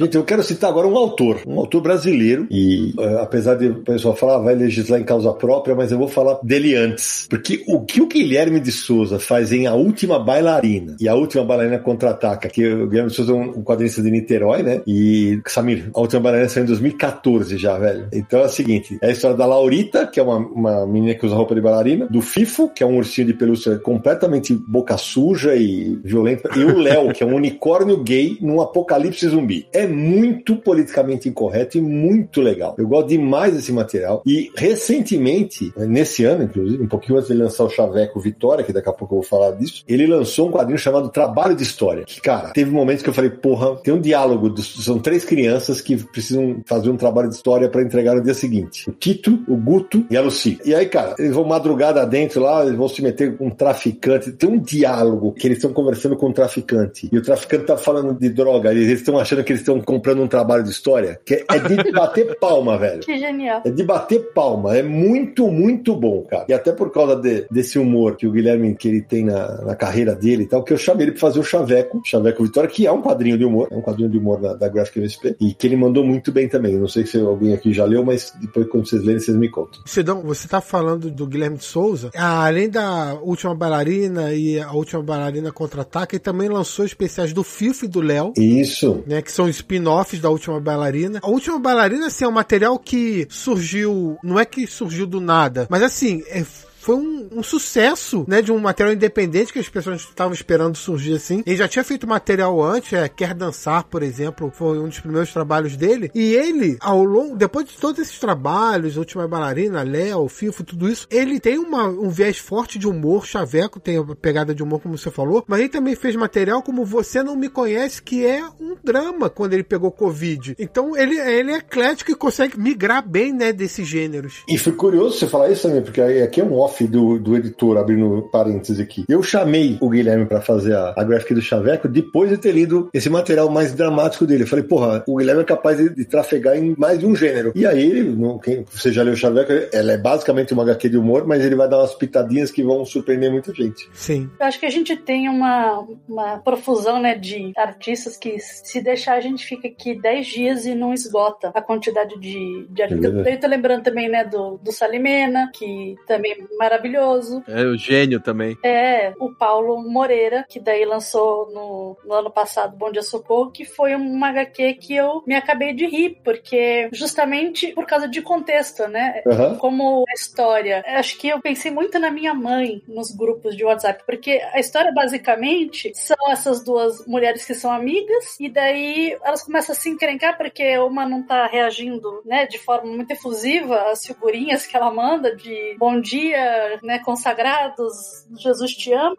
[0.00, 3.82] Gente, eu quero citar agora um autor, um autor brasileiro, e uh, apesar de o
[3.82, 7.26] pessoal falar, ah, vai legislar em causa própria, mas eu vou falar dele antes.
[7.28, 11.44] Porque o que o Guilherme de Souza faz em A Última Bailarina, e A Última
[11.44, 14.82] Bailarina Contra-Ataca, que o Guilherme de Souza é um, quadrinista de Niterói, né?
[14.86, 18.06] E, Samir, A Última Bailarina saiu em 2014 já, velho.
[18.12, 21.26] Então é o seguinte, é a história da Laurita, que é uma, uma menina que
[21.26, 25.56] usa roupa de bailarina, do Fifo, que é um ursinho de pelúcia completamente boca suja
[25.56, 29.66] e violenta, e o Léo, que é um unicórnio gay num apocalipse zumbi.
[29.72, 32.74] É muito politicamente incorreto e muito legal.
[32.78, 34.22] Eu gosto demais desse material.
[34.26, 38.88] E recentemente, nesse ano, inclusive, um pouquinho antes de lançar o Chaveco Vitória, que daqui
[38.88, 42.04] a pouco eu vou falar disso, ele lançou um quadrinho chamado Trabalho de História.
[42.04, 45.80] Que, cara, teve momentos que eu falei, porra, tem um diálogo, dos, são três crianças
[45.80, 48.88] que precisam fazer um trabalho de história para entregar no dia seguinte.
[48.88, 50.58] O Tito, o Guto e a Lucy.
[50.64, 54.32] E aí, cara, eles vão madrugada dentro lá, eles vão se meter com um traficante.
[54.32, 57.08] Tem um diálogo que eles estão conversando com um traficante.
[57.10, 58.70] E o traficante tá falando de droga.
[58.70, 61.20] Eles estão achando que eles estão comprando um trabalho de história.
[61.24, 63.00] Que é de bater palma, velho.
[63.00, 63.62] Que genial.
[63.64, 64.76] É de bater palma.
[64.76, 66.46] É muito, muito bom, cara.
[66.48, 69.74] E até por causa de, desse humor que o Guilherme que ele tem na, na
[69.74, 72.86] carreira dele e tal, que eu chamei ele pra fazer o Chaveco, Chaveco Vitória, que
[72.86, 75.54] é um quadrinho de humor, é um quadrinho de humor da, da Graphic MSP, e
[75.54, 76.76] que ele mandou muito bem também.
[76.76, 79.80] Não sei se alguém aqui já leu, mas depois quando vocês lerem, vocês me contam.
[79.86, 85.02] Sidão, você tá falando do Guilherme de Souza, além da Última Bailarina e a Última
[85.02, 88.32] Bailarina Contra-Ataca, ele também lançou especiais do Fifo e do Léo.
[88.36, 89.02] Isso.
[89.06, 91.20] Né, que são spin-offs da Última Bailarina.
[91.22, 95.66] A Última Bailarina, assim, é um material que surgiu, não é que surgiu do nada,
[95.68, 96.44] mas assim, é
[96.88, 101.16] foi um, um, sucesso, né, de um material independente que as pessoas estavam esperando surgir
[101.16, 101.42] assim.
[101.44, 105.30] Ele já tinha feito material antes, é, Quer Dançar, por exemplo, foi um dos primeiros
[105.30, 106.10] trabalhos dele.
[106.14, 111.06] E ele, ao longo, depois de todos esses trabalhos, Última Bailarina, Léo, Fifo, tudo isso,
[111.10, 114.96] ele tem uma, um viés forte de humor, Chaveco tem a pegada de humor, como
[114.96, 118.74] você falou, mas ele também fez material como Você Não Me Conhece, que é um
[118.82, 120.56] drama quando ele pegou Covid.
[120.58, 124.42] Então ele, ele é eclético e consegue migrar bem, né, desses gêneros.
[124.48, 127.76] E foi curioso você falar isso também, porque aqui é um off do, do editor,
[127.76, 129.04] abrindo parênteses aqui.
[129.08, 132.88] Eu chamei o Guilherme para fazer a, a graphic do Chaveco depois de ter lido
[132.92, 134.44] esse material mais dramático dele.
[134.44, 137.52] Eu falei, porra, o Guilherme é capaz de, de trafegar em mais de um gênero.
[137.54, 140.88] E aí, ele, no, quem, você já leu o Chaveco, ela é basicamente uma HQ
[140.88, 143.88] de humor, mas ele vai dar umas pitadinhas que vão surpreender muita gente.
[143.92, 144.30] Sim.
[144.38, 149.14] Eu acho que a gente tem uma, uma profusão, né, de artistas que se deixar
[149.14, 153.26] a gente fica aqui 10 dias e não esgota a quantidade de, de artistas.
[153.26, 156.36] É eu tô lembrando também, né, do, do Salimena, que também é
[156.68, 157.42] maravilhoso.
[157.48, 158.58] É, o gênio também.
[158.62, 163.64] É, o Paulo Moreira, que daí lançou no, no ano passado Bom Dia Socorro, que
[163.64, 168.86] foi uma HQ que eu me acabei de rir, porque justamente por causa de contexto,
[168.86, 169.22] né?
[169.26, 169.56] Uhum.
[169.56, 170.84] Como a história.
[170.86, 174.92] Acho que eu pensei muito na minha mãe nos grupos de WhatsApp, porque a história
[174.92, 180.36] basicamente são essas duas mulheres que são amigas, e daí elas começam a se encrencar
[180.36, 185.34] porque uma não tá reagindo, né, de forma muito efusiva às figurinhas que ela manda
[185.34, 186.47] de bom dia,
[186.82, 189.16] né, consagrados, Jesus te ama.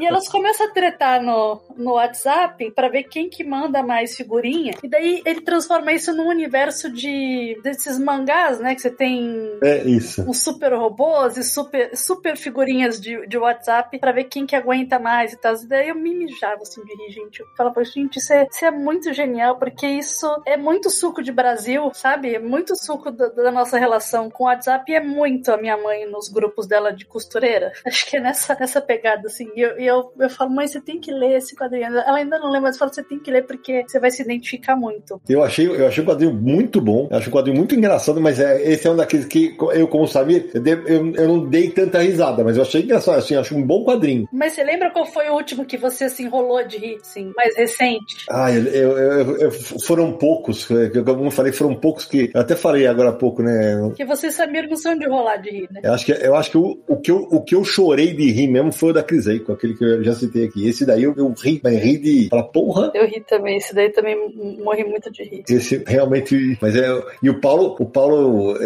[0.00, 4.74] e elas começam a tretar no, no WhatsApp para ver quem que manda mais figurinha.
[4.82, 9.82] E daí ele transforma isso num universo de desses mangás, né, que você tem é
[9.84, 10.22] isso.
[10.28, 14.98] uns super robôs e super, super figurinhas de, de WhatsApp para ver quem que aguenta
[14.98, 15.54] mais e tal.
[15.54, 17.40] E daí eu me mijava assim de rir, gente.
[17.40, 21.32] Eu falava, gente, isso é, isso é muito genial, porque isso é muito suco de
[21.32, 22.34] Brasil, sabe?
[22.34, 25.76] É muito suco da, da nossa relação com o WhatsApp e é muito a minha
[25.76, 27.72] mãe nos grupos dela de costureira.
[27.86, 29.50] Acho que é nessa, nessa pegada, assim.
[29.54, 31.86] E eu, eu, eu falo, mãe, você tem que ler esse quadrinho.
[31.86, 34.22] Ela ainda não lê, mas eu falo, você tem que ler porque você vai se
[34.22, 35.20] identificar muito.
[35.28, 37.08] Eu achei, eu achei o quadrinho muito bom.
[37.10, 40.06] Eu achei o quadrinho muito engraçado, mas é, esse é um daqueles que eu, como
[40.06, 43.56] sabia, eu, eu, eu não dei tanta risada, mas eu achei engraçado, assim, eu acho
[43.56, 44.28] um bom quadrinho.
[44.32, 47.56] Mas você lembra qual foi o último que você se enrolou de rir, assim, mais
[47.56, 48.26] recente?
[48.28, 49.50] Ah, eu, eu, eu
[49.84, 53.92] foram poucos, como eu falei, foram poucos que, eu até falei agora há pouco, né?
[53.96, 55.80] Que vocês, Samir, não são de rolar de rir, né?
[55.82, 58.30] Eu acho que, eu acho que o, o, que eu, o que eu chorei de
[58.30, 60.68] rir mesmo foi o da Criseico, aquele que eu já citei aqui.
[60.68, 62.28] Esse daí eu, eu ri, mas ri de.
[62.28, 62.90] Pra porra.
[62.94, 64.16] Eu ri também, esse daí também
[64.62, 65.44] morri muito de rir.
[65.48, 66.58] Esse realmente.
[66.60, 66.86] Mas é.
[67.22, 68.56] E o Paulo, o Paulo,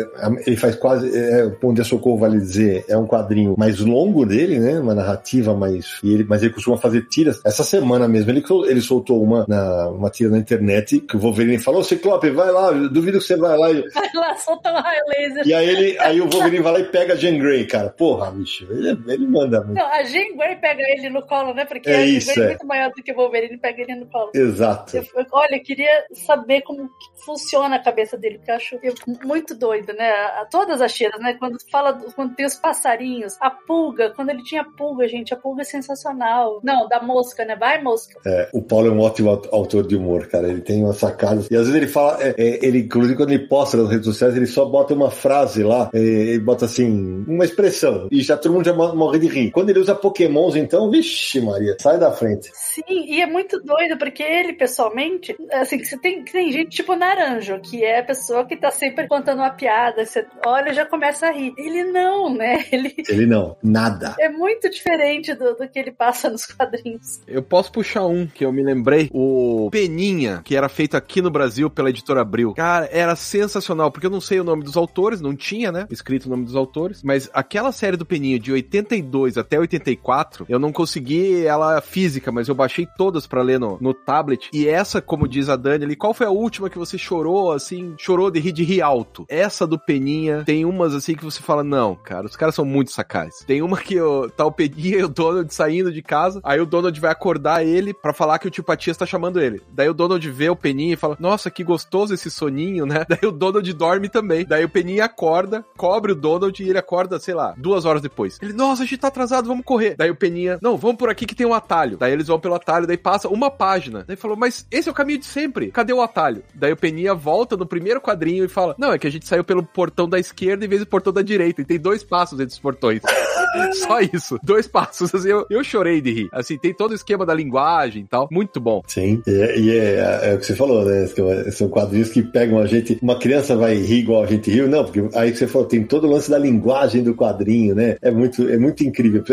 [0.47, 1.15] ele faz quase.
[1.17, 4.81] É, o Pão de Socorro, vale dizer, é um quadrinho mais longo dele, né?
[4.81, 5.99] Uma narrativa mais.
[6.03, 7.41] Ele, mas ele costuma fazer tiras.
[7.45, 11.59] Essa semana mesmo, ele, ele soltou uma, na, uma tira na internet que o Wolverine
[11.59, 13.69] falou: Ciclope, vai lá, duvido que você vai lá.
[13.69, 15.47] Vai lá, solta um raio laser.
[15.47, 17.67] E aí ele, aí o Wolverine vai lá e pega a Jean Grey.
[17.79, 19.79] Cara, porra, bicho, ele, ele manda muito.
[19.79, 21.65] Não, a Jean Grey pega ele no colo, né?
[21.65, 22.49] Porque É a isso, Grey é é.
[22.51, 24.31] muito maior do que o Wolverine pega ele no colo.
[24.35, 24.97] Exato.
[24.97, 26.89] Eu- olha, eu queria saber como
[27.25, 28.95] funciona a cabeça dele, porque eu acho eu-
[29.25, 30.09] muito doido, né?
[30.11, 31.35] A- Todas as cheiras, né?
[31.39, 35.37] Quando fala, do- quando tem os passarinhos, a pulga, quando ele tinha pulga, gente, a
[35.37, 36.61] pulga é sensacional.
[36.63, 37.57] Não, da mosca, né?
[37.57, 38.19] Vai, mosca.
[38.27, 40.49] É, o Paulo é um ótimo aut- autor de humor, cara.
[40.49, 41.49] Ele tem umas sacadas.
[41.51, 44.37] E às vezes ele fala, é, é, ele, inclusive quando ele posta nas redes sociais,
[44.37, 47.64] ele só bota uma frase lá, é, ele bota assim, uma expressão.
[48.11, 49.51] E já todo mundo já mo- morre de rir.
[49.51, 52.51] Quando ele usa pokémons, então, vixe, Maria, sai da frente.
[52.55, 56.71] Sim, e é muito doido, porque ele, pessoalmente, assim, que você tem, que tem gente
[56.71, 60.75] tipo Naranjo, que é a pessoa que tá sempre contando uma piada, você olha e
[60.75, 61.53] já começa a rir.
[61.57, 62.65] Ele não, né?
[62.73, 64.15] Ele Ele não, nada.
[64.19, 67.21] é muito diferente do, do que ele passa nos quadrinhos.
[67.27, 71.31] Eu posso puxar um que eu me lembrei, o Peninha, que era feito aqui no
[71.31, 72.55] Brasil pela editora Abril.
[72.55, 75.87] Cara, era sensacional, porque eu não sei o nome dos autores, não tinha, né?
[75.91, 80.59] Escrito o nome dos autores, mas aquela série do Peninha de 82 até 84, eu
[80.59, 84.51] não consegui ela física, mas eu baixei todas pra ler no, no tablet.
[84.53, 87.95] E essa, como diz a Dani ali, qual foi a última que você chorou, assim,
[87.97, 89.25] chorou de rir de rir alto?
[89.29, 92.91] Essa do Peninha, tem umas assim que você fala, não, cara, os caras são muito
[92.91, 93.45] sacais.
[93.47, 96.67] Tem uma que ó, tá o Peninha e o Donald saindo de casa, aí o
[96.67, 99.63] Donald vai acordar ele pra falar que o tio Patias tá chamando ele.
[99.73, 103.05] Daí o Donald vê o Peninha e fala, nossa, que gostoso esse soninho, né?
[103.09, 104.45] Daí o Donald dorme também.
[104.45, 108.39] Daí o Peninha acorda, cobre o Donald e ele acorda, sei lá, duas horas depois.
[108.41, 109.95] Ele, nossa, a gente tá atrasado, vamos correr.
[109.97, 111.97] Daí o Peninha, não, vamos por aqui que tem um atalho.
[111.99, 114.05] Daí eles vão pelo atalho, daí passa uma página.
[114.07, 115.71] Daí falou, mas esse é o caminho de sempre.
[115.71, 116.43] Cadê o atalho?
[116.55, 119.45] Daí o Peninha volta no primeiro quadrinho e fala, não, é que a gente saiu
[119.45, 121.63] pelo portão da esquerda em vez do portão da direita.
[121.63, 123.01] E tem dois passos entre os portões.
[123.75, 124.39] Só isso.
[124.43, 125.15] Dois passos.
[125.15, 126.29] Assim, eu, eu chorei de rir.
[126.33, 128.29] Assim, tem todo o esquema da linguagem e tal.
[128.31, 128.83] Muito bom.
[128.87, 131.07] Sim, e, e é, é o que você falou, né?
[131.53, 132.99] São quadrinhos que pegam a gente.
[133.03, 136.07] Uma criança vai rir igual a gente riu, não, porque aí você falou, tem todo
[136.07, 137.34] o lance da linguagem do quadrinho,
[137.75, 137.97] né?
[138.01, 139.25] É muito, é muito incrível.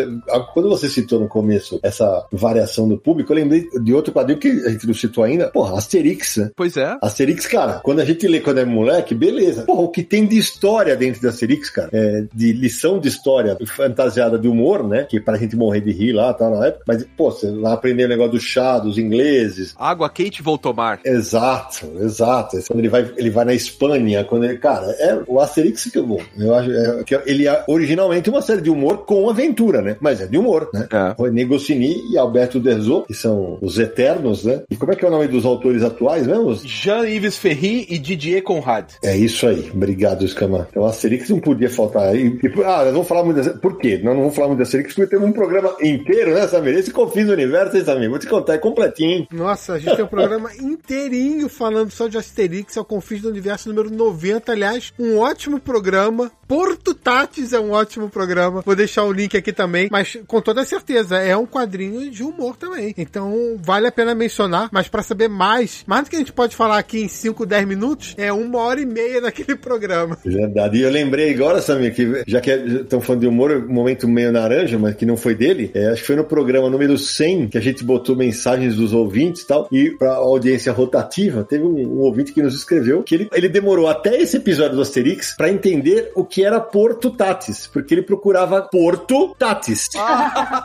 [0.53, 4.49] Quando você citou no começo essa variação do público, eu lembrei de outro quadrinho que
[4.49, 6.52] a gente não citou ainda, porra, Asterix, né?
[6.56, 6.98] Pois é.
[7.02, 9.64] Asterix, cara, quando a gente lê quando é moleque, beleza.
[9.64, 13.57] Porra, o que tem de história dentro de Asterix, cara, é, de lição de história
[13.65, 15.03] fantasiada de humor, né?
[15.03, 16.84] Que pra gente morrer de rir lá, tá na época.
[16.88, 19.73] Mas, pô, você vai aprender o negócio do chá, dos ingleses.
[19.78, 20.99] Água quente voltou mar.
[21.03, 22.57] Exato, exato.
[22.68, 26.02] Quando ele vai, ele vai na Espanha, quando ele, cara, é o Asterix que é
[26.02, 26.19] bom.
[26.38, 29.98] Eu acho é, que ele é originalmente uma série de humor com aventura, né?
[30.00, 30.88] Mas é de humor, né?
[30.92, 31.22] É.
[31.22, 34.64] René Goscinny e Alberto Derzot, que são os eternos, né?
[34.70, 36.54] E como é que é o nome dos autores atuais mesmo?
[36.56, 38.92] Jean-Yves Ferry e Didier Conrad.
[39.04, 39.70] É isso aí.
[39.74, 40.68] Obrigado, Escama.
[40.70, 42.16] Então, Asterix não podia faltar.
[42.16, 44.00] E, e, ah, nós vamos falar muito da Por quê?
[44.04, 46.76] Nós não vamos falar muito da Asterix porque temos um programa inteiro, né, Samir?
[46.76, 48.10] Esse Confins do Universo, hein, Samir?
[48.10, 49.28] Vou te contar, é completinho.
[49.32, 53.30] Nossa, a gente tem um programa inteirinho falando só de Asterix, é o Confins do
[53.30, 54.52] Universo número 90.
[54.52, 56.32] Aliás, um ótimo programa.
[56.52, 58.61] Porto Tatis é um ótimo programa.
[58.65, 59.88] Vou deixar o link aqui também.
[59.90, 62.94] Mas com toda certeza, é um quadrinho de humor também.
[62.98, 64.68] Então vale a pena mencionar.
[64.69, 67.65] Mas para saber mais, mais do que a gente pode falar aqui em 5, 10
[67.65, 70.18] minutos, é uma hora e meia daquele programa.
[70.26, 70.80] Verdade.
[70.80, 74.34] E eu lembrei agora, Samir, que já que estão falando de humor, um momento meio
[74.34, 77.57] naranja, mas que não foi dele, é, acho que foi no programa número 100 que
[77.57, 81.99] a gente botou mensagens dos ouvintes e tal, e pra audiência rotativa, teve um, um
[81.99, 86.11] ouvinte que nos escreveu que ele, ele demorou até esse episódio do Asterix pra entender
[86.14, 89.90] o que era Porto Tatis, porque ele procurava Porto Tatis.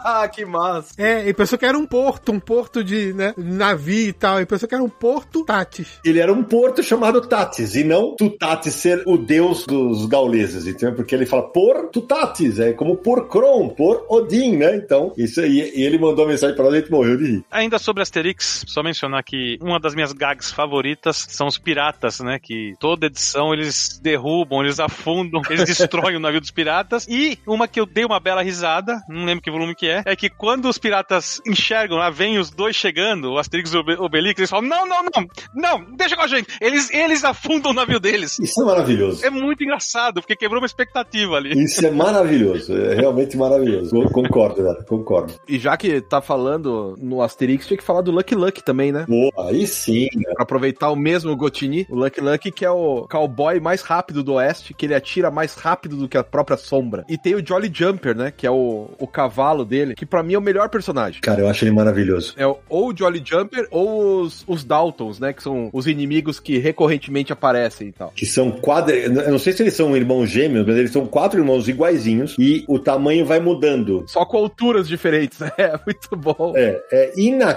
[0.08, 0.94] Ah, que massa.
[0.98, 4.40] É, e pensou que era um porto, um porto de né, navio e tal.
[4.40, 5.98] E pensou que era um Porto Tatis.
[6.04, 10.94] Ele era um porto chamado Tatis, e não Tutatis ser o deus dos gauleses, então
[10.94, 14.76] porque ele fala por Tutatis, é como por Kron, por Odin, né?
[14.76, 17.44] Então, isso aí, e ele mandou a mensagem pra nós e morreu de rir.
[17.50, 22.38] Ainda sobre Asterix, só mencionar que uma das minhas gags favoritas são os piratas, né?
[22.38, 27.06] Que toda edição eles derrubam, eles afundam, eles destroem o navio dos piratas.
[27.08, 30.16] E uma que eu dei uma bela risada, não lembro que volume que é, é
[30.16, 33.96] que quando os piratas enxergam, lá vem os dois chegando, o Asterix e o Obe-
[33.98, 36.48] Obelix, eles falam: não, não, não, não, deixa com a gente.
[36.60, 38.38] Eles, eles afundam o navio deles.
[38.38, 39.24] Isso é maravilhoso.
[39.24, 41.52] É muito engraçado, porque quebrou uma expectativa ali.
[41.62, 43.90] Isso é maravilhoso, é realmente maravilhoso.
[44.12, 45.34] Concordo, cara, concordo.
[45.48, 49.04] E já que tá falando no Asterix, tinha que falar do Lucky Luck também, né?
[49.06, 50.32] Pô, aí sim, né?
[50.34, 54.34] Pra aproveitar o mesmo Gotini, o Lucky Luck, que é o cowboy mais rápido do
[54.34, 57.04] oeste, que ele atira mais rápido do que a própria sombra.
[57.08, 58.32] E tem o Jolly Jumper, né?
[58.36, 61.20] Que é o, o cavalo dele, que pra mim é o melhor personagem.
[61.20, 62.34] Cara, eu acho ele maravilhoso.
[62.36, 65.32] É o- ou o Jolly Jumper ou os, os Daltons, né?
[65.32, 68.12] Que são os inimigos que recorrentemente aparecem e tal.
[68.14, 68.96] Que são quadra.
[68.96, 72.64] Eu não sei se eles são irmãos gêmeos, mas eles são quatro irmãos iguaizinhos e
[72.68, 74.04] o tamanho vai mudando.
[74.08, 75.50] Só com alturas diferentes, né?
[75.58, 76.52] É muito bom.
[76.56, 77.12] É, é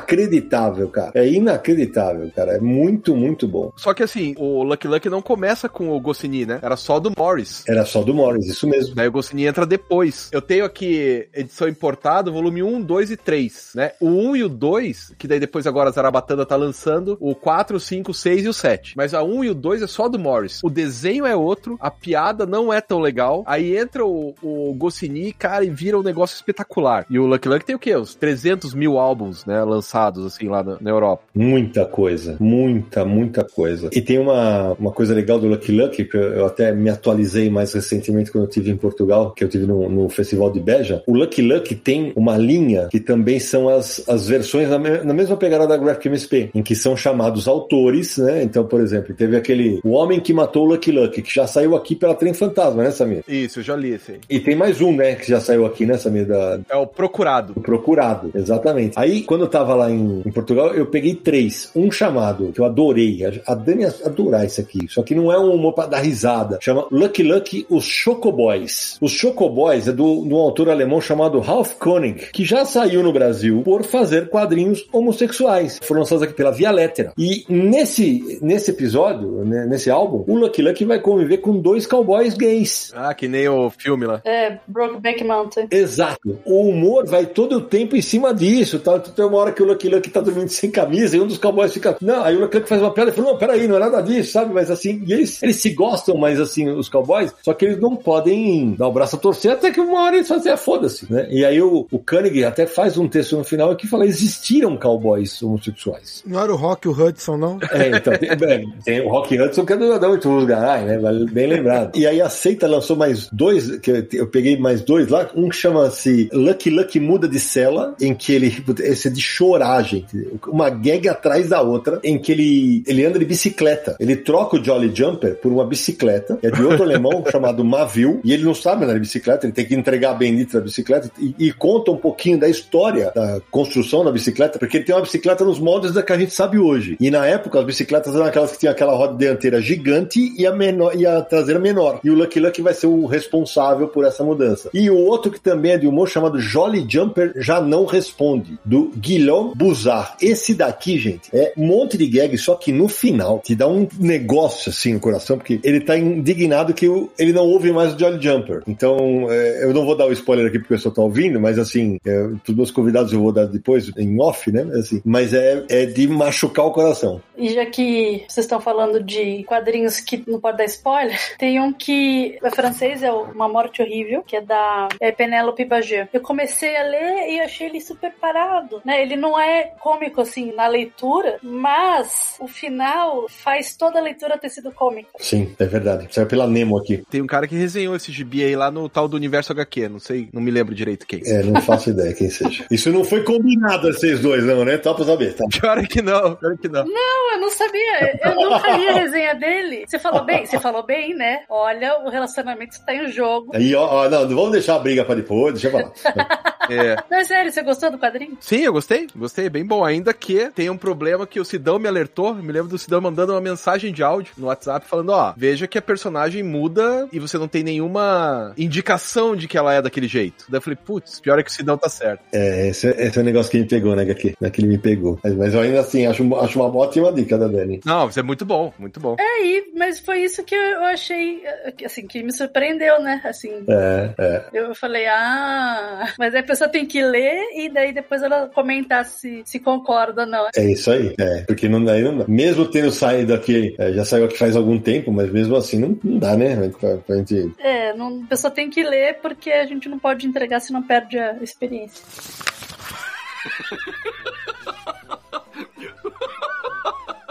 [0.09, 1.11] inacreditável, cara.
[1.15, 2.53] É inacreditável, cara.
[2.53, 3.71] É muito, muito bom.
[3.75, 6.59] Só que assim, o Lucky Luck não começa com o Goscinny, né?
[6.61, 7.63] Era só do Morris.
[7.67, 8.93] Era Era só do Morris, isso mesmo.
[8.93, 10.29] Daí o Goscinny entra depois.
[10.33, 13.91] Eu tenho aqui edição importada, volume 1, 2 e 3, né?
[14.01, 17.77] O 1 e o 2, que daí depois agora a Zarabatana tá lançando, o 4,
[17.77, 18.93] o 5, o 6 e o 7.
[18.97, 20.59] Mas a 1 e o 2 é só do Morris.
[20.61, 23.43] O desenho é outro, a piada não é tão legal.
[23.47, 27.05] Aí entra o, o Goscinny, cara, e vira um negócio espetacular.
[27.09, 27.95] E o Lucky Lucky tem o quê?
[27.95, 31.23] Os 300 mil álbuns, né, lançados, assim, lá na, na Europa.
[31.33, 33.89] Muita coisa, muita, muita coisa.
[33.93, 37.68] E tem uma, uma coisa legal do Lucky Lucky, que eu até me atualizei mais
[37.73, 41.03] recentemente quando eu estive em Portugal, que eu tive no, no Festival de Beja.
[41.07, 45.13] O Lucky Lucky tem uma linha que também são as, as versões na, me- na
[45.13, 48.43] mesma pegada da Graphic MSP, em que são chamados autores, né?
[48.43, 51.75] Então, por exemplo, teve aquele O Homem que Matou o Lucky Lucky, que já saiu
[51.75, 53.23] aqui pela Trem Fantasma, né, Samir?
[53.27, 54.19] Isso, eu já li esse aí.
[54.29, 57.53] E tem mais um, né, que já saiu aqui, né, Samir, da, É o Procurado.
[57.55, 58.93] o Procurado, exatamente.
[58.97, 61.69] Aí, quando eu tava lá em, em Portugal, eu peguei três.
[61.75, 63.23] Um chamado, que eu adorei.
[63.25, 64.87] A, a Dani adorar isso aqui.
[64.89, 66.57] Só que não é um humor pra dar risada.
[66.61, 67.23] Chama Lucky
[67.69, 68.97] Os Chocoboys.
[69.01, 73.11] Os Chocoboys é do, de um autor alemão chamado Ralph Koenig, que já saiu no
[73.11, 75.79] Brasil por fazer quadrinhos homossexuais.
[75.81, 77.13] Foram lançados aqui pela Via Lettera.
[77.17, 82.35] E nesse, nesse episódio, né, nesse álbum, o Lucky Lucky vai conviver com dois cowboys
[82.35, 82.91] gays.
[82.95, 84.21] Ah, que nem o filme lá.
[84.23, 85.67] É, Brokeback Mountain.
[85.71, 86.39] Exato.
[86.45, 88.99] O humor vai todo o tempo em cima disso, tá?
[88.99, 91.73] Tem uma hora que o Lucky Lucky tá dormindo sem camisa e um dos cowboys
[91.73, 91.97] fica.
[92.01, 94.01] Não, aí o Lucky Lucky faz uma piada e fala: Não, peraí, não é nada
[94.01, 94.53] disso, sabe?
[94.53, 97.95] Mas assim, e eles, eles se gostam, mas assim, os cowboys, só que eles não
[97.95, 101.27] podem dar o braço a torcer até que uma hora eles fazem a foda-se, né?
[101.31, 105.41] E aí o, o Koenig até faz um texto no final que fala: existiram cowboys
[105.41, 106.23] homossexuais.
[106.25, 107.57] Não era o Rock e o Hudson, não?
[107.71, 110.99] É, então, tem, é, tem o Rock Hudson que é do Adão e Garay, né?
[111.31, 111.97] Bem lembrado.
[111.97, 115.29] E aí a Seita lançou mais dois, que eu- eu peguei mais dois lá.
[115.35, 118.63] Um que chama-se Lucky Lucky Muda de Cela, em que ele.
[118.81, 120.07] Esse é de chorar, gente.
[120.47, 123.95] Uma gag atrás da outra, em que ele, ele anda de bicicleta.
[123.99, 128.33] Ele troca o Jolly Jumper por uma bicicleta, é de outro alemão chamado Mavil, e
[128.33, 131.33] ele não sabe andar de bicicleta, ele tem que entregar a bendita da bicicleta e,
[131.39, 135.43] e conta um pouquinho da história da construção da bicicleta, porque ele tem uma bicicleta
[135.45, 136.97] nos moldes da que a gente sabe hoje.
[136.99, 140.51] E na época as bicicletas eram aquelas que tinham aquela roda dianteira gigante e a,
[140.53, 141.99] menor, e a traseira menor.
[142.03, 144.69] E o Lucky Lucky vai ser o responsável por essa mudança.
[144.73, 148.91] E o outro que também é de humor chamado Jolly Jumper já não responde, do
[148.97, 150.17] Guilherme Buzar.
[150.21, 153.87] Esse daqui, gente, é um monte de gag, só que no final te dá um
[153.99, 157.99] negócio assim no coração, porque ele tá indignado que o- ele não ouve mais o
[157.99, 158.61] Jolly Jumper.
[158.67, 161.57] Então, é, eu não vou dar o spoiler aqui porque o pessoal tá ouvindo, mas
[161.57, 164.61] assim, é, os meus convidados eu vou dar depois em off, né?
[164.73, 167.21] Assim, mas é, é de machucar o coração.
[167.37, 171.71] E já que vocês estão falando de quadrinhos que não pode dar spoiler, tem um
[171.71, 176.09] que é francês, é Uma Morte Horrível, que é da é Penélope Bagier.
[176.11, 179.01] Eu comecei a ler e achei ele super parado, né?
[179.01, 184.49] Ele não é cômico, assim, na leitura, mas o final faz toda a leitura ter
[184.49, 185.09] sido cômica.
[185.19, 186.07] Sim, é verdade.
[186.11, 187.03] Saiu pela Nemo aqui.
[187.09, 189.99] Tem um cara que resenhou esse gibi aí lá no tal do Universo HQ, não
[189.99, 191.21] sei, não me lembro direito quem.
[191.25, 192.65] É, não faço ideia quem seja.
[192.69, 194.77] Isso não foi combinado vocês dois, não, né?
[194.77, 195.33] Tá pra saber.
[195.33, 195.45] Tá.
[195.49, 196.85] Pior é que não, pior é que não.
[196.85, 198.19] Não, eu não sabia.
[198.23, 199.85] Eu nunca li a resenha dele.
[199.87, 200.45] Você falou bem?
[200.45, 201.41] Você falou bem, né?
[201.49, 203.51] Olha, o relacionamento está em jogo.
[203.53, 206.48] Aí, ó, ó, não, não vamos deixar a briga pra depois, deixa eu falar.
[206.69, 206.95] É.
[207.09, 208.37] Não, é sério, você gostou do quadrinho?
[208.39, 209.83] Sim, eu gostei, gostei, bem bom.
[209.83, 213.33] Ainda que tem um problema que o Sidão me alertou, me lembro do Sidão mandando
[213.33, 217.37] uma mensagem de áudio no WhatsApp falando, ó, veja que a personagem muda e você
[217.37, 220.45] não tem nenhuma indicação de que ela é daquele jeito.
[220.49, 222.21] Daí eu falei, putz, pior é que o Sidão tá certo.
[222.31, 224.77] É, esse, esse é o negócio que me pegou, né, aqui, né, que ele me
[224.77, 225.19] pegou.
[225.23, 227.81] Mas, mas eu ainda assim, acho, acho uma ótima dica da Dani.
[227.85, 229.15] Não, mas é muito bom, muito bom.
[229.19, 231.41] Aí, mas foi isso que eu achei,
[231.85, 233.21] assim, que me surpreendeu, né?
[233.23, 234.43] Assim, É, é.
[234.53, 239.05] eu falei, ah, mas aí a pessoa tem que ler e daí depois ela comentar
[239.05, 240.47] se, se concorda ou não.
[240.53, 242.25] É isso aí, é, porque não, daí não dá.
[242.27, 245.97] Mesmo tendo saído aqui, é, já saiu aqui faz algum tempo, mas mesmo assim não,
[246.03, 246.69] não dá, né?
[246.77, 247.53] Pra, pra gente.
[247.59, 250.83] É, não, a pessoa tem que ler porque a gente não pode entregar se não
[250.83, 252.03] perde a experiência.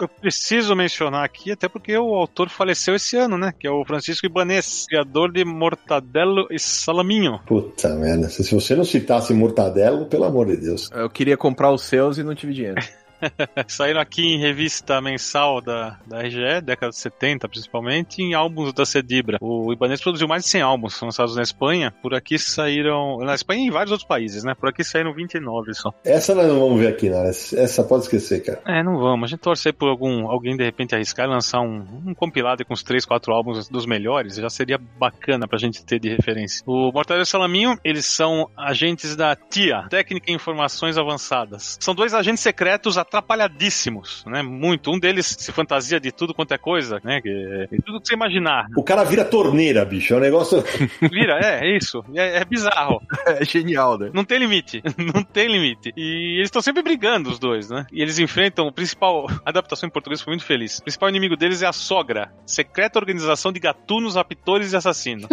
[0.00, 3.52] Eu preciso mencionar aqui, até porque o autor faleceu esse ano, né?
[3.58, 7.40] Que é o Francisco Ibanez, criador de Mortadelo e Salaminho.
[7.46, 10.90] Puta merda, se se você não citasse Mortadelo, pelo amor de Deus.
[10.92, 12.80] Eu queria comprar os seus e não tive dinheiro.
[13.66, 18.84] Saíram aqui em revista mensal da, da RGE, década de 70 principalmente, em álbuns da
[18.84, 19.38] Cedibra.
[19.40, 21.92] O Ibanez produziu mais de 100 álbuns lançados na Espanha.
[22.02, 23.18] Por aqui saíram.
[23.18, 24.54] Na Espanha e em vários outros países, né?
[24.54, 25.92] Por aqui saíram 29 só.
[26.04, 27.28] Essa nós não vamos ver aqui, né?
[27.28, 28.60] Essa pode esquecer, cara.
[28.66, 29.28] É, não vamos.
[29.28, 32.72] A gente torcer por algum alguém de repente arriscar e lançar um, um compilado com
[32.72, 36.62] uns 3, 4 álbuns dos melhores, já seria bacana pra gente ter de referência.
[36.66, 41.78] O Mortadelo e Salaminho, eles são agentes da TIA, Técnica em Informações Avançadas.
[41.80, 44.42] São dois agentes secretos atrapalhadíssimos, né?
[44.42, 44.90] Muito.
[44.92, 47.20] Um deles se fantasia de tudo quanto é coisa, né?
[47.20, 48.66] Que- De tudo que você imaginar.
[48.76, 50.14] O cara vira torneira, bicho.
[50.14, 50.62] É um negócio.
[51.10, 52.04] Vira, é, é isso.
[52.14, 53.00] É, é bizarro.
[53.28, 54.10] É genial, né?
[54.14, 54.82] Não tem limite.
[54.96, 55.92] Não tem limite.
[55.96, 57.86] E eles estão sempre brigando, os dois, né?
[57.92, 59.26] E eles enfrentam o principal.
[59.44, 60.78] A adaptação em português foi muito feliz.
[60.78, 65.26] O principal inimigo deles é a Sogra, secreta organização de gatunos, raptores e assassinos.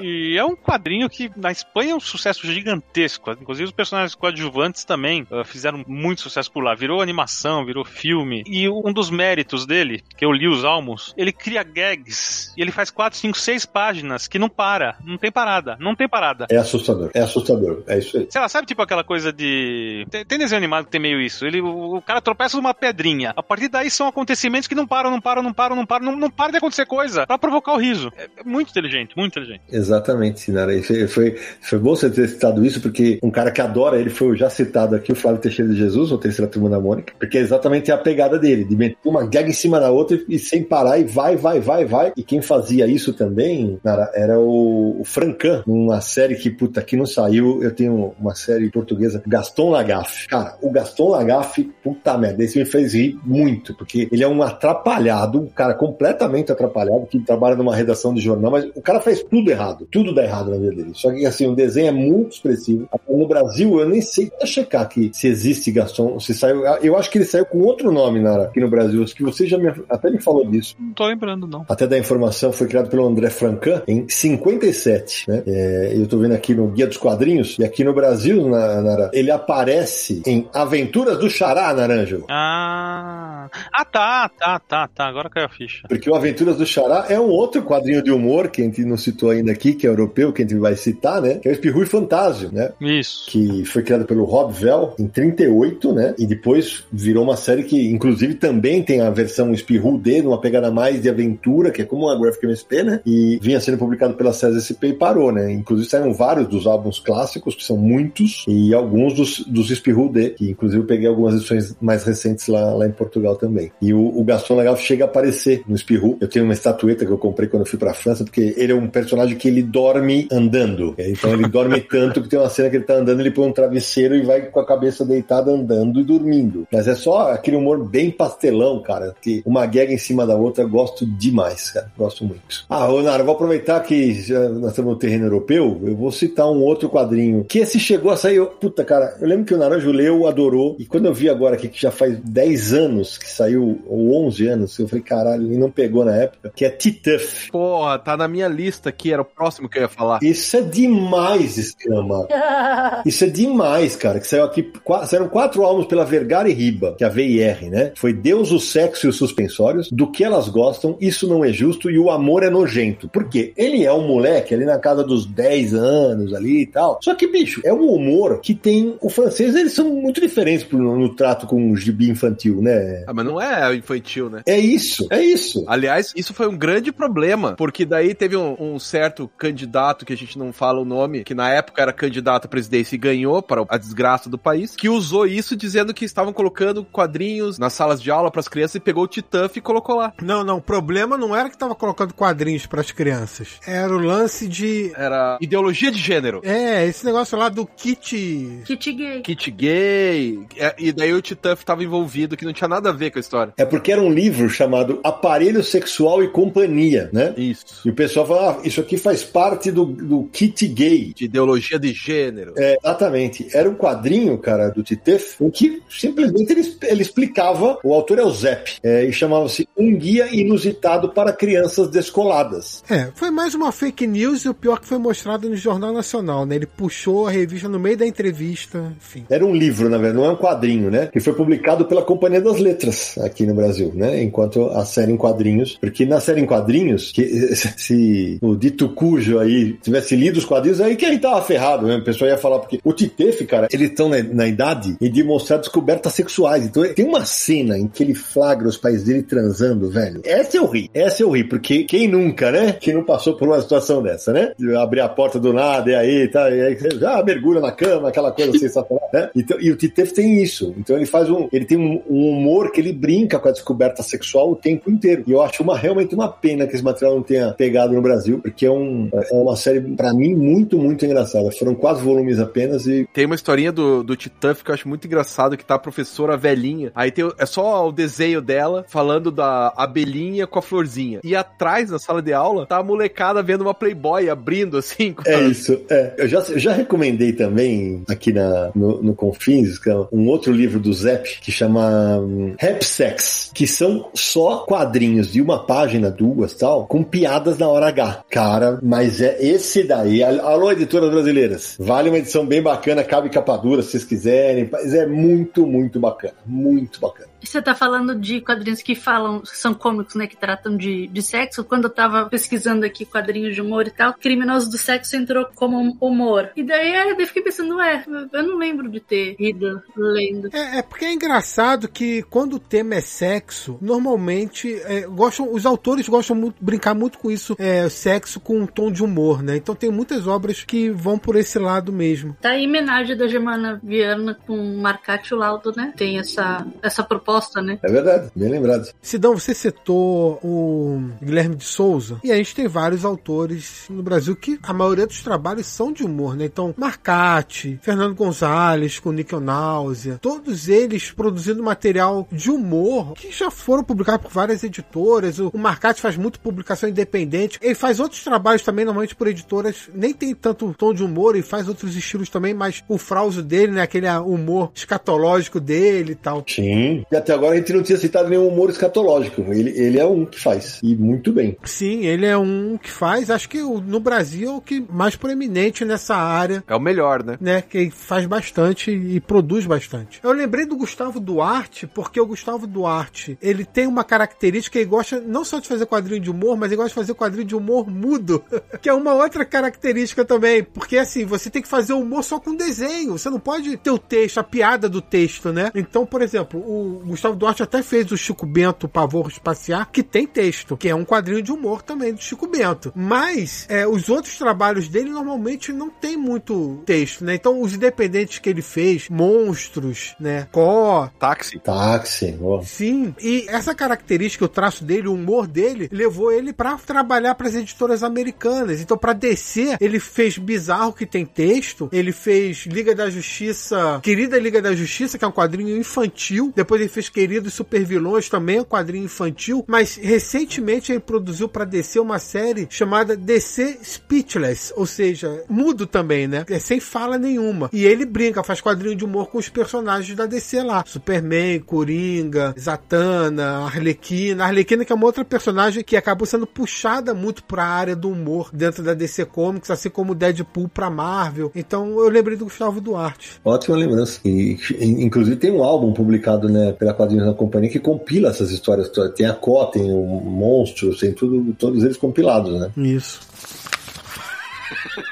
[0.00, 3.30] e é um quadrinho que na Espanha é um sucesso gigantesco.
[3.32, 6.74] Inclusive os personagens coadjuvantes também uh, fizeram muito sucesso por lá.
[6.74, 8.42] Virou animação, virou filme.
[8.46, 12.72] E um dos méritos dele, que eu li os álbuns, ele cria gags e ele
[12.72, 14.96] faz 4, 5, 6 páginas que não para.
[15.04, 15.76] Não tem parada.
[15.80, 16.46] Não tem parada.
[16.50, 17.10] É assustador.
[17.14, 17.82] É assustador.
[17.86, 18.26] É isso aí.
[18.30, 20.06] Sei lá, sabe tipo aquela coisa de.
[20.10, 21.46] Tem, tem desenho animado que tem meio isso.
[21.46, 23.32] Ele, o, o cara tropeça numa pedrinha.
[23.36, 26.16] A partir daí são acontecimentos que não param, não param, não param, não param, não,
[26.16, 28.12] não para de acontecer coisa pra provocar o riso.
[28.16, 29.62] É, é muito inteligente, muito inteligente.
[29.70, 30.80] Exatamente, Sinara.
[30.82, 34.36] Foi, foi, foi bom você ter citado isso, porque um cara que adora ele foi
[34.36, 37.40] já citado aqui, o Flávio Teixeira de Jesus, o terceira turma da Mônica, porque é
[37.40, 40.98] exatamente a pegada dele, de meter uma gag em cima da outra e sem parar,
[40.98, 42.12] e vai, vai, vai, vai.
[42.16, 46.96] E quem fazia isso também, Nara, era o, o Francan, numa série que, puta, que
[46.96, 47.62] não saiu.
[47.62, 50.28] Eu tenho uma série portuguesa, Gaston Lagaffe.
[50.28, 54.42] Cara, o Gaston Lagaffe, puta merda, esse me fez rir muito, porque ele é um
[54.42, 59.22] atrapalhado, um cara completamente atrapalhado, que trabalha numa redação de jornal, mas o cara faz
[59.22, 59.86] tudo errado.
[59.90, 60.90] Tudo dá errado na vida dele.
[60.94, 62.88] Só que, assim, o desenho é muito expressivo.
[63.08, 66.62] No Brasil, eu nem sei checar aqui se existe Gaston, se saiu.
[66.82, 69.02] Eu acho que ele saiu com outro nome, Nara, aqui no Brasil.
[69.02, 70.76] Acho que você já me, até me falou disso.
[70.78, 71.64] Não tô lembrando, não.
[71.68, 75.42] Até da informação foi criado pelo André Francan em 57, né?
[75.46, 79.10] É, eu tô vendo aqui no Guia dos Quadrinhos, e aqui no Brasil, na- Nara,
[79.12, 82.24] ele aparece em Aventuras do Xará, Naranjo.
[82.28, 83.48] Ah.
[83.72, 85.06] Ah, tá, tá, tá, tá.
[85.08, 85.86] Agora caiu a ficha.
[85.88, 88.96] Porque o Aventuras do Xará é um outro quadrinho de humor que a gente não
[88.96, 91.36] citou ainda aqui, que é europeu, que a gente vai citar, né?
[91.36, 92.70] Que é o Espirru e Fantásio, né?
[92.80, 93.28] Isso.
[93.30, 95.49] que foi criado pelo Rob Vell em 38,
[95.92, 96.14] né?
[96.18, 100.70] E depois virou uma série que, inclusive, também tem a versão Espirru D, numa pegada
[100.70, 103.00] mais de aventura, que é como uma Graphic MSP, né?
[103.04, 105.52] E vinha sendo publicado pela César SP e parou, né?
[105.52, 110.30] Inclusive saíram vários dos álbuns clássicos, que são muitos, e alguns dos, dos Espirru D,
[110.30, 113.72] que inclusive eu peguei algumas edições mais recentes lá, lá em Portugal também.
[113.80, 116.16] E o, o Gaston Legal chega a aparecer no Espirru.
[116.20, 118.74] Eu tenho uma estatueta que eu comprei quando eu fui pra França, porque ele é
[118.74, 120.94] um personagem que ele dorme andando.
[120.98, 123.52] Então ele dorme tanto que tem uma cena que ele tá andando, ele põe um
[123.52, 126.66] travesseiro e vai com a cabeça deitada andando e dormindo.
[126.72, 130.64] Mas é só aquele humor bem pastelão, cara, que uma gag em cima da outra,
[130.64, 131.90] gosto demais, cara.
[131.96, 132.64] Gosto muito.
[132.68, 136.60] Ah, eu vou aproveitar que já nós estamos no terreno europeu, eu vou citar um
[136.62, 139.90] outro quadrinho, que esse chegou a sair, eu- puta, cara, eu lembro que o Naranjo
[139.92, 143.80] leu, adorou, e quando eu vi agora aqui, que já faz 10 anos que saiu,
[143.86, 147.50] ou 11 anos, eu falei, caralho, e não pegou na época, que é Tituff.
[147.50, 150.18] Porra, tá na minha lista aqui, era o próximo que eu ia falar.
[150.22, 152.26] Isso é demais, Escama.
[153.06, 154.18] Isso é demais, cara.
[154.20, 154.62] Que saiu aqui.
[154.84, 157.92] qua- Saíram quatro álbuns pela Vergara e Riba, que é a VIR, né?
[157.96, 161.90] Foi Deus, o Sexo e os Suspensórios, Do que elas gostam, Isso não é justo
[161.90, 163.08] e O amor é nojento.
[163.08, 163.52] Por quê?
[163.56, 166.98] Ele é um moleque ali na casa dos 10 anos ali e tal.
[167.02, 168.96] Só que, bicho, é um humor que tem.
[169.00, 173.04] O francês, eles são muito diferentes pro- no, trato com o gibi infantil, né?
[173.06, 174.42] Ah, mas não é infantil, né?
[174.46, 175.64] É isso, é isso.
[175.66, 180.16] Aliás, isso foi um grande problema, porque daí teve um, um certo candidato, que a
[180.16, 183.64] gente não fala o nome, que na época era candidato à presidência e ganhou para
[183.68, 188.10] a desgraça do país, que usou isso dizendo que estavam colocando quadrinhos nas salas de
[188.10, 190.12] aula para as crianças e pegou o Tituff e colocou lá.
[190.22, 193.60] Não, não, o problema não era que tava colocando quadrinhos pras crianças.
[193.66, 194.92] Era o lance de.
[194.96, 196.40] Era ideologia de gênero.
[196.44, 198.62] É, esse negócio lá do kit.
[198.64, 199.22] Kit gay.
[199.22, 203.10] Kit gay, é, e daí o Tituff tava envolvido, que não tinha nada a ver
[203.10, 203.52] com a história.
[203.56, 207.34] É porque era um livro chamado Aparelho Sexual e Companhia, né?
[207.36, 207.86] Isso.
[207.86, 211.12] E o pessoal fala, ah, isso aqui faz parte do, do kit gay.
[211.14, 212.54] De ideologia de gênero.
[212.56, 213.48] É, exatamente.
[213.52, 218.24] Era um quadrinho, cara, do Titef, em que simplesmente ele, ele explicava, o autor é
[218.24, 222.82] o Zep, é, e chamava-se Um Guia Inusitado para Crianças Descoladas.
[222.88, 226.44] É, foi mais uma fake news e o pior que foi mostrado no Jornal Nacional,
[226.44, 226.56] né?
[226.56, 229.24] Ele puxou a revista no meio da entrevista, enfim.
[229.28, 231.08] Era um livro, na verdade, não é um quadrinho, né?
[231.12, 234.22] Que foi publicado pela Companhia das Letras aqui no Brasil, né?
[234.22, 235.78] Enquanto a série em quadrinhos.
[235.80, 237.24] Porque na série em quadrinhos, que,
[237.76, 241.86] se o dito cujo aí tivesse lido os quadrinhos, aí que a gente tava ferrado,
[241.86, 241.96] né?
[241.96, 245.58] O pessoal ia falar, porque o Titef, cara, eles estão na, na idade de mostrar
[245.58, 246.64] descobertas sexuais.
[246.64, 250.20] Então tem uma cena em que ele flagra os pais dele transando, velho.
[250.24, 250.90] Essa eu ri.
[250.94, 252.72] Essa eu ri, porque quem nunca, né?
[252.72, 254.52] Quem não passou por uma situação dessa, né?
[254.58, 257.72] De abrir a porta do nada e aí, tá, e aí você já mergulha na
[257.72, 259.30] cama, aquela coisa sensacional, né?
[259.34, 260.74] Então, e o Titef tem isso.
[260.78, 261.48] Então ele faz um.
[261.52, 265.24] Ele tem um, um humor que ele brinca com a descoberta sexual o tempo inteiro.
[265.26, 268.40] E eu acho uma, realmente uma pena que esse material não tenha pegado no Brasil,
[268.40, 271.50] porque é, um, é uma série, pra mim, muito, muito engraçada.
[271.52, 275.56] Foram quatro volumes apenas e Tem uma historinha do, do que eu acho muito engraçado
[275.56, 276.92] que tá a professora velhinha.
[276.94, 281.20] Aí tem, é só o desenho dela falando da abelhinha com a florzinha.
[281.24, 285.14] E atrás, na sala de aula, tá a molecada vendo uma Playboy abrindo assim.
[285.26, 286.14] É a- isso, é.
[286.18, 290.78] Eu já, eu já recomendei também aqui na, no, no Confins é um outro livro
[290.78, 296.54] do Zep que chama hum, Rap Sex, que são só quadrinhos de uma página, duas
[296.54, 298.24] tal, com piadas na hora H.
[298.30, 300.22] Cara, mas é esse daí.
[300.22, 301.76] Al- Alô, editoras brasileiras.
[301.78, 304.69] Vale uma edição bem bacana, cabe capa dura se vocês quiserem.
[304.70, 306.36] Mas é muito, muito bacana.
[306.46, 307.29] Muito bacana.
[307.42, 310.26] Você tá falando de quadrinhos que falam, são cômicos, né?
[310.26, 311.64] Que tratam de, de sexo.
[311.64, 315.96] Quando eu tava pesquisando aqui quadrinhos de humor e tal, Criminoso do Sexo entrou como
[316.00, 316.50] humor.
[316.56, 320.48] E daí eu fiquei pensando, ué, eu não lembro de ter ido lendo.
[320.52, 325.66] É, é porque é engraçado que quando o tema é sexo, normalmente é, gostam, os
[325.66, 329.56] autores gostam muito brincar muito com isso, é, sexo com um tom de humor, né?
[329.56, 332.36] Então tem muitas obras que vão por esse lado mesmo.
[332.40, 335.92] Tá aí homenagem da Germana Viana com Marcati e o Laudo, né?
[335.96, 337.29] Tem essa, essa proposta,
[337.62, 337.78] né?
[337.82, 338.88] É verdade, bem lembrado.
[339.00, 344.34] Sidão, você citou o Guilherme de Souza, e a gente tem vários autores no Brasil
[344.36, 346.44] que a maioria dos trabalhos são de humor, né?
[346.44, 353.50] Então, Marcati, Fernando Gonzalez com Nickel Náusea, todos eles produzindo material de humor que já
[353.50, 355.38] foram publicados por várias editoras.
[355.38, 357.58] O, o Marcati faz muito publicação independente.
[357.62, 361.42] Ele faz outros trabalhos também, normalmente por editoras, nem tem tanto tom de humor e
[361.42, 363.82] faz outros estilos também, mas o frauso dele, né?
[363.82, 366.44] Aquele humor escatológico dele e tal.
[366.46, 367.04] Sim.
[367.10, 369.42] E até agora a gente não tinha citado nenhum humor escatológico.
[369.52, 370.80] Ele, ele é um que faz.
[370.82, 371.56] E muito bem.
[371.64, 375.84] Sim, ele é um que faz, acho que no Brasil é o que mais proeminente
[375.84, 377.36] nessa área, É o melhor, né?
[377.40, 377.62] né?
[377.62, 380.20] Que faz bastante e produz bastante.
[380.22, 385.20] Eu lembrei do Gustavo Duarte, porque o Gustavo Duarte, ele tem uma característica, ele gosta
[385.20, 387.88] não só de fazer quadrinho de humor, mas ele gosta de fazer quadrinho de humor
[387.90, 388.42] mudo,
[388.80, 392.54] que é uma outra característica também, porque assim, você tem que fazer humor só com
[392.54, 395.70] desenho, você não pode ter o texto, a piada do texto, né?
[395.74, 400.26] Então, por exemplo, o Gustavo Duarte até fez o Chico Bento Pavor Espaciar, que tem
[400.26, 402.92] texto, que é um quadrinho de humor também do Chico Bento.
[402.94, 407.34] Mas é, os outros trabalhos dele normalmente não tem muito texto, né?
[407.34, 410.48] Então, os independentes que ele fez, Monstros, né?
[410.52, 411.58] Có, Táxi.
[411.58, 412.38] Táxi.
[412.42, 412.62] ó.
[412.62, 417.48] Sim, e essa característica, o traço dele, o humor dele, levou ele pra trabalhar para
[417.48, 418.80] as editoras americanas.
[418.80, 424.38] Então, pra DC, ele fez Bizarro, que tem texto, ele fez Liga da Justiça, Querida
[424.38, 426.52] Liga da Justiça, que é um quadrinho infantil.
[426.54, 429.64] Depois ele fez Queridos Supervilões, também um quadrinho infantil.
[429.66, 436.26] Mas recentemente ele produziu pra DC uma série chamada DC Speechless, ou seja, mudo também,
[436.28, 436.44] né?
[436.48, 437.70] É sem fala nenhuma.
[437.72, 440.84] E ele brinca, faz quadrinho de humor com os personagens da DC lá.
[440.86, 444.44] Superman, Coringa, Zatanna, Arlequina.
[444.44, 448.50] Arlequina que é uma outra personagem que acabou sendo puxada muito pra área do humor
[448.52, 451.50] dentro da DC Comics, assim como Deadpool pra Marvel.
[451.54, 453.40] Então eu lembrei do Gustavo Duarte.
[453.44, 454.20] Ótima lembrança.
[454.24, 458.50] E, in- inclusive tem um álbum publicado né, pela Quadrinhos da Companhia que compila essas
[458.50, 458.90] histórias.
[459.14, 462.70] Tem a Có, tem o Monstro, tem tudo, todos eles compilados, né?
[462.78, 463.20] Isso.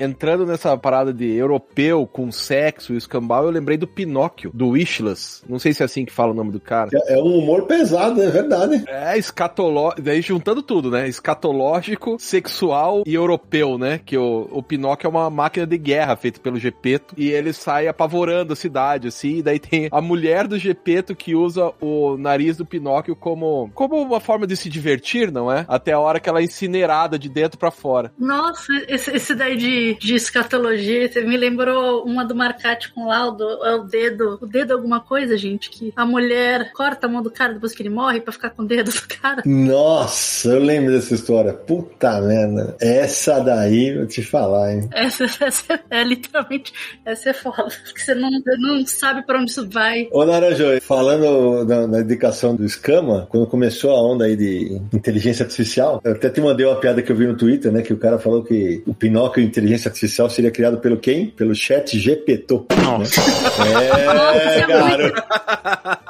[0.00, 5.42] Entrando nessa parada de europeu com sexo e escambau, eu lembrei do Pinóquio, do Wishless.
[5.48, 6.90] Não sei se é assim que fala o nome do cara.
[6.92, 8.82] É é um humor pesado, é verdade.
[8.88, 11.06] É escatológico, daí juntando tudo, né?
[11.06, 14.00] Escatológico, sexual e europeu, né?
[14.04, 17.88] Que o, o Pinóquio é uma máquina de guerra feita pelo Gepeto e ele sai
[17.88, 19.38] apavorando a cidade, assim.
[19.38, 24.00] E daí tem a mulher do Gepeto que usa o nariz do Pinóquio como, como
[24.00, 25.66] uma forma de se divertir, não é?
[25.68, 28.12] Até a hora que ela é incinerada de dentro pra fora.
[28.18, 33.08] Nossa, esse, esse daí de, de escatologia você me lembrou uma do Marcati com o
[33.08, 37.10] Laudo, é o dedo, o dedo é alguma coisa, gente, que a mulher corta a
[37.10, 39.42] mão do cara depois que ele morre pra ficar com o dedo do cara.
[39.46, 41.52] Nossa, eu lembro dessa história.
[41.52, 42.76] Puta merda.
[42.80, 44.88] Essa daí, vou te falar, hein?
[44.92, 46.72] Essa, essa é literalmente,
[47.04, 50.08] essa é foda, porque você não, não sabe pra onde isso vai.
[50.12, 55.44] Ô Naranjo, falando da, da indicação do Escama, quando começou a onda aí de inteligência
[55.44, 57.82] artificial, eu até te mandei uma piada que eu vi no Twitter, né?
[57.82, 61.26] Que o cara falou que o Pinóquio inteligência artificial seria criado pelo quem?
[61.26, 62.62] Pelo chat GPT.
[62.82, 63.20] Nossa.
[63.20, 65.22] É, Nossa, garoto.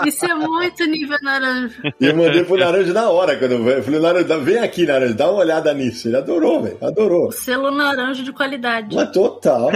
[0.07, 1.75] Isso é muito nível naranja.
[2.01, 5.31] E eu mandei pro Naranjo na hora, quando eu falei, Naranjo, vem aqui, Naranjo, dá
[5.31, 6.09] uma olhada nisso.
[6.09, 7.33] Ele adorou, velho, adorou.
[7.33, 8.95] Selo naranja de qualidade.
[8.95, 9.71] Mas total.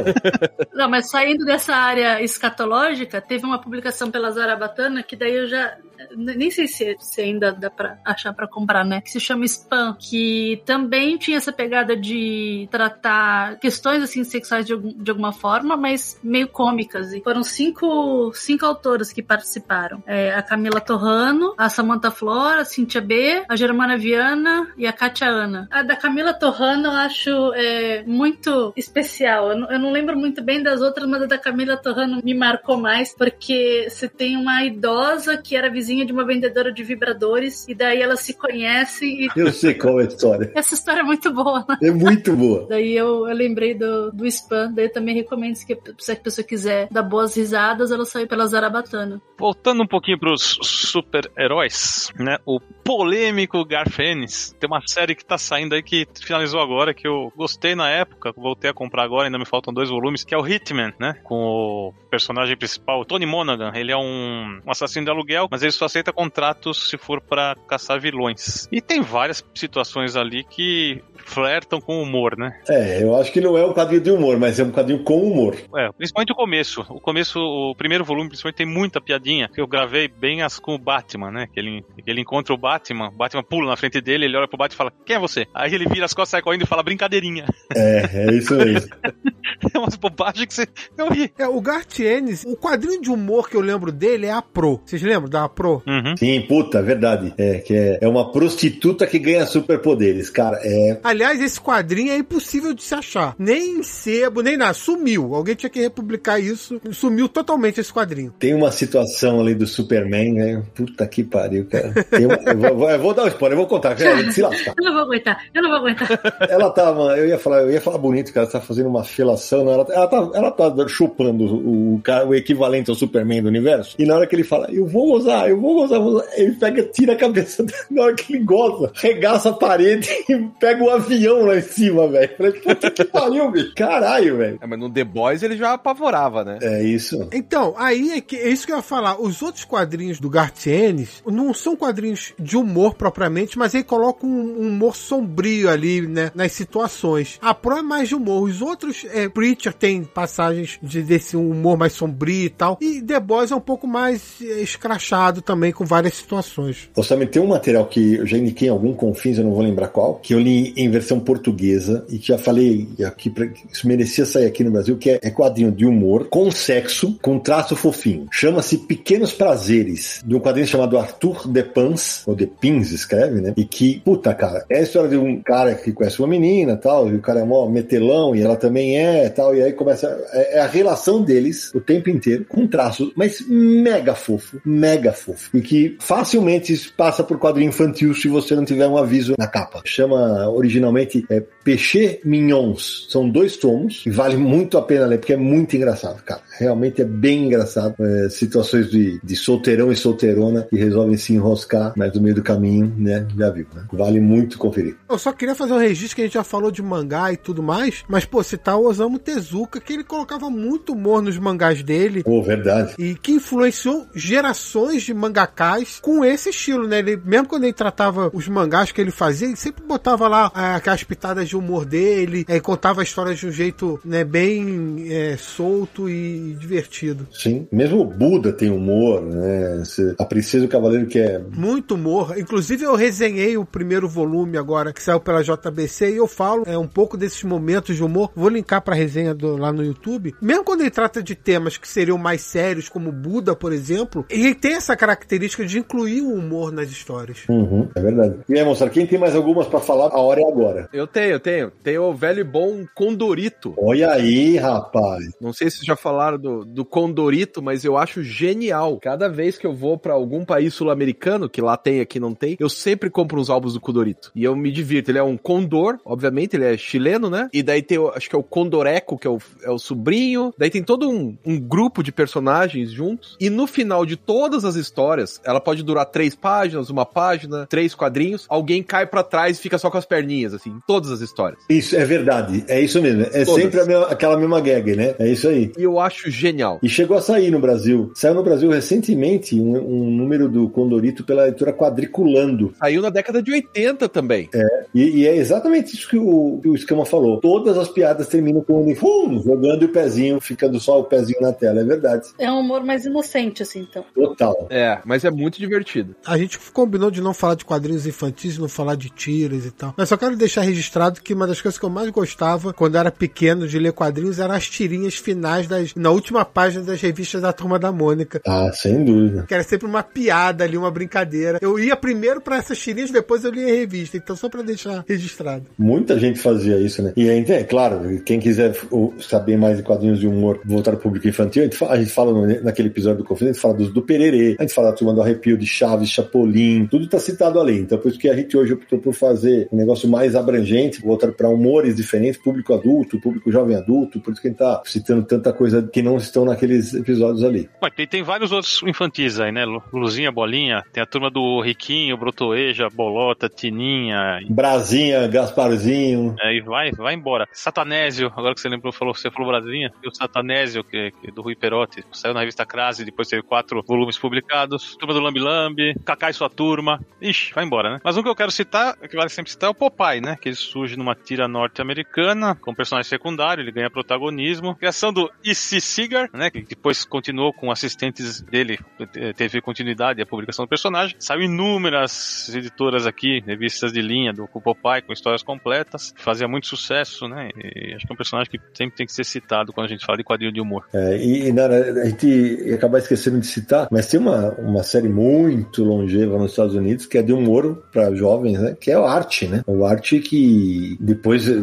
[0.72, 5.76] Não, mas saindo dessa área escatológica, teve uma publicação pela Zarabatana que daí eu já
[6.16, 9.00] nem sei se, se ainda dá pra achar pra comprar, né?
[9.00, 14.72] Que se chama Spam, que também tinha essa pegada de tratar questões assim sexuais de,
[14.72, 17.12] algum- de alguma forma, mas meio cômicas.
[17.12, 20.02] E foram cinco, cinco autoras que participaram.
[20.06, 24.92] é a Camila Torrano, a Samantha Flora, a Cintia B, a Germana Viana e a
[24.92, 25.68] Katia Ana.
[25.70, 29.50] A da Camila Torrano eu acho é, muito especial.
[29.50, 32.34] Eu não, eu não lembro muito bem das outras, mas a da Camila Torrano me
[32.34, 37.66] marcou mais, porque você tem uma idosa que era vizinha de uma vendedora de vibradores,
[37.68, 39.28] e daí elas se conhecem e.
[39.36, 40.52] Eu sei qual é a história.
[40.56, 41.76] Essa história é muito boa, né?
[41.82, 42.66] É muito boa.
[42.68, 46.46] Daí eu, eu lembrei do, do spam, daí eu também recomendo que se a pessoa
[46.46, 49.20] quiser dar boas risadas, ela sai pela Zarabatana.
[49.38, 52.38] Voltando um pouquinho pros super-heróis, né?
[52.46, 54.54] O polêmico Garfênis.
[54.58, 58.32] Tem uma série que tá saindo aí que finalizou agora, que eu gostei na época,
[58.36, 61.14] voltei a comprar agora, ainda me faltam dois volumes, que é o Hitman, né?
[61.24, 63.72] Com o personagem principal, o Tony Monaghan.
[63.74, 67.56] Ele é um, um assassino de aluguel, mas ele só aceita contratos se for para
[67.68, 68.68] caçar vilões.
[68.70, 72.58] E tem várias situações ali que flertam com humor, né?
[72.68, 75.22] É, eu acho que não é um quadrinho de humor, mas é um quadrinho com
[75.22, 75.56] humor.
[75.76, 76.82] É, principalmente o começo.
[76.88, 79.50] O começo, o primeiro volume, principalmente, tem muita piadinha.
[79.56, 81.46] Eu gravei bem as com o Batman, né?
[81.52, 84.48] Que ele, que ele encontra o Batman, o Batman pula na frente dele, ele olha
[84.48, 85.46] pro Batman e fala, quem é você?
[85.54, 87.46] Aí ele vira as costas, sai correndo e fala, brincadeirinha.
[87.74, 88.90] É, é isso mesmo.
[89.74, 90.66] é umas bobagens que você...
[90.96, 91.32] Eu ri.
[91.38, 94.80] É, o Gartienes, o quadrinho de humor que eu lembro dele é a Pro.
[94.84, 95.82] Vocês lembram da Pro?
[95.86, 96.16] Uhum.
[96.16, 97.32] Sim, puta, verdade.
[97.38, 100.58] É, que é, é uma prostituta que ganha superpoderes, cara.
[100.62, 103.34] É, Aliás, esse quadrinho é impossível de se achar.
[103.38, 104.74] Nem em sebo, nem nada.
[104.74, 105.34] Sumiu.
[105.34, 106.80] Alguém tinha que republicar isso.
[106.92, 108.32] Sumiu totalmente esse quadrinho.
[108.38, 110.62] tem uma situação ali do Superman, né?
[110.74, 111.92] Puta que pariu, cara.
[112.10, 114.74] Tem uma- eu, vou, eu vou dar um spoiler, eu vou contar, cara, se lascar.
[114.78, 116.08] Eu não vou aguentar, eu não vou aguentar.
[116.48, 119.72] Ela tava, eu ia falar, eu ia falar bonito, cara, tá fazendo uma felação, não,
[119.72, 123.94] ela, ela, tá, ela tá chupando o, o, cara- o equivalente ao Superman do universo,
[123.98, 126.52] e na hora que ele fala, eu vou gozar, eu vou gozar, vou gozar, ele
[126.52, 130.90] pega, tira a cabeça na hora que ele goza, regaça a parede e pega o
[130.90, 131.03] avião
[131.44, 132.36] lá em cima, velho.
[132.36, 133.74] Falei, puta que pariu, bicho.
[133.74, 134.58] Caralho, velho.
[134.60, 136.58] É, mas no The Boys ele já apavorava, né?
[136.62, 137.28] É isso.
[137.32, 139.20] Então, aí é, que, é isso que eu ia falar.
[139.20, 144.62] Os outros quadrinhos do Gartienes não são quadrinhos de humor propriamente, mas ele coloca um,
[144.62, 146.30] um humor sombrio ali, né?
[146.34, 147.38] Nas situações.
[147.40, 148.42] A Pro é mais de humor.
[148.48, 152.78] Os outros, é, Preacher tem passagens de, desse humor mais sombrio e tal.
[152.80, 156.88] E The Boys é um pouco mais é, escrachado também, com várias situações.
[156.96, 159.62] Ô, Samir, tem um material que eu já indiquei em algum confins, eu não vou
[159.62, 163.32] lembrar qual, que eu li em versão portuguesa e que já falei aqui,
[163.72, 167.38] isso merecia sair aqui no Brasil, que é, é quadrinho de humor, com sexo, com
[167.38, 168.28] traço fofinho.
[168.30, 173.52] Chama-se Pequenos Prazeres, de um quadrinho chamado Arthur de Pans, ou de Pins escreve, né?
[173.56, 177.10] E que, puta, cara, é a história de um cara que conhece uma menina tal,
[177.10, 180.06] e o cara é mó metelão, e ela também é tal, e aí começa.
[180.32, 185.50] É, é a relação deles o tempo inteiro, com traço, mas mega fofo, mega fofo.
[185.56, 189.82] E que facilmente passa por quadrinho infantil se você não tiver um aviso na capa.
[189.84, 190.48] Chama
[190.84, 193.06] originalmente é, Péché Mignons.
[193.08, 196.42] São dois tomos e vale muito a pena ler, porque é muito engraçado, cara.
[196.58, 197.94] Realmente é bem engraçado.
[198.00, 202.42] É, situações de, de solteirão e solteirona que resolvem se enroscar, mas no meio do
[202.42, 203.26] caminho, né?
[203.36, 203.84] Já viu, né?
[203.92, 204.96] Vale muito conferir.
[205.08, 207.62] Eu só queria fazer um registro que a gente já falou de mangá e tudo
[207.62, 212.22] mais, mas, pô, citar o Osamu Tezuka, que ele colocava muito humor nos mangás dele.
[212.22, 212.94] Pô, verdade.
[212.98, 217.00] E que influenciou gerações de mangakás com esse estilo, né?
[217.00, 220.76] Ele, mesmo quando ele tratava os mangás que ele fazia, ele sempre botava lá ah,
[220.76, 225.36] aquelas pitadas de humor dele, eh, contava a história de um jeito né, bem eh,
[225.36, 227.26] solto e divertido.
[227.32, 227.66] Sim.
[227.72, 229.82] Mesmo o Buda tem humor, né?
[230.18, 232.34] A Princesa e o Cavaleiro que é Muito humor.
[232.38, 236.76] Inclusive, eu resenhei o primeiro volume agora, que saiu pela JBC, e eu falo é,
[236.76, 238.30] um pouco desses momentos de humor.
[238.34, 240.34] Vou linkar pra resenha do- lá no YouTube.
[240.40, 244.54] Mesmo quando ele trata de temas que seriam mais sérios, como Buda, por exemplo, ele
[244.54, 247.44] tem essa característica de incluir o humor nas histórias.
[247.48, 248.36] Uhum, é verdade.
[248.48, 250.08] E aí, moçada, quem tem mais algumas pra falar?
[250.08, 250.88] A hora é agora.
[250.92, 251.70] Eu tenho, eu tenho.
[251.82, 253.74] Tem o velho e bom Condorito.
[253.76, 255.24] Olha aí, rapaz.
[255.40, 258.98] Não sei se vocês já falaram do, do Condorito, mas eu acho genial.
[259.00, 262.56] Cada vez que eu vou pra algum país sul-americano, que lá tem, aqui não tem,
[262.58, 264.30] eu sempre compro uns álbuns do Condorito.
[264.34, 265.10] E eu me divirto.
[265.10, 267.48] Ele é um condor, obviamente, ele é chileno, né?
[267.52, 270.52] E daí tem, acho que é o Condoreco, que é o, é o sobrinho.
[270.58, 273.36] Daí tem todo um, um grupo de personagens juntos.
[273.40, 277.94] E no final de todas as histórias, ela pode durar três páginas, uma página, três
[277.94, 278.46] quadrinhos.
[278.48, 281.60] Alguém cai pra trás e fica só com as perninhas, assim, em todas as histórias.
[281.68, 282.64] Isso é verdade.
[282.68, 283.22] É isso mesmo.
[283.22, 283.62] É Todas.
[283.62, 285.14] sempre mesma- aquela mesma gag, né?
[285.18, 285.72] É isso aí.
[285.78, 286.78] E eu acho genial.
[286.82, 288.12] E chegou a sair no Brasil.
[288.14, 292.74] Saiu no Brasil recentemente um, um número do Condorito pela leitura Quadriculando.
[292.78, 294.48] Saiu na década de 80 também.
[294.94, 297.40] E, e é exatamente isso que o, que o Escama falou.
[297.40, 301.52] Todas as piadas terminam com ele hum, jogando o pezinho, ficando só o pezinho na
[301.52, 301.80] tela.
[301.80, 302.28] É verdade.
[302.38, 304.04] É um humor mais inocente, assim, então.
[304.14, 304.66] Total.
[304.70, 306.14] É, mas é muito divertido.
[306.26, 309.94] A gente combinou de não falar de quadrinhos infantis, não falar de tiras e tal.
[309.96, 313.10] Mas só quero deixar registrado que uma das coisas que eu mais gostava quando era
[313.10, 317.52] pequeno de ler quadrinhos eram as tirinhas finais das, na última página das revistas da
[317.52, 318.40] Turma da Mônica.
[318.46, 319.44] Ah, sem dúvida.
[319.46, 321.58] Que era sempre uma piada ali, uma brincadeira.
[321.60, 324.16] Eu ia primeiro pra essas tirinhas, depois eu lia a revista.
[324.16, 325.66] Então, só pra deixar registrado.
[325.78, 327.12] Muita gente fazia isso, né?
[327.16, 328.74] E ainda, é claro, quem quiser
[329.20, 332.10] saber mais de quadrinhos de humor voltado ao público infantil, a gente fala, a gente
[332.10, 334.96] fala naquele episódio do Confidente, a gente fala dos, do Pererê, a gente fala da
[334.96, 337.80] turma do arrepio de Chaves, Chapolin, tudo tá citado ali.
[337.80, 341.32] Então, por isso que a gente hoje optou por fazer um negócio mais abrangente, voltado
[341.32, 345.24] para humores diferentes, público adulto, público jovem adulto, por isso que a gente tá citando
[345.24, 347.68] tanta coisa que não estão naqueles episódios ali.
[347.80, 349.64] Bom, tem, tem vários outros infantis aí, né?
[349.64, 356.34] Lu- Luzinha, Bolinha, tem a turma do Riquinho, Brotoeja, Bolota, Tininha, Brasinha, Gasparzinho.
[356.40, 357.46] é, e vai, vai embora.
[357.52, 361.32] Satanésio, agora que você lembrou, falou, você falou Brasinha, e o Satanésio, que, que é
[361.32, 364.96] do Rui Perotti, saiu na revista Crase, depois teve quatro volumes publicados.
[364.96, 367.00] Turma do Lambi Lambi, Cacá e sua turma.
[367.20, 368.00] Ixi, vai embora, né?
[368.04, 370.36] Mas um que eu quero citar, que vale sempre citar, é o Popeye, né?
[370.40, 374.74] Que ele surge numa tira norte-americana, como personagem secundário, ele ganha protagonismo.
[374.76, 375.80] Criação do E.C.
[375.94, 376.50] Seeger, né?
[376.50, 378.78] Que depois continuou com assistentes dele,
[379.16, 381.14] eh, teve continuidade a publicação do personagem.
[381.20, 386.12] Saiu inúmeras editoras aqui, revistas de linha do Popeye, com histórias completas.
[386.16, 387.50] Fazia muito sucesso, né?
[387.56, 390.04] E acho que é um personagem que sempre tem que ser citado quando a gente
[390.04, 390.84] fala de quadrinho de humor.
[390.92, 395.84] É, e, Nara, a gente acabar esquecendo de citar, mas tem uma, uma série muito
[395.84, 398.76] longeva nos Estados Unidos que é de humor para jovens, né?
[398.80, 399.62] Que é o Arte, né?
[399.66, 401.54] O Arte que depois eh,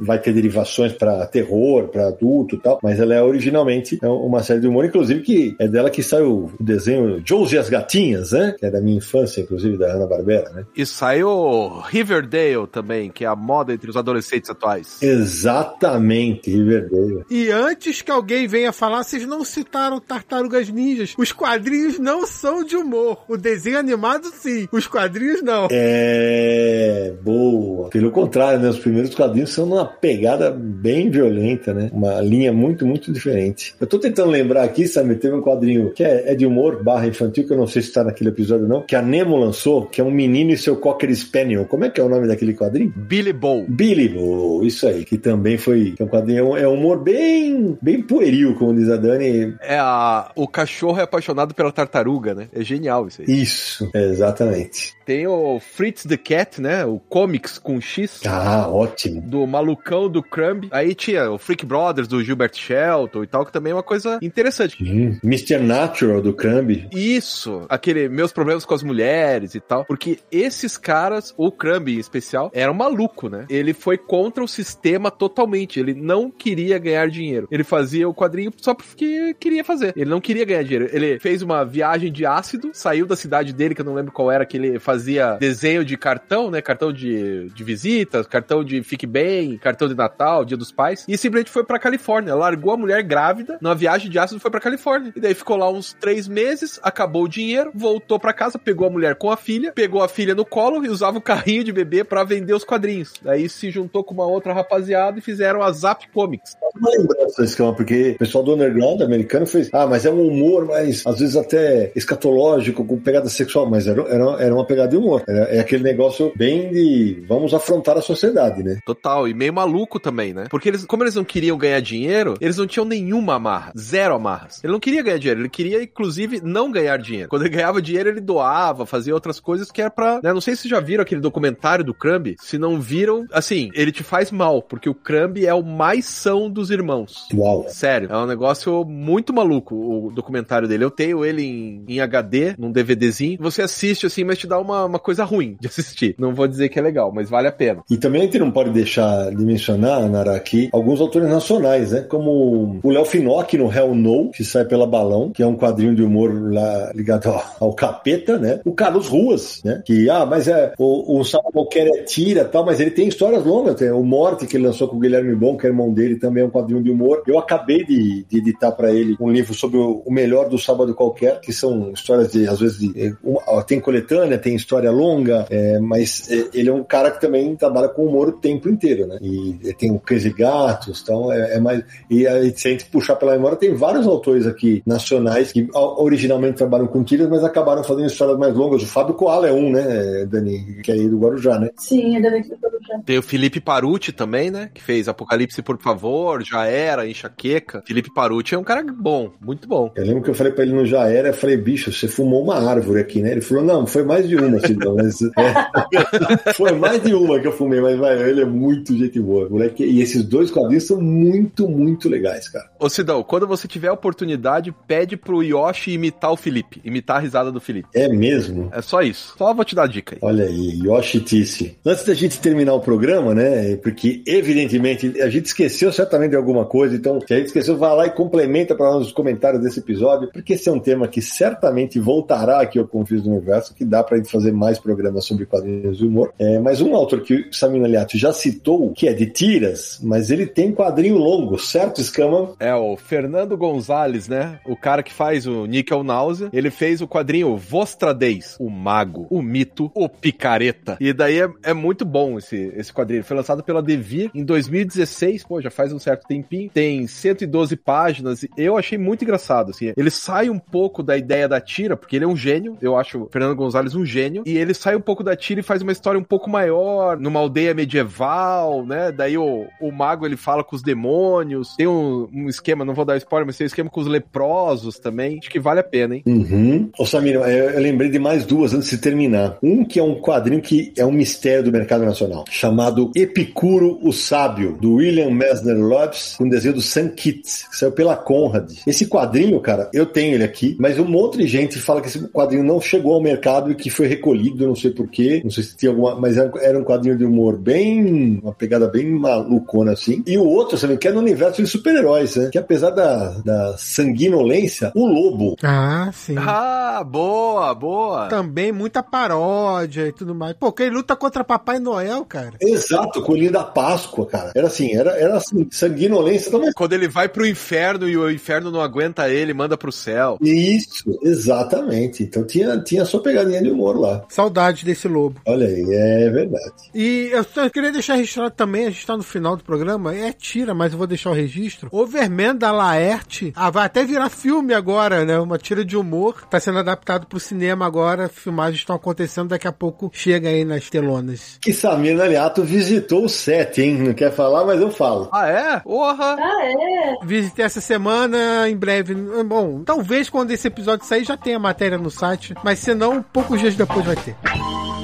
[0.00, 4.42] vai ter derivações para terror, para adulto e tal, mas ela é originalmente é uma
[4.42, 8.32] série de humor, inclusive que é dela que sai o desenho Josie e as Gatinhas,
[8.32, 8.54] né?
[8.58, 10.66] Que é da minha infância, inclusive, da Hanna-Barbera, né?
[10.76, 15.02] E saiu Riverdale também, que é a moda entre os adolescentes atuais.
[15.02, 17.24] Exatamente, Riverdale.
[17.30, 21.14] E antes que alguém venha falar, vocês não citaram Tartarugas Ninjas.
[21.18, 23.24] Os quadrinhos não são de humor.
[23.28, 24.68] O desenho animado, sim.
[24.72, 25.68] Os quadrinhos, não.
[25.70, 27.88] É, boa.
[27.90, 28.68] Pelo contrário, né?
[28.68, 31.90] Os primeiros quadrinhos são numa pegada bem violenta, né?
[31.92, 33.55] Uma linha muito, muito diferente.
[33.80, 35.16] Eu tô tentando lembrar aqui, sabe?
[35.16, 37.92] Teve um quadrinho que é, é de humor barra infantil, que eu não sei se
[37.92, 41.14] tá naquele episódio não, que a Nemo lançou, que é um menino e seu Cocker
[41.14, 41.64] Spaniel.
[41.66, 42.92] Como é que é o nome daquele quadrinho?
[42.96, 43.64] Billy Bow.
[43.68, 48.02] Billy Bo, isso aí, que também foi é um quadrinho, é um humor bem, bem
[48.02, 49.54] pueril, como diz a Dani.
[49.60, 50.30] É a...
[50.34, 52.48] O cachorro é apaixonado pela tartaruga, né?
[52.52, 53.42] É genial isso aí.
[53.42, 54.95] Isso, exatamente.
[55.06, 56.84] Tem o Fritz the Cat, né?
[56.84, 58.22] O comics com X.
[58.26, 59.20] Ah, ótimo.
[59.22, 60.66] Do malucão do Crumb.
[60.72, 64.18] Aí tinha o Freak Brothers do Gilbert Shelton e tal, que também é uma coisa
[64.20, 64.82] interessante.
[64.82, 65.58] Hum, Mr.
[65.58, 66.88] Natural do Crumb.
[66.92, 72.00] Isso, aquele meus problemas com as mulheres e tal, porque esses caras, o Crumb em
[72.00, 73.46] especial, era um maluco, né?
[73.48, 77.46] Ele foi contra o sistema totalmente, ele não queria ganhar dinheiro.
[77.48, 79.92] Ele fazia o quadrinho só porque queria fazer.
[79.96, 80.88] Ele não queria ganhar dinheiro.
[80.92, 84.32] Ele fez uma viagem de ácido, saiu da cidade dele, que eu não lembro qual
[84.32, 84.95] era, que ele fazia
[85.38, 86.60] desenho de cartão, né?
[86.60, 91.16] Cartão de, de visitas, cartão de fique bem, cartão de Natal, Dia dos Pais, e
[91.16, 92.34] simplesmente foi pra Califórnia.
[92.34, 95.12] Largou a mulher grávida, numa viagem de ácido, foi pra Califórnia.
[95.14, 98.90] E daí ficou lá uns três meses, acabou o dinheiro, voltou pra casa, pegou a
[98.90, 102.04] mulher com a filha, pegou a filha no colo e usava o carrinho de bebê
[102.04, 103.14] pra vender os quadrinhos.
[103.22, 106.56] Daí se juntou com uma outra rapaziada e fizeram a Zap Comics.
[106.78, 110.26] Uma lembrança desse esquema, porque o pessoal do underground americano fez, ah, mas é um
[110.26, 114.85] humor, mas às vezes até escatológico, com pegada sexual, mas era, era, era uma pegada
[114.86, 115.22] de humor.
[115.28, 118.78] Era, é aquele negócio bem de vamos afrontar a sociedade, né?
[118.84, 120.46] Total, e meio maluco também, né?
[120.50, 124.62] Porque eles, como eles não queriam ganhar dinheiro, eles não tinham nenhuma amarra, zero amarras.
[124.62, 127.28] Ele não queria ganhar dinheiro, ele queria, inclusive, não ganhar dinheiro.
[127.28, 130.20] Quando ele ganhava dinheiro, ele doava, fazia outras coisas que era pra.
[130.22, 130.32] Né?
[130.32, 132.34] Não sei se vocês já viram aquele documentário do Crumb.
[132.40, 136.50] Se não viram, assim, ele te faz mal, porque o Crumb é o mais são
[136.50, 137.28] dos irmãos.
[137.32, 137.66] Uau.
[137.68, 140.84] Sério, é um negócio muito maluco o documentário dele.
[140.84, 143.38] Eu tenho ele em, em HD, num DVDzinho.
[143.40, 146.14] Você assiste assim, mas te dá uma, uma coisa ruim de assistir.
[146.18, 147.82] Não vou dizer que é legal, mas vale a pena.
[147.90, 152.00] E também a gente não pode deixar de mencionar, Nara, aqui, alguns autores nacionais, né?
[152.02, 155.94] Como o Léo Finocchi no Hell No, que sai pela Balão, que é um quadrinho
[155.94, 158.60] de humor lá ligado ao, ao capeta, né?
[158.64, 159.82] O Carlos Ruas, né?
[159.84, 163.44] Que, ah, mas é, o, o Sábado Qualquer é tira tal, mas ele tem histórias
[163.44, 163.76] longas.
[163.76, 166.42] Tem o Morte, que ele lançou com o Guilherme Bom, que é irmão dele, também
[166.42, 167.22] é um quadrinho de humor.
[167.26, 170.94] Eu acabei de, de editar para ele um livro sobre o, o melhor do Sábado
[170.94, 175.78] Qualquer, que são histórias de, às vezes, de, uma, tem coletânea, tem história longa, é,
[175.78, 179.18] mas é, ele é um cara que também trabalha com humor o tempo inteiro, né?
[179.22, 181.84] E tem o Cães e Gatos, então é, é mais.
[182.10, 186.56] E aí, se a gente puxar pela memória, tem vários autores aqui nacionais que originalmente
[186.56, 188.82] trabalham com tiras, mas acabaram fazendo histórias mais longas.
[188.82, 190.80] O Fábio Koala é um, né, Dani?
[190.82, 191.70] Que é aí do Guarujá, né?
[191.76, 192.76] Sim, é daqui do Guarujá.
[192.86, 192.98] já.
[193.04, 194.70] Tem o Felipe Paruti também, né?
[194.72, 197.82] Que fez Apocalipse por favor, Já Era, Enxaqueca.
[197.86, 199.92] Felipe Paruti é um cara bom, muito bom.
[199.94, 202.42] Eu lembro que eu falei pra ele no Já Era, eu falei, bicho, você fumou
[202.42, 203.32] uma árvore aqui, né?
[203.32, 204.55] Ele falou, não, foi mais de uma,
[204.96, 209.20] mas, é, foi mais de uma que eu fumei, mas vai, ele é muito gente
[209.20, 209.84] boa, moleque.
[209.84, 212.70] E esses dois quadrinhos são muito, muito legais, cara.
[212.78, 217.20] Ô Sidão, quando você tiver a oportunidade, pede pro Yoshi imitar o Felipe, imitar a
[217.20, 217.88] risada do Felipe.
[217.94, 218.68] É mesmo?
[218.72, 219.34] É só isso.
[219.36, 220.20] Só vou te dar a dica aí.
[220.22, 221.76] Olha aí, Yoshi Tisse.
[221.84, 223.76] Antes da gente terminar o programa, né?
[223.76, 227.94] Porque evidentemente a gente esqueceu certamente de alguma coisa, então se a gente esqueceu, vai
[227.94, 231.20] lá e complementa para nós os comentários desse episódio, porque esse é um tema que
[231.20, 235.46] certamente voltará aqui ao Confis do Universo, que dá pra gente fazer mais programas sobre
[235.46, 236.32] quadrinhos de humor.
[236.38, 240.30] É, mas um autor que o Samino Aliato já citou, que é de tiras, mas
[240.30, 242.54] ele tem quadrinho longo, certo, Escama?
[242.60, 244.60] É o Fernando Gonzalez, né?
[244.66, 246.50] O cara que faz o Nickel Náusea.
[246.52, 250.96] Ele fez o quadrinho Vostradez, o Mago, o Mito, o Picareta.
[251.00, 253.24] E daí é, é muito bom esse, esse quadrinho.
[253.24, 256.70] Foi lançado pela Devir em 2016, pô, já faz um certo tempinho.
[256.72, 259.92] Tem 112 páginas e eu achei muito engraçado, assim.
[259.96, 262.76] Ele sai um pouco da ideia da tira, porque ele é um gênio.
[262.80, 264.25] Eu acho o Fernando Gonzalez um gênio.
[264.46, 267.40] E ele sai um pouco da tira e faz uma história um pouco maior, numa
[267.40, 269.12] aldeia medieval, né?
[269.12, 271.74] Daí o, o mago ele fala com os demônios.
[271.76, 274.98] Tem um, um esquema, não vou dar spoiler, mas tem um esquema com os leprosos
[274.98, 275.38] também.
[275.38, 276.22] Acho que vale a pena, hein?
[276.26, 276.90] Uhum.
[276.98, 279.58] Ô Samir, eu, eu lembrei de mais duas antes de terminar.
[279.62, 284.12] Um que é um quadrinho que é um mistério do mercado nacional, chamado Epicuro o
[284.12, 288.70] Sábio, do William Messner Lopes, com desenho do Sam Kitts, que saiu pela Conrad.
[288.86, 292.28] Esse quadrinho, cara, eu tenho ele aqui, mas um monte de gente fala que esse
[292.28, 295.76] quadrinho não chegou ao mercado e que foi recolhido, não sei porquê, não sei se
[295.76, 300.22] tinha alguma, mas era, um quadrinho de humor bem, uma pegada bem malucona assim.
[300.26, 302.48] E o outro, sabe, que é no universo de super-heróis, né?
[302.50, 305.56] Que apesar da, da sanguinolência, o lobo.
[305.62, 306.34] Ah, sim.
[306.38, 308.26] Ah, boa, boa.
[308.28, 310.54] Também muita paródia e tudo mais.
[310.54, 312.54] Pô, quem luta contra Papai Noel, cara.
[312.60, 314.52] Exato, coelhinho da Páscoa, cara.
[314.54, 316.72] Era assim, era, era assim, sanguinolência também.
[316.72, 320.38] Quando ele vai pro inferno e o inferno não aguenta ele, manda pro céu.
[320.40, 322.22] Isso, exatamente.
[322.22, 324.05] Então tinha, tinha sua pegadinha de humor lá.
[324.28, 325.40] Saudade desse lobo.
[325.46, 326.72] Olha aí, é verdade.
[326.94, 330.32] E eu só queria deixar registrado também, a gente tá no final do programa, é
[330.32, 331.88] tira, mas eu vou deixar o registro.
[331.92, 335.38] Overman da Laerte, ah, vai até virar filme agora, né?
[335.38, 339.72] Uma tira de humor, tá sendo adaptado pro cinema agora, filmagens estão acontecendo, daqui a
[339.72, 341.58] pouco chega aí nas telonas.
[341.60, 343.94] Que Samir Naliato visitou o set, hein?
[343.98, 345.28] Não quer falar, mas eu falo.
[345.32, 345.80] Ah, é?
[345.80, 346.36] Porra!
[346.38, 347.26] Ah, é?
[347.26, 349.14] Visitei essa semana, em breve.
[349.14, 353.60] Bom, talvez quando esse episódio sair já tenha matéria no site, mas se não, poucos
[353.60, 354.95] dias depois vai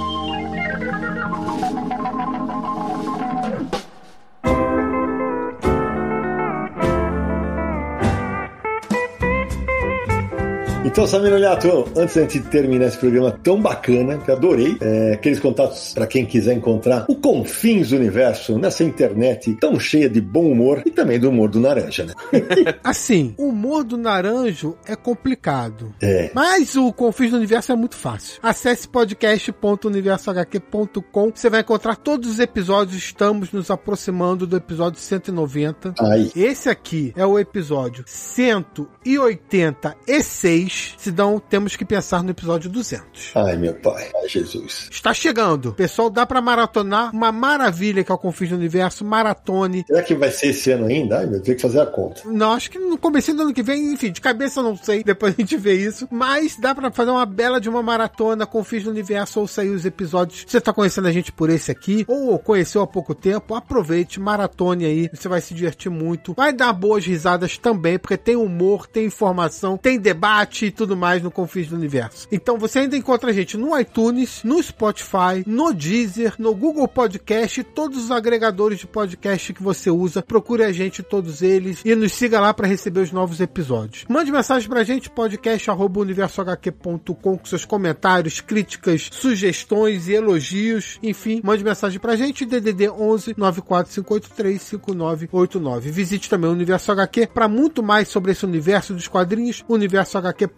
[10.84, 15.12] Então, Samir Oliato, antes da gente terminar esse programa tão bacana, que eu adorei, é,
[15.12, 20.20] aqueles contatos para quem quiser encontrar o Confins do Universo nessa internet tão cheia de
[20.20, 22.14] bom humor e também do humor do Naranja, né?
[22.82, 25.94] Assim, o humor do naranjo é complicado.
[26.02, 26.32] É.
[26.34, 28.40] Mas o Confins do Universo é muito fácil.
[28.42, 31.30] Acesse podcast.universohq.com.
[31.32, 33.00] Você vai encontrar todos os episódios.
[33.00, 35.94] Estamos nos aproximando do episódio 190.
[36.00, 36.32] Aí.
[36.34, 40.71] Esse aqui é o episódio 186.
[40.96, 43.32] Se não, temos que pensar no episódio 200.
[43.34, 44.10] Ai, meu pai.
[44.16, 44.88] Ai, Jesus.
[44.90, 45.72] Está chegando.
[45.72, 47.12] Pessoal, dá pra maratonar.
[47.12, 49.04] Uma maravilha que é o Confins do Universo.
[49.04, 49.84] Maratone.
[49.86, 51.18] Será que vai ser esse ano ainda?
[51.18, 52.22] Ai, meu, tem que fazer a conta.
[52.24, 55.34] Não, acho que no começo do ano que vem, enfim, de cabeça não sei, depois
[55.34, 56.08] a gente vê isso.
[56.10, 59.70] Mas dá pra fazer uma bela de uma maratona com Fiz do Universo ou sair
[59.70, 60.44] os episódios.
[60.46, 64.84] Você tá conhecendo a gente por esse aqui, ou conheceu há pouco tempo, aproveite, maratone
[64.84, 66.34] aí, você vai se divertir muito.
[66.34, 71.22] Vai dar boas risadas também, porque tem humor, tem informação, tem debate e tudo mais
[71.22, 72.28] no Confins do Universo.
[72.30, 77.62] Então você ainda encontra a gente no iTunes, no Spotify, no Deezer, no Google Podcast,
[77.64, 80.22] todos os agregadores de podcast que você usa.
[80.22, 84.04] Procure a gente, todos eles, e nos siga lá para receber os novos episódios.
[84.08, 90.98] Mande mensagem pra gente, podcast.universohq.com com seus comentários, críticas, sugestões e elogios.
[91.02, 95.90] Enfim, mande mensagem pra gente, DDD 11 94583 5989.
[95.90, 100.51] Visite também o Universo HQ para muito mais sobre esse universo dos quadrinhos, universohq.com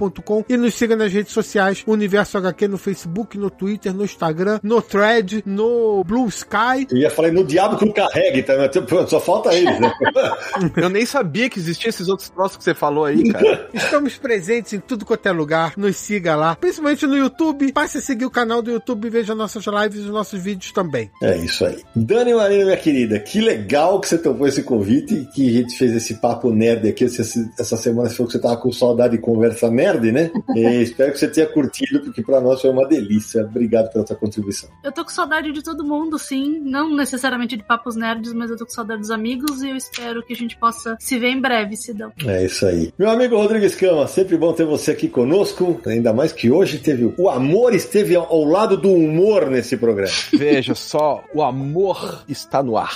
[0.48, 4.82] e nos siga nas redes sociais, Universo HQ no Facebook, no Twitter, no Instagram, no
[4.82, 6.86] Thread, no Blue Sky.
[6.90, 8.68] Eu ia falar no diabo que o carregue, tá?
[8.68, 9.92] Tipo, Só falta eles, né?
[10.76, 13.68] Eu nem sabia que existiam esses outros troços que você falou aí, cara.
[13.74, 15.74] Estamos presentes em tudo quanto é lugar.
[15.76, 17.72] Nos siga lá, principalmente no YouTube.
[17.72, 20.72] Passe a seguir o canal do YouTube e veja nossas lives e os nossos vídeos
[20.72, 21.10] também.
[21.22, 21.82] É isso aí.
[21.94, 25.76] Dani Marina, minha querida, que legal que você topou esse convite e que a gente
[25.76, 27.04] fez esse papo nerd aqui.
[27.04, 27.22] Essa,
[27.58, 29.83] essa semana você falou que você tava com saudade de conversa nerd.
[29.84, 30.30] Nerd, né?
[30.54, 33.42] E espero que você tenha curtido, porque para nós foi uma delícia.
[33.42, 34.68] Obrigado pela sua contribuição.
[34.82, 36.60] Eu tô com saudade de todo mundo, sim.
[36.60, 40.22] Não necessariamente de papos nerds, mas eu tô com saudade dos amigos e eu espero
[40.22, 42.12] que a gente possa se ver em breve, se dão.
[42.26, 42.92] É isso aí.
[42.98, 45.80] Meu amigo Rodrigo Escama, sempre bom ter você aqui conosco.
[45.86, 50.12] Ainda mais que hoje teve o amor esteve ao lado do humor nesse programa.
[50.32, 52.94] Veja só, o amor está no ar.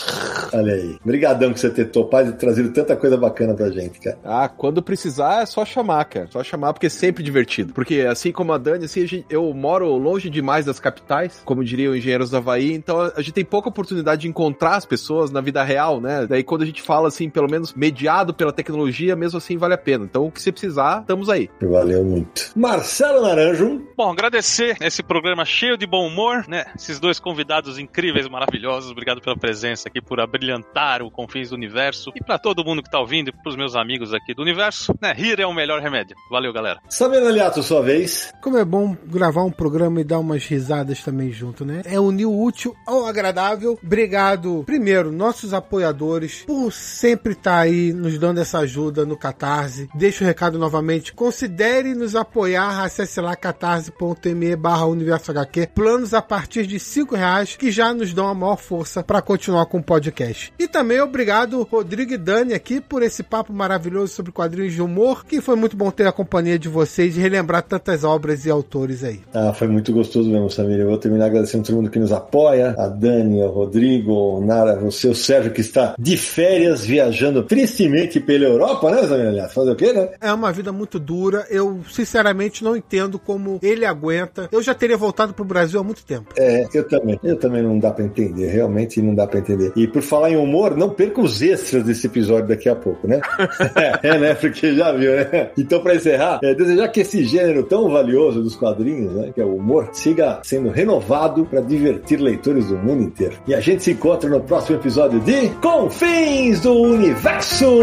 [0.52, 0.96] Olha aí.
[1.02, 4.18] Obrigadão que você ter topado e trazido tanta coisa bacana pra gente, cara.
[4.24, 6.28] Ah, quando precisar é só chamar, cara.
[6.30, 7.74] Só chamar porque é sempre divertido.
[7.74, 11.64] Porque assim como a Dani, assim, a gente, eu moro longe demais das capitais, como
[11.64, 15.40] diriam engenheiros da Havaí, então a gente tem pouca oportunidade de encontrar as pessoas na
[15.40, 16.26] vida real, né?
[16.28, 19.78] Daí quando a gente fala assim, pelo menos mediado pela tecnologia, mesmo assim vale a
[19.78, 20.04] pena.
[20.04, 21.50] Então o que você precisar, estamos aí.
[21.60, 22.52] Valeu muito.
[22.54, 23.82] Marcelo Naranjo.
[23.96, 26.66] Bom, agradecer esse programa cheio de bom humor, né?
[26.76, 28.92] Esses dois convidados incríveis, maravilhosos.
[28.92, 32.12] Obrigado pela presença aqui, por abrilhantar o Confins do Universo.
[32.14, 35.12] E para todo mundo que tá ouvindo e pros meus amigos aqui do universo, né?
[35.12, 36.16] Rir é o melhor remédio.
[36.30, 36.67] Valeu, galera.
[36.88, 38.32] Saber Aliato, sua vez.
[38.40, 41.82] Como é bom gravar um programa e dar umas risadas também junto, né?
[41.84, 43.78] É unir o útil ao agradável.
[43.82, 49.88] Obrigado, primeiro, nossos apoiadores, por sempre estar tá aí nos dando essa ajuda no Catarse.
[49.94, 51.12] Deixo o recado novamente.
[51.12, 52.84] Considere nos apoiar.
[52.84, 55.68] Acesse lá catarse.me barra universo HQ.
[55.74, 59.66] Planos a partir de cinco reais que já nos dão a maior força para continuar
[59.66, 60.52] com o podcast.
[60.58, 65.24] E também obrigado, Rodrigo e Dani, aqui por esse papo maravilhoso sobre quadrinhos de humor,
[65.24, 69.02] que foi muito bom ter a companhia de vocês e relembrar tantas obras e autores
[69.02, 69.20] aí.
[69.34, 70.78] Ah, foi muito gostoso mesmo, Samir.
[70.78, 74.76] Eu vou terminar agradecendo todo mundo que nos apoia, a Dani, o Rodrigo, o Nara,
[74.76, 79.26] você, o Sérgio, que está de férias, viajando tristemente pela Europa, né, Samir?
[79.26, 80.10] Aliás, fazer o quê, né?
[80.20, 81.44] É uma vida muito dura.
[81.50, 84.48] Eu, sinceramente, não entendo como ele aguenta.
[84.52, 86.32] Eu já teria voltado pro Brasil há muito tempo.
[86.36, 87.18] É, eu também.
[87.24, 88.48] Eu também não dá para entender.
[88.48, 89.72] Realmente não dá para entender.
[89.74, 93.20] E por falar em humor, não perca os extras desse episódio daqui a pouco, né?
[94.02, 94.34] é, né?
[94.34, 95.50] Porque já viu, né?
[95.56, 99.44] Então, para encerrar, é, desejar que esse gênero tão valioso dos quadrinhos, né, que é
[99.44, 103.36] o humor, siga sendo renovado para divertir leitores do mundo inteiro.
[103.46, 107.78] E a gente se encontra no próximo episódio de Confins do Universo!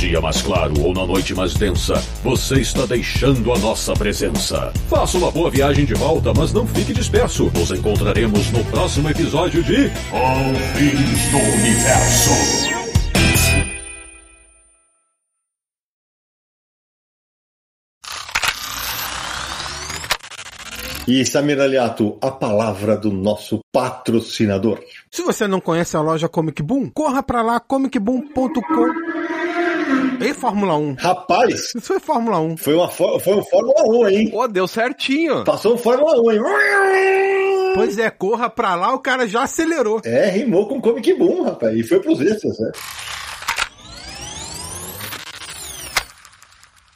[0.00, 1.94] Dia mais claro ou na noite mais densa,
[2.24, 4.72] você está deixando a nossa presença.
[4.88, 7.52] Faça uma boa viagem de volta, mas não fique disperso.
[7.54, 12.70] Nos encontraremos no próximo episódio de Confins do Universo.
[21.06, 24.80] E Samir Aliato, a palavra do nosso patrocinador.
[25.10, 29.19] Se você não conhece a loja Comic Boom, corra pra lá, comicboom.com.
[30.20, 30.96] E Fórmula 1?
[30.98, 31.72] Rapaz!
[31.74, 32.56] Isso foi Fórmula 1.
[32.56, 34.30] Foi, uma, foi um Fórmula 1, hein?
[34.30, 35.44] Pô, deu certinho.
[35.44, 36.40] Passou um Fórmula 1, hein?
[37.74, 40.00] Pois é, corra pra lá, o cara já acelerou.
[40.04, 41.76] É, rimou com Comic Boom, rapaz.
[41.76, 42.70] E foi pros extras, né?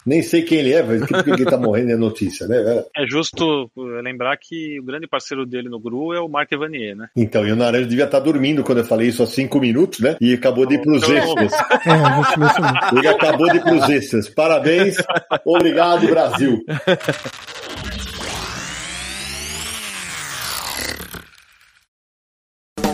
[0.06, 2.84] Nem sei quem ele é, mas que ele tá morrendo é notícia, né?
[2.96, 7.08] É justo lembrar que o grande parceiro dele no GRU é o Mark Evanier, né?
[7.16, 10.16] Então, e o Naranjo devia estar dormindo quando eu falei isso há cinco minutos, né?
[10.20, 11.52] E acabou de ir pros extras.
[11.84, 12.96] É.
[12.96, 14.28] Ele acabou de ir pros extras.
[14.28, 14.96] Parabéns,
[15.44, 16.64] obrigado, Brasil.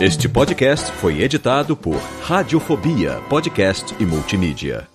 [0.00, 4.88] Este podcast foi editado por Radiofobia, podcast e multimídia.